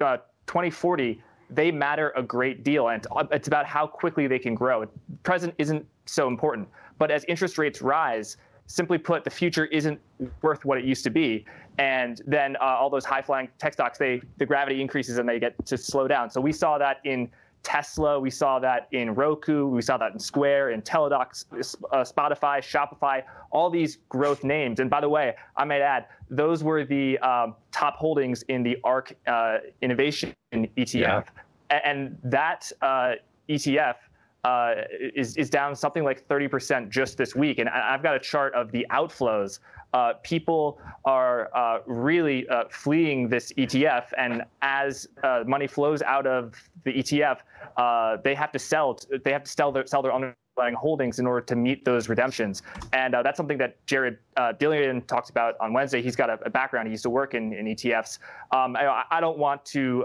uh, 0.00 0.16
2040 0.46 1.20
they 1.50 1.70
matter 1.70 2.12
a 2.16 2.22
great 2.22 2.62
deal 2.62 2.88
and 2.88 3.06
it's 3.30 3.48
about 3.48 3.66
how 3.66 3.86
quickly 3.86 4.26
they 4.26 4.38
can 4.38 4.54
grow. 4.54 4.84
Present 5.22 5.54
isn't 5.58 5.86
so 6.06 6.28
important 6.28 6.68
but 6.98 7.10
as 7.10 7.24
interest 7.24 7.58
rates 7.58 7.80
rise 7.80 8.36
simply 8.66 8.98
put 8.98 9.24
the 9.24 9.30
future 9.30 9.66
isn't 9.66 9.98
worth 10.42 10.64
what 10.64 10.76
it 10.76 10.84
used 10.84 11.02
to 11.04 11.10
be. 11.10 11.44
And 11.78 12.20
then 12.26 12.56
uh, 12.56 12.64
all 12.64 12.90
those 12.90 13.04
high 13.04 13.22
flying 13.22 13.48
tech 13.58 13.72
stocks 13.72 13.98
they 13.98 14.20
the 14.36 14.44
gravity 14.44 14.82
increases 14.82 15.18
and 15.18 15.28
they 15.28 15.38
get 15.38 15.64
to 15.66 15.78
slow 15.78 16.06
down. 16.06 16.28
So 16.28 16.40
we 16.40 16.52
saw 16.52 16.76
that 16.78 17.00
in 17.04 17.30
Tesla, 17.62 18.18
we 18.18 18.30
saw 18.30 18.58
that 18.58 18.88
in 18.92 19.14
Roku, 19.14 19.66
we 19.66 19.82
saw 19.82 19.96
that 19.98 20.12
in 20.12 20.18
Square, 20.18 20.70
in 20.70 20.82
Teladoc, 20.82 21.44
uh, 21.52 22.04
Spotify, 22.04 22.58
Shopify, 22.58 23.22
all 23.50 23.68
these 23.70 23.98
growth 24.08 24.44
names. 24.44 24.80
And 24.80 24.88
by 24.88 25.00
the 25.00 25.08
way, 25.08 25.34
I 25.56 25.64
might 25.64 25.80
add, 25.80 26.06
those 26.30 26.62
were 26.62 26.84
the 26.84 27.18
um, 27.18 27.54
top 27.72 27.96
holdings 27.96 28.42
in 28.48 28.62
the 28.62 28.78
ARK 28.84 29.14
uh, 29.26 29.58
Innovation 29.82 30.34
ETF. 30.52 30.94
Yeah. 30.94 31.22
And 31.84 32.16
that 32.24 32.70
uh, 32.80 33.14
ETF 33.48 33.96
uh, 34.44 34.74
is, 35.14 35.36
is 35.36 35.50
down 35.50 35.74
something 35.74 36.04
like 36.04 36.26
30% 36.28 36.88
just 36.88 37.18
this 37.18 37.34
week. 37.34 37.58
And 37.58 37.68
I've 37.68 38.02
got 38.02 38.14
a 38.14 38.20
chart 38.20 38.54
of 38.54 38.72
the 38.72 38.86
outflows 38.90 39.58
uh, 39.94 40.14
people 40.22 40.80
are 41.04 41.50
uh, 41.56 41.80
really 41.86 42.48
uh, 42.48 42.64
fleeing 42.70 43.28
this 43.28 43.52
ETF, 43.54 44.12
and 44.18 44.42
as 44.60 45.08
uh, 45.22 45.44
money 45.46 45.66
flows 45.66 46.02
out 46.02 46.26
of 46.26 46.54
the 46.84 46.92
ETF, 46.92 47.38
uh, 47.76 48.18
they 48.22 48.34
have 48.34 48.52
to 48.52 48.58
sell. 48.58 48.98
They 49.24 49.32
have 49.32 49.44
to 49.44 49.50
sell 49.50 49.72
their 49.72 49.86
sell 49.86 50.02
their 50.02 50.12
underlying 50.12 50.74
holdings 50.74 51.18
in 51.18 51.26
order 51.26 51.40
to 51.46 51.56
meet 51.56 51.84
those 51.84 52.08
redemptions, 52.08 52.62
and 52.92 53.14
that's 53.14 53.36
something 53.36 53.58
that 53.58 53.84
Jared 53.86 54.18
Dillian 54.36 55.06
talked 55.06 55.30
about 55.30 55.54
on 55.60 55.72
Wednesday. 55.72 56.02
He's 56.02 56.16
got 56.16 56.28
a, 56.28 56.38
a 56.44 56.50
background; 56.50 56.88
he 56.88 56.92
used 56.92 57.04
to 57.04 57.10
work 57.10 57.34
in, 57.34 57.52
in 57.54 57.66
ETFs. 57.66 58.18
Um, 58.52 58.76
I, 58.76 59.04
I, 59.10 59.20
don't 59.20 59.38
want 59.38 59.64
to 59.66 60.04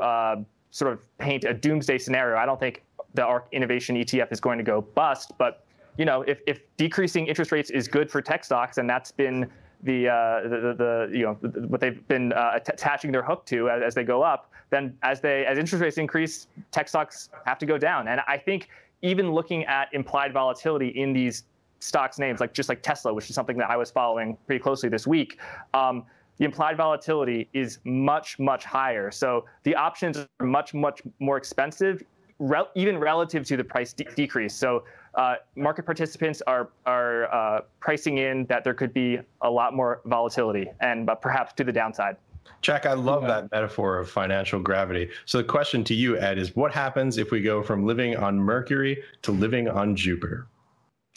sort 0.71 0.93
of 0.93 1.17
paint 1.17 1.43
a 1.43 1.53
doomsday 1.53 1.97
scenario. 1.97 2.37
I 2.37 2.45
don't 2.45 2.59
think 2.59 2.83
the 3.15 3.23
ARK 3.23 3.47
Innovation 3.51 3.95
ETF 3.97 4.31
is 4.31 4.39
going 4.39 4.57
to 4.57 4.63
go 4.63 4.81
bust, 4.81 5.33
but 5.37 5.65
you 5.97 6.05
know, 6.05 6.23
if, 6.23 6.41
if 6.47 6.61
decreasing 6.77 7.27
interest 7.27 7.51
rates 7.51 7.69
is 7.69 7.87
good 7.87 8.09
for 8.09 8.21
tech 8.21 8.43
stocks, 8.43 8.77
and 8.77 8.89
that's 8.89 9.11
been 9.11 9.49
the, 9.83 10.09
uh, 10.09 10.41
the, 10.43 10.75
the, 10.77 11.09
you 11.11 11.23
know 11.23 11.33
what 11.67 11.81
they've 11.81 12.05
been 12.07 12.33
uh, 12.33 12.51
attaching 12.55 13.11
their 13.11 13.23
hook 13.23 13.45
to 13.47 13.69
as, 13.69 13.81
as, 13.81 13.95
they 13.95 14.03
go 14.03 14.21
up, 14.23 14.51
then 14.69 14.97
as 15.03 15.21
they 15.21 15.45
as 15.45 15.57
interest 15.57 15.81
rates 15.81 15.97
increase, 15.97 16.47
tech 16.71 16.87
stocks 16.87 17.29
have 17.45 17.57
to 17.59 17.65
go 17.65 17.77
down. 17.77 18.07
And 18.07 18.21
I 18.27 18.37
think 18.37 18.69
even 19.01 19.31
looking 19.31 19.65
at 19.65 19.93
implied 19.93 20.33
volatility 20.33 20.89
in 20.89 21.13
these 21.13 21.43
stocks 21.79 22.17
names, 22.17 22.39
like 22.39 22.53
just 22.53 22.69
like 22.69 22.81
Tesla, 22.81 23.13
which 23.13 23.29
is 23.29 23.35
something 23.35 23.57
that 23.57 23.69
I 23.69 23.77
was 23.77 23.91
following 23.91 24.37
pretty 24.47 24.61
closely 24.61 24.89
this 24.89 25.05
week. 25.05 25.39
Um, 25.73 26.05
the 26.37 26.45
implied 26.45 26.77
volatility 26.77 27.47
is 27.53 27.79
much 27.83 28.39
much 28.39 28.65
higher 28.65 29.11
so 29.11 29.45
the 29.63 29.75
options 29.75 30.17
are 30.17 30.45
much 30.45 30.73
much 30.73 31.03
more 31.19 31.37
expensive 31.37 32.01
re- 32.39 32.65
even 32.75 32.97
relative 32.97 33.45
to 33.45 33.57
the 33.57 33.63
price 33.63 33.93
de- 33.93 34.05
decrease. 34.15 34.53
So 34.53 34.83
uh, 35.15 35.35
market 35.55 35.85
participants 35.85 36.41
are 36.47 36.69
are 36.85 37.33
uh, 37.33 37.61
pricing 37.79 38.17
in 38.17 38.45
that 38.45 38.63
there 38.63 38.73
could 38.73 38.93
be 38.93 39.19
a 39.41 39.49
lot 39.49 39.73
more 39.73 40.01
volatility 40.05 40.67
and 40.79 41.09
perhaps 41.21 41.53
to 41.53 41.63
the 41.63 41.71
downside. 41.71 42.17
Jack, 42.61 42.85
I 42.85 42.93
love 42.93 43.23
that 43.23 43.51
metaphor 43.51 43.99
of 43.99 44.09
financial 44.09 44.59
gravity. 44.59 45.09
So 45.25 45.37
the 45.37 45.43
question 45.43 45.83
to 45.85 45.93
you, 45.93 46.17
Ed, 46.17 46.37
is 46.37 46.55
what 46.55 46.73
happens 46.73 47.17
if 47.17 47.31
we 47.31 47.41
go 47.41 47.61
from 47.61 47.85
living 47.85 48.15
on 48.15 48.37
Mercury 48.37 49.03
to 49.21 49.31
living 49.31 49.67
on 49.67 49.95
Jupiter? 49.95 50.47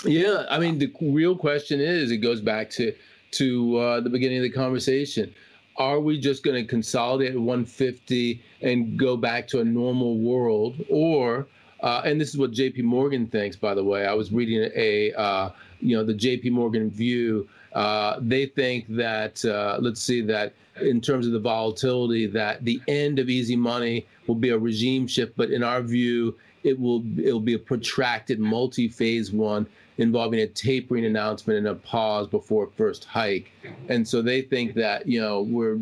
Yeah, 0.04 0.44
I 0.50 0.58
mean, 0.58 0.78
the 0.78 0.92
real 1.00 1.36
question 1.36 1.80
is 1.80 2.10
it 2.10 2.18
goes 2.18 2.40
back 2.40 2.70
to 2.70 2.92
to 3.32 3.76
uh, 3.76 4.00
the 4.00 4.10
beginning 4.10 4.38
of 4.38 4.42
the 4.42 4.50
conversation. 4.50 5.34
Are 5.78 6.00
we 6.00 6.18
just 6.18 6.42
going 6.42 6.62
to 6.62 6.68
consolidate 6.68 7.32
at 7.32 7.38
150 7.38 8.42
and 8.62 8.98
go 8.98 9.16
back 9.16 9.46
to 9.48 9.60
a 9.60 9.64
normal 9.64 10.18
world, 10.18 10.82
or 10.88 11.46
uh, 11.80 12.02
and 12.04 12.20
this 12.20 12.30
is 12.30 12.38
what 12.38 12.52
J.P. 12.52 12.82
Morgan 12.82 13.26
thinks, 13.26 13.56
by 13.56 13.74
the 13.74 13.84
way. 13.84 14.06
I 14.06 14.14
was 14.14 14.32
reading 14.32 14.70
a 14.74 15.12
uh, 15.12 15.50
you 15.80 15.96
know 15.96 16.04
the 16.04 16.14
J.P. 16.14 16.50
Morgan 16.50 16.90
view. 16.90 17.48
Uh, 17.74 18.18
they 18.20 18.46
think 18.46 18.86
that 18.88 19.44
uh, 19.44 19.78
let's 19.80 20.00
see 20.00 20.22
that 20.22 20.54
in 20.80 21.00
terms 21.00 21.26
of 21.26 21.32
the 21.32 21.38
volatility, 21.38 22.26
that 22.26 22.64
the 22.64 22.80
end 22.88 23.18
of 23.18 23.28
easy 23.28 23.56
money 23.56 24.06
will 24.26 24.34
be 24.34 24.50
a 24.50 24.58
regime 24.58 25.06
shift, 25.06 25.36
but 25.36 25.50
in 25.50 25.62
our 25.62 25.82
view, 25.82 26.36
it 26.64 26.78
will 26.78 27.02
it 27.18 27.32
will 27.32 27.40
be 27.40 27.54
a 27.54 27.58
protracted 27.58 28.40
multi-phase 28.40 29.30
one 29.30 29.66
involving 29.98 30.40
a 30.40 30.46
tapering 30.46 31.06
announcement 31.06 31.58
and 31.58 31.68
a 31.68 31.74
pause 31.74 32.26
before 32.26 32.68
first 32.76 33.04
hike. 33.04 33.50
And 33.88 34.06
so 34.06 34.20
they 34.20 34.42
think 34.42 34.74
that 34.74 35.06
you 35.06 35.20
know 35.20 35.42
we're 35.42 35.78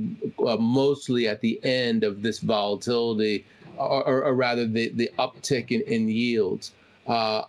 uh, 0.47 0.57
mostly 0.57 1.27
at 1.29 1.41
the 1.41 1.59
end 1.65 2.05
of 2.05 2.23
this 2.23 2.39
volatility, 2.39 3.45
or, 3.79 4.05
or, 4.07 4.25
or 4.25 4.35
rather 4.35 4.67
the 4.67 4.91
the 4.91 5.11
uptick 5.19 5.71
in, 5.71 5.81
in 5.83 6.09
yields. 6.09 6.73
Uh, 7.07 7.43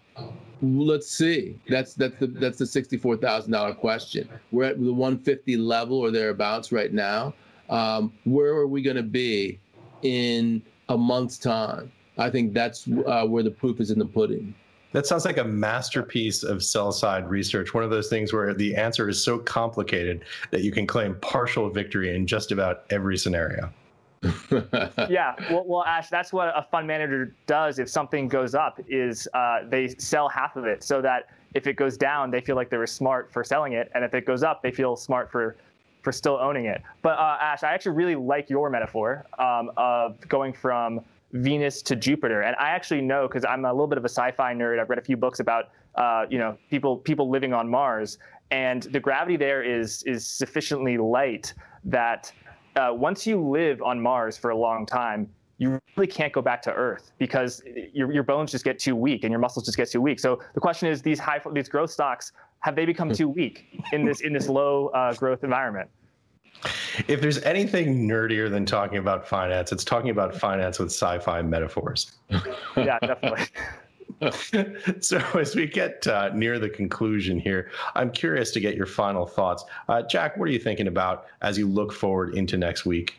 let's 0.62 1.10
see. 1.10 1.60
That's 1.70 1.94
that's 1.94 2.18
the 2.20 2.28
that's 2.28 2.58
the 2.58 2.66
sixty-four 2.66 3.18
thousand 3.18 3.52
dollar 3.52 3.74
question. 3.74 4.30
We're 4.52 4.66
at 4.66 4.84
the 4.84 4.94
one 4.94 5.18
fifty 5.18 5.58
level 5.58 5.98
or 6.00 6.12
thereabouts 6.12 6.72
right 6.72 6.94
now. 6.94 7.34
Um, 7.70 8.14
where 8.26 8.54
are 8.54 8.68
we 8.68 8.82
going 8.82 8.98
to 8.98 9.04
be 9.04 9.60
in 10.02 10.62
a 10.90 10.98
month's 10.98 11.38
time? 11.38 11.92
I 12.18 12.30
think 12.30 12.54
that's 12.54 12.88
uh, 13.08 13.26
where 13.26 13.44
the 13.44 13.52
proof 13.52 13.80
is 13.80 13.92
in 13.92 14.00
the 14.00 14.06
pudding. 14.06 14.54
That 14.94 15.06
sounds 15.06 15.26
like 15.26 15.38
a 15.38 15.44
masterpiece 15.44 16.44
of 16.44 16.64
sell 16.64 16.94
side 16.94 17.30
research. 17.30 17.74
One 17.74 17.84
of 17.84 17.90
those 17.90 18.08
things 18.08 18.32
where 18.32 18.54
the 18.54 18.76
answer 18.76 19.10
is 19.10 19.22
so 19.22 19.38
complicated 19.38 20.24
that 20.52 20.62
you 20.62 20.72
can 20.72 20.88
claim 20.88 21.18
partial 21.22 21.70
victory 21.70 22.16
in 22.16 22.26
just 22.26 22.54
about 22.54 22.86
every 22.92 23.18
scenario. 23.18 23.70
yeah, 25.10 25.36
well, 25.50 25.64
well, 25.66 25.84
Ash, 25.84 26.10
that's 26.10 26.34
what 26.34 26.50
a 26.56 26.66
fund 26.72 26.88
manager 26.88 27.34
does 27.48 27.80
if 27.80 27.90
something 27.90 28.28
goes 28.28 28.56
up 28.56 28.80
is 28.88 29.28
uh, 29.34 29.60
they 29.70 29.88
sell 29.98 30.30
half 30.30 30.56
of 30.56 30.66
it 30.66 30.84
so 30.84 31.02
that 31.02 31.30
if 31.54 31.68
it 31.68 31.76
goes 31.76 31.98
down, 31.98 32.32
they 32.32 32.42
feel 32.42 32.56
like 32.56 32.70
they 32.70 32.78
were 32.78 32.88
smart 32.88 33.32
for 33.32 33.44
selling 33.44 33.74
it, 33.74 33.90
and 33.96 34.04
if 34.04 34.14
it 34.14 34.26
goes 34.26 34.44
up, 34.44 34.62
they 34.62 34.72
feel 34.72 34.96
smart 34.96 35.32
for 35.32 35.56
for 36.04 36.12
still 36.12 36.38
owning 36.40 36.66
it. 36.66 36.84
But 37.02 37.18
uh, 37.18 37.38
Ash, 37.42 37.64
I 37.64 37.74
actually 37.74 37.96
really 37.96 38.16
like 38.16 38.50
your 38.50 38.70
metaphor 38.70 39.26
um, 39.40 39.72
of 39.76 40.20
going 40.30 40.54
from 40.54 41.02
Venus 41.32 41.82
to 41.82 41.96
Jupiter, 41.96 42.42
and 42.42 42.56
I 42.58 42.70
actually 42.70 43.02
know 43.02 43.28
because 43.28 43.44
I'm 43.44 43.66
a 43.66 43.72
little 43.72 43.88
bit 43.88 43.98
of 43.98 44.06
a 44.06 44.10
sci-fi 44.10 44.54
nerd. 44.54 44.80
I've 44.80 44.90
read 44.90 45.00
a 45.00 45.04
few 45.04 45.18
books 45.18 45.40
about 45.40 45.70
uh, 45.96 46.26
you 46.30 46.38
know 46.38 46.58
people 46.70 46.98
people 46.98 47.30
living 47.30 47.54
on 47.54 47.68
Mars, 47.68 48.20
and 48.52 48.84
the 48.84 49.00
gravity 49.00 49.36
there 49.38 49.64
is 49.64 50.04
is 50.04 50.26
sufficiently 50.28 50.98
light 50.98 51.54
that 51.86 52.32
uh, 52.76 52.90
once 52.94 53.26
you 53.26 53.42
live 53.42 53.82
on 53.82 54.00
Mars 54.00 54.38
for 54.38 54.50
a 54.50 54.58
long 54.58 54.86
time, 54.86 55.30
you 55.58 55.80
really 55.96 56.08
can't 56.08 56.34
go 56.34 56.42
back 56.42 56.62
to 56.64 56.74
Earth 56.74 57.12
because 57.18 57.62
your, 57.94 58.12
your 58.12 58.24
bones 58.24 58.52
just 58.52 58.66
get 58.66 58.78
too 58.78 58.96
weak 58.96 59.24
and 59.24 59.32
your 59.32 59.40
muscles 59.40 59.66
just 59.66 59.78
get 59.78 59.90
too 59.90 60.02
weak. 60.02 60.20
So 60.20 60.42
the 60.54 60.60
question 60.60 60.90
is, 60.90 61.02
these 61.02 61.20
high 61.20 61.42
these 61.54 61.70
growth 61.70 61.92
stocks 61.92 62.34
have 62.60 62.76
they 62.76 62.86
become 62.86 63.12
too 63.12 63.30
weak 63.30 63.66
in 63.94 64.06
this 64.06 64.22
in 64.22 64.34
this 64.34 64.50
low 64.50 64.88
uh, 64.88 65.14
growth 65.14 65.44
environment? 65.44 65.90
If 67.08 67.22
there's 67.22 67.42
anything 67.44 68.08
nerdier 68.08 68.50
than 68.50 68.66
talking 68.66 68.98
about 68.98 69.28
finance, 69.28 69.72
it's 69.72 69.84
talking 69.84 70.10
about 70.10 70.36
finance 70.36 70.80
with 70.80 70.90
sci-fi 70.90 71.42
metaphors. 71.42 72.14
yeah, 72.76 72.98
definitely. 73.00 73.46
so 75.00 75.18
as 75.38 75.56
we 75.56 75.68
get 75.68 76.06
uh, 76.08 76.30
near 76.34 76.60
the 76.60 76.70
conclusion 76.70 77.40
here, 77.40 77.70
I'm 77.96 78.12
curious 78.12 78.52
to 78.52 78.60
get 78.60 78.76
your 78.76 78.86
final 78.86 79.26
thoughts. 79.26 79.66
Uh, 79.90 80.02
Jack, 80.04 80.38
what 80.38 80.48
are 80.48 80.52
you 80.52 80.60
thinking 80.60 80.88
about 80.88 81.28
as 81.42 81.58
you 81.58 81.68
look 81.68 81.92
forward 81.92 82.36
into 82.36 82.58
next 82.58 82.86
week? 82.86 83.16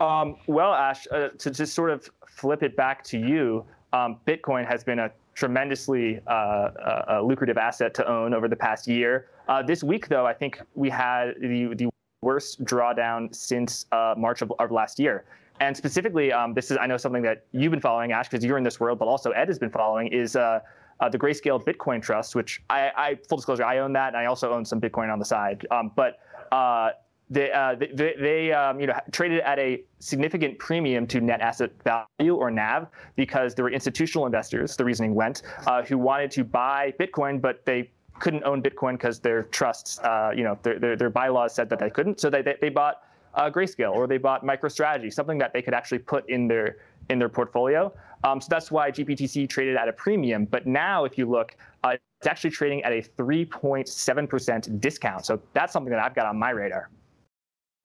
Um, 0.00 0.36
well, 0.46 0.72
Ash, 0.72 1.06
uh, 1.10 1.28
to 1.38 1.50
just 1.50 1.74
sort 1.74 1.90
of 1.90 2.08
flip 2.26 2.62
it 2.62 2.76
back 2.76 3.02
to 3.04 3.18
you, 3.18 3.64
um, 3.92 4.18
Bitcoin 4.26 4.66
has 4.66 4.84
been 4.84 5.00
a 5.00 5.10
tremendously 5.34 6.20
uh, 6.26 6.30
uh, 6.30 7.22
lucrative 7.24 7.58
asset 7.58 7.94
to 7.94 8.08
own 8.08 8.32
over 8.32 8.48
the 8.48 8.56
past 8.56 8.86
year. 8.86 9.28
Uh, 9.48 9.62
this 9.62 9.82
week, 9.82 10.08
though, 10.08 10.26
I 10.26 10.34
think 10.34 10.60
we 10.74 10.88
had 10.88 11.34
the, 11.40 11.74
the 11.74 11.88
worst 12.22 12.64
drawdown 12.64 13.34
since 13.34 13.86
March 14.16 14.42
of, 14.42 14.52
of 14.58 14.70
last 14.70 14.98
year. 15.00 15.24
And 15.60 15.76
specifically, 15.76 16.32
um, 16.32 16.54
this 16.54 16.70
is 16.70 16.78
I 16.80 16.86
know 16.86 16.96
something 16.96 17.22
that 17.22 17.46
you've 17.52 17.70
been 17.70 17.80
following, 17.80 18.12
Ash, 18.12 18.28
because 18.28 18.44
you're 18.44 18.58
in 18.58 18.64
this 18.64 18.78
world, 18.78 18.98
but 18.98 19.06
also 19.06 19.30
Ed 19.30 19.48
has 19.48 19.58
been 19.58 19.70
following 19.70 20.08
is 20.08 20.36
uh, 20.36 20.60
uh, 21.00 21.08
the 21.08 21.18
Grayscale 21.18 21.62
Bitcoin 21.62 22.02
Trust, 22.02 22.34
which 22.34 22.62
I, 22.70 22.90
I, 22.96 23.18
full 23.28 23.38
disclosure, 23.38 23.64
I 23.64 23.78
own 23.78 23.92
that, 23.94 24.08
and 24.08 24.16
I 24.16 24.26
also 24.26 24.52
own 24.52 24.64
some 24.64 24.80
Bitcoin 24.80 25.12
on 25.12 25.18
the 25.18 25.24
side. 25.24 25.66
Um, 25.70 25.92
but 25.94 26.20
uh, 26.52 26.90
they, 27.30 27.52
uh, 27.52 27.74
they, 27.74 28.14
they 28.18 28.52
um, 28.52 28.80
you 28.80 28.86
know 28.86 28.98
traded 29.12 29.40
at 29.40 29.58
a 29.58 29.82
significant 29.98 30.58
premium 30.58 31.06
to 31.08 31.20
net 31.20 31.40
asset 31.40 31.70
value 31.84 32.34
or 32.36 32.50
NAV 32.50 32.86
because 33.16 33.54
there 33.54 33.64
were 33.64 33.70
institutional 33.70 34.26
investors. 34.26 34.76
The 34.76 34.84
reasoning 34.84 35.14
went 35.14 35.42
uh, 35.66 35.82
who 35.82 35.98
wanted 35.98 36.30
to 36.32 36.44
buy 36.44 36.94
Bitcoin, 36.98 37.40
but 37.40 37.64
they 37.66 37.90
couldn't 38.18 38.44
own 38.44 38.62
Bitcoin 38.62 38.92
because 38.92 39.20
their 39.20 39.44
trusts, 39.44 39.98
uh, 40.00 40.32
you 40.34 40.42
know, 40.42 40.58
their, 40.62 40.78
their, 40.78 40.96
their 40.96 41.10
bylaws 41.10 41.54
said 41.54 41.68
that 41.70 41.78
they 41.78 41.90
couldn't. 41.90 42.18
So 42.18 42.30
they, 42.30 42.42
they, 42.42 42.56
they 42.60 42.68
bought 42.68 43.02
uh, 43.38 43.48
Grayscale 43.48 43.94
or 43.94 44.06
they 44.06 44.18
bought 44.18 44.44
MicroStrategy, 44.44 45.12
something 45.12 45.38
that 45.38 45.52
they 45.52 45.62
could 45.62 45.74
actually 45.74 46.00
put 46.00 46.28
in 46.28 46.48
their 46.48 46.78
in 47.08 47.18
their 47.18 47.28
portfolio. 47.28 47.92
Um, 48.24 48.40
so 48.40 48.48
that's 48.50 48.70
why 48.70 48.90
GBTC 48.90 49.48
traded 49.48 49.76
at 49.76 49.88
a 49.88 49.92
premium. 49.92 50.44
But 50.44 50.66
now, 50.66 51.04
if 51.04 51.16
you 51.16 51.24
look, 51.24 51.56
uh, 51.84 51.96
it's 52.20 52.26
actually 52.26 52.50
trading 52.50 52.82
at 52.82 52.92
a 52.92 53.00
3.7% 53.00 54.80
discount. 54.80 55.24
So 55.24 55.40
that's 55.54 55.72
something 55.72 55.90
that 55.90 56.00
I've 56.02 56.14
got 56.14 56.26
on 56.26 56.38
my 56.38 56.50
radar. 56.50 56.90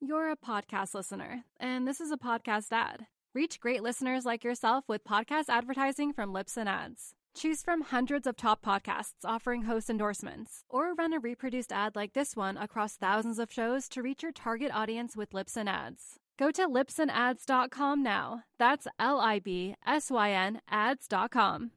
You're 0.02 0.32
a 0.32 0.36
podcast 0.36 0.94
listener, 0.94 1.46
and 1.60 1.88
this 1.88 2.02
is 2.02 2.12
a 2.12 2.18
podcast 2.18 2.68
ad. 2.72 3.06
Reach 3.34 3.60
great 3.60 3.82
listeners 3.82 4.26
like 4.26 4.44
yourself 4.44 4.84
with 4.90 5.06
podcast 5.06 5.46
advertising 5.48 6.12
from 6.12 6.34
Libsyn 6.34 6.68
Ads. 6.68 7.16
Choose 7.36 7.64
from 7.64 7.82
hundreds 7.82 8.28
of 8.28 8.38
top 8.38 8.64
podcasts 8.64 9.26
offering 9.26 9.64
host 9.64 9.90
endorsements, 9.90 10.64
or 10.70 10.94
run 10.94 11.14
a 11.14 11.20
reproduced 11.20 11.72
ad 11.72 11.96
like 11.96 12.14
this 12.14 12.36
one 12.36 12.58
across 12.58 12.96
thousands 12.96 13.40
of 13.40 13.52
shows 13.52 13.90
to 13.90 14.04
reach 14.04 14.22
your 14.22 14.32
target 14.32 14.72
audience 14.72 15.18
with 15.18 15.32
Libsyn 15.32 15.68
Ads. 15.68 16.20
Go 16.38 16.52
to 16.52 16.68
libsynads.com 16.68 18.04
now. 18.04 18.44
That's 18.60 18.88
L 19.00 19.20
I 19.20 19.40
B 19.40 19.76
S 19.86 20.12
Y 20.12 20.32
N 20.32 20.62
ads.com. 20.70 21.72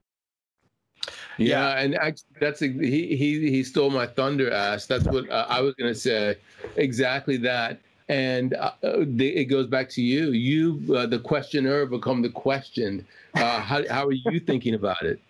Yeah, 1.38 1.46
yeah, 1.46 1.80
and 1.80 1.94
actually, 1.96 2.36
that's 2.40 2.62
a, 2.62 2.68
he 2.68 3.16
he 3.16 3.50
he 3.50 3.64
stole 3.64 3.90
my 3.90 4.06
thunder, 4.06 4.52
Ash. 4.52 4.86
That's 4.86 5.04
what 5.04 5.28
uh, 5.30 5.46
I 5.48 5.60
was 5.60 5.74
going 5.74 5.92
to 5.92 5.98
say. 5.98 6.36
Exactly 6.76 7.36
that. 7.38 7.80
And 8.08 8.54
uh, 8.54 8.72
the, 8.82 9.36
it 9.36 9.46
goes 9.46 9.66
back 9.66 9.88
to 9.90 10.02
you. 10.02 10.30
You, 10.30 10.94
uh, 10.94 11.06
the 11.06 11.18
questioner, 11.18 11.86
become 11.86 12.22
the 12.22 12.30
questioned. 12.30 13.04
Uh, 13.34 13.60
how 13.60 13.86
how 13.88 14.06
are 14.06 14.12
you 14.12 14.40
thinking 14.40 14.74
about 14.74 15.02
it? 15.02 15.20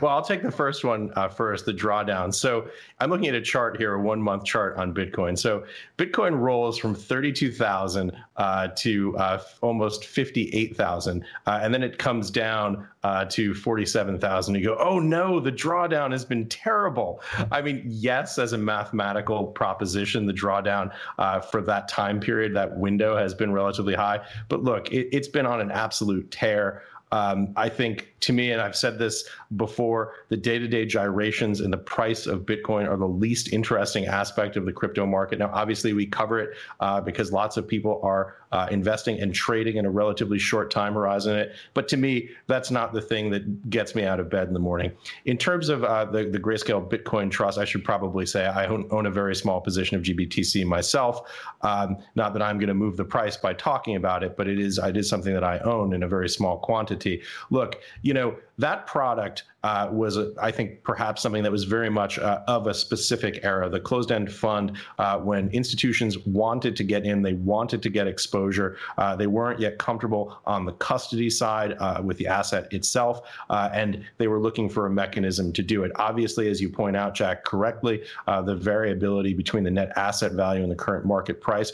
Well, 0.00 0.12
I'll 0.12 0.22
take 0.22 0.42
the 0.42 0.50
first 0.50 0.84
one 0.84 1.12
uh, 1.14 1.28
first, 1.28 1.66
the 1.66 1.74
drawdown. 1.74 2.34
So 2.34 2.68
I'm 3.00 3.10
looking 3.10 3.28
at 3.28 3.34
a 3.34 3.40
chart 3.40 3.76
here, 3.76 3.94
a 3.94 4.00
one 4.00 4.20
month 4.20 4.44
chart 4.44 4.76
on 4.76 4.94
Bitcoin. 4.94 5.38
So 5.38 5.64
Bitcoin 5.98 6.38
rolls 6.38 6.78
from 6.78 6.94
32,000 6.94 8.12
uh, 8.36 8.68
to 8.76 9.16
uh, 9.18 9.42
almost 9.60 10.06
58,000. 10.06 11.24
Uh, 11.46 11.60
and 11.62 11.74
then 11.74 11.82
it 11.82 11.98
comes 11.98 12.30
down 12.30 12.88
uh, 13.02 13.26
to 13.26 13.54
47,000. 13.54 14.54
You 14.54 14.64
go, 14.64 14.76
oh 14.78 14.98
no, 14.98 15.38
the 15.38 15.52
drawdown 15.52 16.12
has 16.12 16.24
been 16.24 16.48
terrible. 16.48 17.20
I 17.52 17.60
mean, 17.60 17.82
yes, 17.84 18.38
as 18.38 18.54
a 18.54 18.58
mathematical 18.58 19.48
proposition, 19.48 20.26
the 20.26 20.32
drawdown 20.32 20.92
uh, 21.18 21.40
for 21.40 21.60
that 21.62 21.88
time 21.88 22.20
period, 22.20 22.54
that 22.56 22.76
window 22.76 23.16
has 23.16 23.34
been 23.34 23.52
relatively 23.52 23.94
high. 23.94 24.20
But 24.48 24.62
look, 24.62 24.90
it, 24.92 25.08
it's 25.12 25.28
been 25.28 25.46
on 25.46 25.60
an 25.60 25.70
absolute 25.70 26.30
tear. 26.30 26.82
Um, 27.12 27.52
I 27.56 27.68
think 27.68 28.14
to 28.20 28.32
me, 28.32 28.50
and 28.50 28.60
I've 28.60 28.76
said 28.76 28.98
this 28.98 29.28
before, 29.56 30.14
the 30.28 30.36
day 30.36 30.58
to 30.58 30.68
day 30.68 30.84
gyrations 30.84 31.60
in 31.60 31.70
the 31.70 31.78
price 31.78 32.26
of 32.26 32.42
Bitcoin 32.42 32.88
are 32.88 32.96
the 32.96 33.08
least 33.08 33.52
interesting 33.52 34.06
aspect 34.06 34.56
of 34.56 34.66
the 34.66 34.72
crypto 34.72 35.06
market. 35.06 35.38
Now, 35.38 35.50
obviously, 35.52 35.92
we 35.92 36.06
cover 36.06 36.40
it 36.40 36.56
uh, 36.80 37.00
because 37.00 37.32
lots 37.32 37.56
of 37.56 37.66
people 37.66 38.00
are 38.02 38.36
uh, 38.52 38.66
investing 38.70 39.20
and 39.20 39.34
trading 39.34 39.76
in 39.76 39.86
a 39.86 39.90
relatively 39.90 40.38
short 40.38 40.70
time 40.70 40.94
horizon 40.94 41.36
it. 41.36 41.54
But 41.74 41.88
to 41.88 41.96
me, 41.96 42.30
that's 42.46 42.70
not 42.70 42.92
the 42.92 43.00
thing 43.00 43.30
that 43.30 43.70
gets 43.70 43.94
me 43.94 44.04
out 44.04 44.20
of 44.20 44.30
bed 44.30 44.48
in 44.48 44.54
the 44.54 44.60
morning. 44.60 44.92
In 45.24 45.36
terms 45.36 45.68
of 45.68 45.84
uh, 45.84 46.06
the, 46.06 46.24
the 46.24 46.38
Grayscale 46.38 46.88
Bitcoin 46.88 47.30
Trust, 47.30 47.58
I 47.58 47.64
should 47.64 47.84
probably 47.84 48.26
say 48.26 48.46
I 48.46 48.66
own, 48.66 48.86
own 48.90 49.06
a 49.06 49.10
very 49.10 49.34
small 49.34 49.60
position 49.60 49.96
of 49.96 50.02
GBTC 50.02 50.64
myself. 50.64 51.30
Um, 51.62 51.98
not 52.14 52.32
that 52.32 52.42
I'm 52.42 52.58
going 52.58 52.68
to 52.68 52.74
move 52.74 52.96
the 52.96 53.04
price 53.04 53.36
by 53.36 53.54
talking 53.54 53.96
about 53.96 54.22
it, 54.22 54.36
but 54.36 54.48
it 54.48 54.58
is 54.58 54.78
it 54.78 54.96
is 54.96 55.08
something 55.08 55.34
that 55.34 55.44
I 55.44 55.58
own 55.60 55.92
in 55.92 56.02
a 56.02 56.08
very 56.08 56.28
small 56.28 56.58
quantity. 56.58 57.22
Look, 57.50 57.80
you 58.02 58.14
know 58.14 58.36
that 58.58 58.86
product 58.86 59.44
uh, 59.64 59.88
was, 59.90 60.18
I 60.40 60.50
think, 60.50 60.82
perhaps 60.84 61.22
something 61.22 61.42
that 61.42 61.50
was 61.50 61.64
very 61.64 61.90
much 61.90 62.18
uh, 62.18 62.42
of 62.46 62.66
a 62.66 62.74
specific 62.74 63.40
era. 63.42 63.68
The 63.68 63.80
closed-end 63.80 64.32
fund, 64.32 64.76
uh, 64.98 65.18
when 65.18 65.48
institutions 65.50 66.18
wanted 66.18 66.76
to 66.76 66.84
get 66.84 67.04
in, 67.04 67.22
they 67.22 67.32
wanted 67.32 67.82
to 67.82 67.90
get 67.90 68.06
exposure. 68.06 68.76
Uh, 68.96 69.16
they 69.16 69.26
weren't 69.26 69.58
yet 69.58 69.78
comfortable 69.78 70.38
on 70.46 70.64
the 70.64 70.72
custody 70.72 71.28
side 71.28 71.76
uh, 71.80 72.00
with 72.04 72.16
the 72.18 72.26
asset 72.26 72.72
itself, 72.72 73.28
uh, 73.50 73.68
and 73.72 74.04
they 74.18 74.28
were 74.28 74.38
looking 74.38 74.68
for 74.68 74.86
a 74.86 74.90
mechanism 74.90 75.52
to 75.52 75.62
do 75.62 75.82
it. 75.82 75.92
Obviously, 75.96 76.48
as 76.48 76.60
you 76.60 76.68
point 76.68 76.96
out, 76.96 77.14
Jack, 77.14 77.44
correctly, 77.44 78.02
the 78.44 78.54
variability 78.54 79.34
between 79.34 79.64
the 79.64 79.70
net 79.70 79.92
asset 79.96 80.32
value 80.32 80.62
and 80.62 80.70
the 80.70 80.76
current 80.76 81.04
market 81.04 81.40
price 81.40 81.72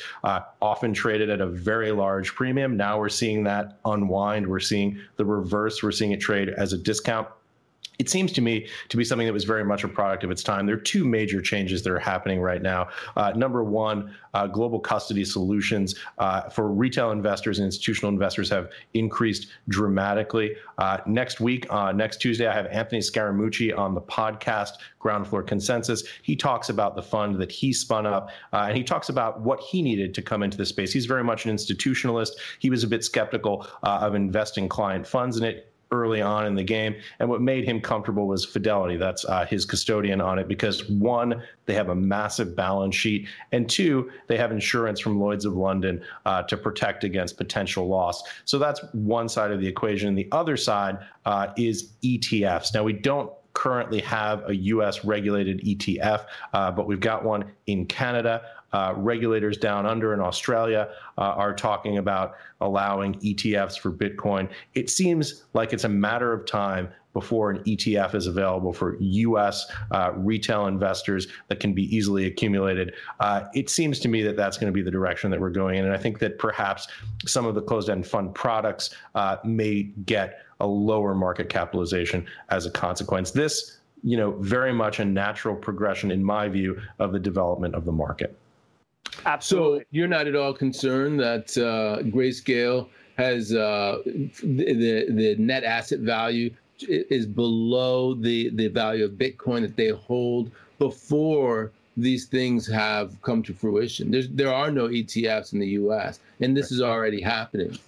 often 0.63 0.95
traded 0.95 1.29
at 1.29 1.41
a 1.41 1.47
very 1.47 1.93
large 1.93 2.35
premium. 2.35 2.77
Now 2.77 2.99
we're 2.99 3.09
seeing 3.09 3.45
that 3.45 3.79
unwind. 3.85 4.47
We're 4.47 4.61
seeing 4.61 4.99
the 5.17 5.25
reverse. 5.25 5.83
We're 5.83 5.93
seeing 5.93 6.13
it 6.13 6.21
trade 6.21 6.49
as 6.49 6.73
a 6.73 6.79
discount 6.79 7.29
it 7.99 8.11
seems 8.11 8.33
to 8.33 8.41
me 8.41 8.67
to 8.89 8.97
be 8.97 9.05
something 9.05 9.27
that 9.27 9.33
was 9.33 9.45
very 9.45 9.65
much 9.65 9.85
a 9.85 9.89
product 9.89 10.25
of 10.25 10.31
its 10.31 10.43
time. 10.43 10.67
There 10.67 10.75
are 10.75 10.81
two 10.81 11.05
major 11.05 11.41
changes 11.41 11.83
that 11.83 11.93
are 11.93 11.99
happening 11.99 12.41
right 12.41 12.63
now. 12.63 12.89
Uh, 13.17 13.33
number 13.37 13.63
one, 13.63 14.15
uh, 14.35 14.47
global 14.49 14.81
custody 14.81 15.25
solutions 15.25 15.95
uh, 16.19 16.49
for 16.49 16.73
retail 16.73 17.13
investors 17.13 17.59
and 17.59 17.67
institutional 17.67 18.11
investors 18.11 18.51
have 18.51 18.71
increased 18.95 19.49
dramatically. 19.69 20.57
Uh, 20.79 20.99
next 21.07 21.41
week, 21.41 21.67
uh, 21.71 21.93
next 21.93 22.21
Tuesday, 22.21 22.47
I 22.47 22.55
have 22.55 22.67
Anthony 22.67 23.01
Scaramucci 23.01 23.77
on 23.77 23.95
the 23.95 24.01
podcast 24.03 24.73
Ground 24.99 25.29
Floor 25.29 25.43
Consensus. 25.43 26.03
He 26.23 26.35
talks 26.35 26.71
about 26.71 26.97
the 26.97 27.03
fund 27.03 27.37
that 27.37 27.53
he 27.53 27.73
spun 27.73 28.07
up, 28.07 28.31
uh, 28.53 28.65
and 28.69 28.77
he 28.77 28.83
talks 28.83 29.09
about 29.09 29.41
what 29.41 29.61
he 29.61 29.83
needed 29.83 30.15
to 30.15 30.23
come 30.23 30.43
into 30.43 30.57
the 30.57 30.67
space. 30.67 30.93
He's 30.93 31.07
very 31.07 31.23
much 31.23 31.47
an 31.47 31.55
institutionalist. 31.55 32.31
He 32.59 32.71
was 32.71 32.83
a 32.83 32.89
bit 32.89 33.05
skeptical 33.05 33.67
of 33.83 34.15
investing 34.15 34.69
client 34.69 35.07
funds 35.07 35.37
in 35.37 35.45
it 35.45 35.74
early 35.91 36.21
on 36.21 36.47
in 36.47 36.55
the 36.55 36.63
game. 36.63 36.95
And 37.19 37.29
what 37.29 37.41
made 37.41 37.65
him 37.65 37.81
comfortable 37.81 38.27
was 38.27 38.45
Fidelity. 38.45 38.97
That's 38.97 39.25
uh, 39.25 39.45
his 39.47 39.65
custodian 39.65 40.21
on 40.21 40.39
it 40.39 40.49
because 40.49 40.89
one, 40.89 41.43
they 41.67 41.75
have 41.75 41.89
a 41.89 41.95
massive 41.95 42.55
balance 42.57 42.95
sheet, 42.95 43.29
and 43.53 43.69
two, 43.69 44.11
they 44.27 44.37
have 44.37 44.53
insurance 44.53 45.01
from 45.01 45.19
Lloyd's 45.19 45.45
of 45.45 45.55
London 45.55 46.03
uh, 46.27 46.43
to 46.45 46.57
protect 46.57 47.05
against 47.05 47.37
potential 47.37 47.89
loss. 47.89 48.23
So 48.45 48.59
that's 48.59 48.81
one 48.93 49.29
side 49.29 49.51
of 49.51 49.61
the 49.61 49.67
equation. 49.67 50.15
The 50.15 50.29
other 50.33 50.57
side 50.57 50.99
uh, 51.25 51.49
is 51.57 51.93
ETFs. 52.03 52.75
Now, 52.75 52.83
we 52.83 52.93
don't 52.93 53.31
currently 53.55 54.01
have 54.01 54.49
a 54.49 54.57
US 54.57 55.05
regulated 55.05 55.61
ETF, 55.61 56.27
uh, 56.53 56.71
but 56.73 56.87
we've 56.87 57.01
got 57.01 57.25
one 57.25 57.45
in 57.67 57.87
Canada. 57.87 58.43
Uh, 58.75 58.93
regulators 58.97 59.57
down 59.57 59.87
under 59.87 60.15
in 60.15 60.19
Australia 60.21 60.89
uh, 61.17 61.21
are 61.21 61.55
talking 61.55 61.99
about 61.99 62.35
allowing 62.61 63.15
ETFs 63.21 63.79
for 63.79 63.93
Bitcoin. 63.93 64.51
It 64.75 64.91
seems 64.91 65.45
like 65.53 65.73
it's 65.73 65.85
a 65.85 65.89
matter 65.89 66.33
of 66.33 66.45
time 66.45 66.89
before 67.13 67.53
an 67.53 67.63
ETF 67.63 68.17
is 68.17 68.27
available 68.27 68.73
for 68.73 68.97
US 68.99 69.71
uh, 69.93 70.11
retail 70.17 70.67
investors 70.67 71.29
that 71.47 71.61
can 71.61 71.73
be 71.73 71.85
easily 71.95 72.27
accumulated. 72.27 72.95
Uh, 73.21 73.45
it 73.55 73.71
seems 73.71 74.01
to 74.01 74.09
me 74.09 74.23
that 74.23 74.37
that's 74.37 74.59
going 74.59 74.67
to 74.67 74.75
be 74.75 74.83
the 74.83 74.91
direction 74.91 75.31
that 75.31 75.41
we're 75.41 75.51
going 75.51 75.79
in. 75.79 75.85
And 75.85 75.95
I 75.95 75.97
think 75.97 76.19
that 76.19 76.41
perhaps 76.41 76.89
some 77.27 77.47
of 77.47 77.55
the 77.55 77.63
closed 77.63 77.89
end 77.89 78.05
fund 78.05 78.35
products 78.35 78.93
uh, 79.15 79.37
may 79.45 79.85
get 80.05 80.41
a 80.59 80.67
lower 80.67 81.15
market 81.15 81.49
capitalization 81.49 82.27
as 82.49 82.67
a 82.67 82.73
consequence. 82.73 83.31
This, 83.31 83.79
you 84.03 84.17
know, 84.17 84.33
very 84.41 84.73
much 84.73 84.99
a 84.99 85.05
natural 85.05 85.55
progression, 85.55 86.11
in 86.11 86.25
my 86.25 86.49
view, 86.49 86.81
of 86.99 87.13
the 87.13 87.21
development 87.21 87.77
of 87.77 87.85
the 87.85 87.93
market. 87.93 88.37
Absolutely. 89.27 89.81
So 89.81 89.87
you're 89.91 90.09
not 90.09 90.27
at 90.27 90.37
all 90.37 90.53
concerned 90.53 91.21
that 91.21 91.57
uh, 91.57 92.03
Grayscale 92.05 92.89
has 93.17 93.55
uh, 93.55 94.03
the 94.05 95.07
the 95.09 95.37
net 95.39 95.65
asset 95.65 96.01
value 96.01 96.51
is 96.81 97.27
below 97.27 98.15
the 98.15 98.51
the 98.51 98.69
value 98.69 99.05
of 99.05 99.13
Bitcoin 99.13 99.63
that 99.63 99.77
they 99.77 99.91
hold 99.91 100.51
before 100.79 101.73
these 101.97 102.27
things 102.27 102.67
have 102.67 103.21
come 103.23 103.43
to 103.45 103.55
fruition. 103.55 104.11
There's 104.11 104.29
there 104.29 104.53
are 104.53 104.71
no 104.71 104.89
ETFs 104.89 105.53
in 105.53 105.61
the 105.61 105.69
U.S. 105.69 106.19
and 106.41 106.57
this 106.57 106.73
is 106.73 106.81
already 106.81 107.21
happening. 107.21 107.79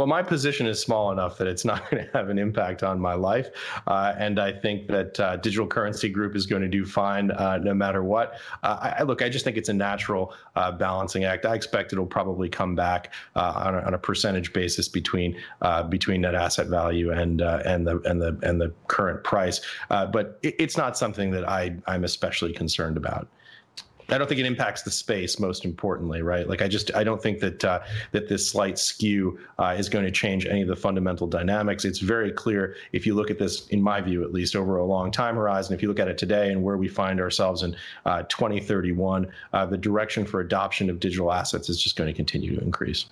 Well, 0.00 0.06
my 0.06 0.22
position 0.22 0.66
is 0.66 0.80
small 0.80 1.12
enough 1.12 1.36
that 1.36 1.46
it's 1.46 1.62
not 1.66 1.90
going 1.90 2.06
to 2.06 2.10
have 2.12 2.30
an 2.30 2.38
impact 2.38 2.82
on 2.82 2.98
my 2.98 3.12
life. 3.12 3.50
Uh, 3.86 4.14
and 4.16 4.40
I 4.40 4.50
think 4.50 4.86
that 4.86 5.20
uh, 5.20 5.36
Digital 5.36 5.66
Currency 5.66 6.08
Group 6.08 6.34
is 6.34 6.46
going 6.46 6.62
to 6.62 6.68
do 6.68 6.86
fine 6.86 7.30
uh, 7.32 7.58
no 7.58 7.74
matter 7.74 8.02
what. 8.02 8.40
Uh, 8.62 8.94
I, 8.98 9.02
look, 9.02 9.20
I 9.20 9.28
just 9.28 9.44
think 9.44 9.58
it's 9.58 9.68
a 9.68 9.74
natural 9.74 10.32
uh, 10.56 10.72
balancing 10.72 11.24
act. 11.24 11.44
I 11.44 11.54
expect 11.54 11.92
it'll 11.92 12.06
probably 12.06 12.48
come 12.48 12.74
back 12.74 13.12
uh, 13.36 13.52
on 13.54 13.74
a, 13.74 13.78
on, 13.80 13.92
a, 13.92 13.98
percentage 13.98 14.54
basis 14.54 14.88
between 14.88 15.36
between 15.90 16.22
net 16.22 16.34
asset 16.34 16.68
value 16.68 17.12
and 17.12 17.42
and 17.42 17.86
the 17.86 18.00
and 18.06 18.22
the 18.22 18.38
and 18.42 18.58
the 18.58 18.72
current 18.88 19.22
price. 19.22 19.60
but 19.90 20.38
it, 20.42 20.54
it's 20.58 20.78
not 20.78 20.96
something 20.96 21.30
that 21.32 21.46
I 21.46 21.76
I'm 21.86 22.04
especially 22.04 22.54
concerned 22.54 22.96
about. 22.96 23.28
I 24.10 24.18
don't 24.18 24.26
think 24.26 24.40
it 24.40 24.46
impacts 24.46 24.82
the 24.82 24.90
space. 24.90 25.38
Most 25.38 25.64
importantly, 25.64 26.22
right? 26.22 26.48
Like 26.48 26.62
I 26.62 26.68
just 26.68 26.94
I 26.94 27.04
don't 27.04 27.22
think 27.22 27.38
that 27.40 27.64
uh, 27.64 27.80
that 28.12 28.28
this 28.28 28.48
slight 28.48 28.78
skew 28.78 29.38
uh, 29.58 29.76
is 29.78 29.88
going 29.88 30.04
to 30.04 30.10
change 30.10 30.46
any 30.46 30.62
of 30.62 30.68
the 30.68 30.76
fundamental 30.76 31.26
dynamics. 31.26 31.84
It's 31.84 32.00
very 32.00 32.32
clear 32.32 32.76
if 32.92 33.06
you 33.06 33.14
look 33.14 33.30
at 33.30 33.38
this, 33.38 33.68
in 33.68 33.80
my 33.80 34.00
view, 34.00 34.24
at 34.24 34.32
least 34.32 34.56
over 34.56 34.78
a 34.78 34.84
long 34.84 35.10
time 35.10 35.36
horizon. 35.36 35.74
If 35.74 35.82
you 35.82 35.88
look 35.88 36.00
at 36.00 36.08
it 36.08 36.18
today 36.18 36.50
and 36.50 36.62
where 36.62 36.76
we 36.76 36.88
find 36.88 37.20
ourselves 37.20 37.62
in 37.62 37.76
uh, 38.04 38.22
2031, 38.24 39.30
uh, 39.52 39.66
the 39.66 39.78
direction 39.78 40.24
for 40.24 40.40
adoption 40.40 40.90
of 40.90 40.98
digital 40.98 41.32
assets 41.32 41.68
is 41.68 41.80
just 41.82 41.96
going 41.96 42.08
to 42.08 42.14
continue 42.14 42.56
to 42.56 42.62
increase. 42.62 43.06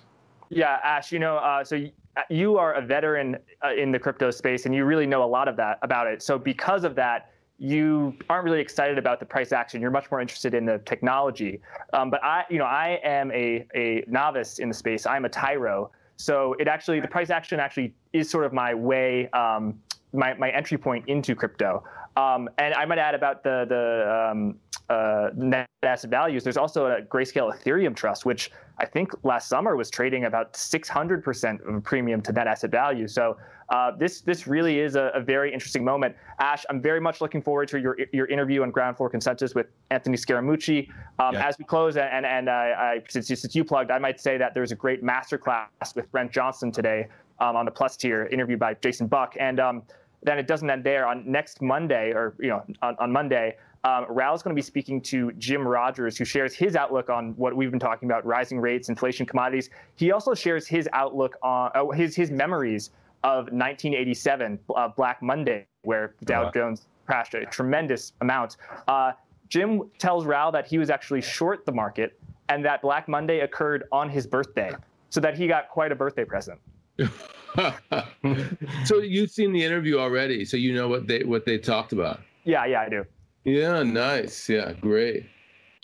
Yeah, 0.49 0.79
Ash. 0.83 1.11
You 1.11 1.19
know, 1.19 1.37
uh, 1.37 1.63
so 1.63 1.85
you 2.29 2.57
are 2.57 2.73
a 2.73 2.81
veteran 2.81 3.37
uh, 3.63 3.73
in 3.73 3.91
the 3.91 3.99
crypto 3.99 4.31
space, 4.31 4.65
and 4.65 4.75
you 4.75 4.83
really 4.83 5.05
know 5.05 5.23
a 5.23 5.25
lot 5.25 5.47
of 5.47 5.55
that 5.57 5.79
about 5.81 6.07
it. 6.07 6.21
So 6.21 6.37
because 6.37 6.83
of 6.83 6.95
that 6.95 7.31
you 7.59 8.15
aren't 8.29 8.45
really 8.45 8.61
excited 8.61 8.97
about 8.97 9.19
the 9.19 9.25
price 9.25 9.51
action. 9.51 9.81
You're 9.81 9.91
much 9.91 10.09
more 10.09 10.21
interested 10.21 10.53
in 10.53 10.65
the 10.65 10.79
technology. 10.85 11.61
Um, 11.93 12.09
but 12.09 12.23
I, 12.23 12.45
you 12.49 12.57
know, 12.57 12.65
I 12.65 12.99
am 13.03 13.31
a, 13.31 13.67
a 13.75 14.03
novice 14.07 14.59
in 14.59 14.69
the 14.69 14.73
space. 14.73 15.05
I'm 15.05 15.25
a 15.25 15.29
tyro. 15.29 15.91
So 16.15 16.55
it 16.59 16.67
actually, 16.67 17.01
the 17.01 17.07
price 17.07 17.29
action 17.29 17.59
actually 17.59 17.93
is 18.13 18.29
sort 18.29 18.45
of 18.45 18.53
my 18.53 18.73
way, 18.73 19.29
um, 19.31 19.79
my, 20.13 20.33
my 20.35 20.49
entry 20.49 20.77
point 20.77 21.07
into 21.07 21.35
crypto. 21.35 21.83
Um, 22.17 22.49
and 22.57 22.73
I 22.73 22.85
might 22.85 22.97
add 22.97 23.15
about 23.15 23.43
the, 23.43 23.65
the 23.69 24.31
um, 24.31 24.55
uh, 24.89 25.29
net 25.35 25.69
asset 25.83 26.09
values. 26.09 26.43
There's 26.43 26.57
also 26.57 26.87
a 26.87 27.01
Grayscale 27.01 27.55
Ethereum 27.55 27.95
trust, 27.95 28.25
which 28.25 28.51
I 28.79 28.85
think 28.85 29.11
last 29.23 29.47
summer 29.47 29.75
was 29.75 29.89
trading 29.89 30.25
about 30.25 30.53
600% 30.53 31.67
of 31.67 31.75
a 31.75 31.81
premium 31.81 32.21
to 32.23 32.33
net 32.33 32.47
asset 32.47 32.71
value. 32.71 33.07
So 33.07 33.37
uh, 33.69 33.91
this 33.91 34.21
this 34.21 34.47
really 34.47 34.79
is 34.79 34.95
a, 34.95 35.11
a, 35.13 35.21
very 35.21 35.53
interesting 35.53 35.85
moment. 35.85 36.15
Ash, 36.39 36.65
I'm 36.71 36.81
very 36.81 36.99
much 36.99 37.21
looking 37.21 37.39
forward 37.39 37.67
to 37.67 37.79
your 37.79 37.95
your 38.11 38.25
interview 38.25 38.63
on 38.63 38.71
Ground 38.71 38.97
Floor 38.97 39.11
Consensus 39.11 39.53
with 39.53 39.67
Anthony 39.91 40.17
Scaramucci. 40.17 40.89
Um, 41.19 41.35
yeah. 41.35 41.47
As 41.47 41.55
we 41.59 41.65
close, 41.65 41.95
and 41.95 42.25
and 42.25 42.49
I, 42.49 42.95
I, 42.97 43.03
since, 43.07 43.27
since 43.27 43.53
you 43.53 43.63
plugged, 43.63 43.91
I 43.91 43.99
might 43.99 44.19
say 44.19 44.39
that 44.39 44.55
there's 44.55 44.71
a 44.71 44.75
great 44.75 45.03
masterclass 45.03 45.67
with 45.95 46.11
Brent 46.11 46.31
Johnson 46.31 46.71
today 46.71 47.09
um, 47.39 47.55
on 47.55 47.65
the 47.65 47.71
Plus 47.71 47.97
tier, 47.97 48.27
interviewed 48.27 48.59
by 48.59 48.73
Jason 48.75 49.07
Buck, 49.07 49.35
and 49.39 49.59
um, 49.59 49.83
then 50.23 50.37
it 50.37 50.47
doesn't 50.47 50.69
end 50.69 50.83
there. 50.83 51.07
On 51.07 51.23
next 51.29 51.61
Monday, 51.61 52.11
or 52.11 52.35
you 52.39 52.49
know, 52.49 52.63
on, 52.81 52.95
on 52.99 53.11
Monday. 53.11 53.55
Um, 53.85 54.03
is 54.03 54.43
going 54.43 54.53
to 54.53 54.55
be 54.55 54.61
speaking 54.61 54.99
to 55.03 55.31
Jim 55.37 55.65
Rogers, 55.65 56.17
who 56.17 56.25
shares 56.25 56.53
his 56.53 56.75
outlook 56.75 57.09
on 57.09 57.31
what 57.37 57.55
we've 57.55 57.71
been 57.71 57.79
talking 57.79 58.09
about: 58.09 58.25
rising 58.25 58.59
rates, 58.59 58.89
inflation, 58.89 59.25
commodities. 59.25 59.69
He 59.95 60.11
also 60.11 60.33
shares 60.33 60.67
his 60.67 60.89
outlook 60.91 61.37
on 61.41 61.71
uh, 61.73 61.87
his 61.91 62.13
his 62.13 62.29
memories 62.29 62.89
of 63.23 63.45
1987, 63.45 64.59
uh, 64.75 64.87
Black 64.89 65.21
Monday, 65.21 65.65
where 65.83 66.13
Dow 66.25 66.43
uh-huh. 66.43 66.51
Jones 66.51 66.87
crashed 67.05 67.33
a 67.33 67.45
tremendous 67.45 68.13
amount. 68.21 68.57
Uh, 68.87 69.13
Jim 69.47 69.89
tells 69.97 70.25
Raoul 70.25 70.51
that 70.51 70.67
he 70.67 70.77
was 70.77 70.89
actually 70.89 71.21
short 71.21 71.65
the 71.65 71.71
market 71.71 72.19
and 72.49 72.63
that 72.65 72.81
Black 72.81 73.07
Monday 73.07 73.39
occurred 73.39 73.83
on 73.91 74.09
his 74.09 74.27
birthday, 74.27 74.71
so 75.09 75.19
that 75.19 75.37
he 75.37 75.47
got 75.47 75.69
quite 75.69 75.91
a 75.91 75.95
birthday 75.95 76.25
present. 76.25 76.59
so 78.85 78.99
you've 78.99 79.31
seen 79.31 79.51
the 79.51 79.63
interview 79.63 79.97
already, 79.97 80.45
so 80.45 80.57
you 80.57 80.73
know 80.73 80.87
what 80.87 81.07
they 81.07 81.23
what 81.23 81.45
they 81.45 81.57
talked 81.57 81.93
about. 81.93 82.21
Yeah, 82.43 82.65
yeah, 82.65 82.81
I 82.81 82.89
do. 82.89 83.05
Yeah, 83.43 83.83
nice. 83.83 84.49
Yeah, 84.49 84.73
great. 84.73 85.25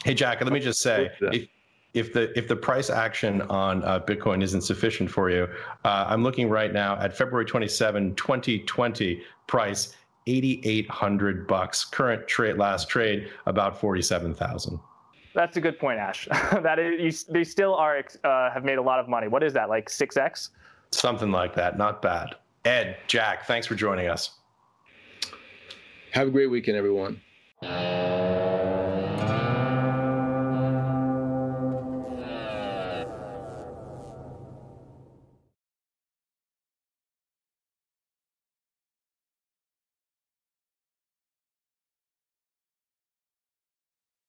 Hey, 0.04 0.14
Jack, 0.14 0.42
let 0.42 0.54
me 0.54 0.60
just 0.60 0.82
say, 0.82 1.10
if, 1.22 1.48
if 1.94 2.14
the 2.14 2.38
if 2.38 2.48
the 2.48 2.56
price 2.56 2.90
action 2.90 3.42
on 3.44 3.84
uh, 3.84 4.00
Bitcoin 4.00 4.44
isn't 4.44 4.62
sufficient 4.62 5.10
for 5.10 5.30
you, 5.30 5.48
uh, 5.84 6.06
I'm 6.08 6.24
looking 6.24 6.50
right 6.50 6.72
now 6.72 6.96
at 6.98 7.18
February 7.18 7.46
27, 7.46 8.16
2020 8.16 9.24
price 9.48 9.96
8,800 10.28 11.48
bucks. 11.48 11.86
Current 11.86 12.28
trade 12.28 12.58
last 12.58 12.90
trade 12.90 13.30
about 13.46 13.80
47,000. 13.80 14.80
That's 15.34 15.58
a 15.58 15.62
good 15.62 15.78
point, 15.78 16.00
Ash. 16.00 16.28
that 16.32 16.80
is, 16.80 17.26
you, 17.28 17.34
they 17.34 17.44
still 17.44 17.76
are 17.76 18.04
uh, 18.24 18.52
have 18.52 18.64
made 18.64 18.78
a 18.78 18.82
lot 18.82 19.00
of 19.00 19.08
money. 19.10 19.28
What 19.28 19.44
is 19.44 19.54
that 19.54 19.70
like 19.70 19.90
six 19.90 20.18
x? 20.18 20.52
Something 20.96 21.32
like 21.32 21.54
that. 21.56 21.78
Not 21.78 22.02
bad. 22.02 22.36
Ed, 22.64 22.98
Jack, 23.08 23.46
thanks 23.46 23.68
for 23.68 23.76
joining 23.76 24.08
us. 24.08 24.32
Have 26.14 26.30
a 26.30 26.32
great 26.32 26.48
weekend, 26.48 26.78
everyone. 26.78 27.22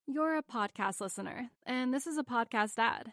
You're 0.09 0.37
a 0.37 0.43
podcast 0.43 1.01
listener, 1.01 1.51
and 1.65 1.95
this 1.95 2.07
is 2.07 2.19
a 2.19 2.25
podcast 2.25 2.79
ad. 2.79 3.13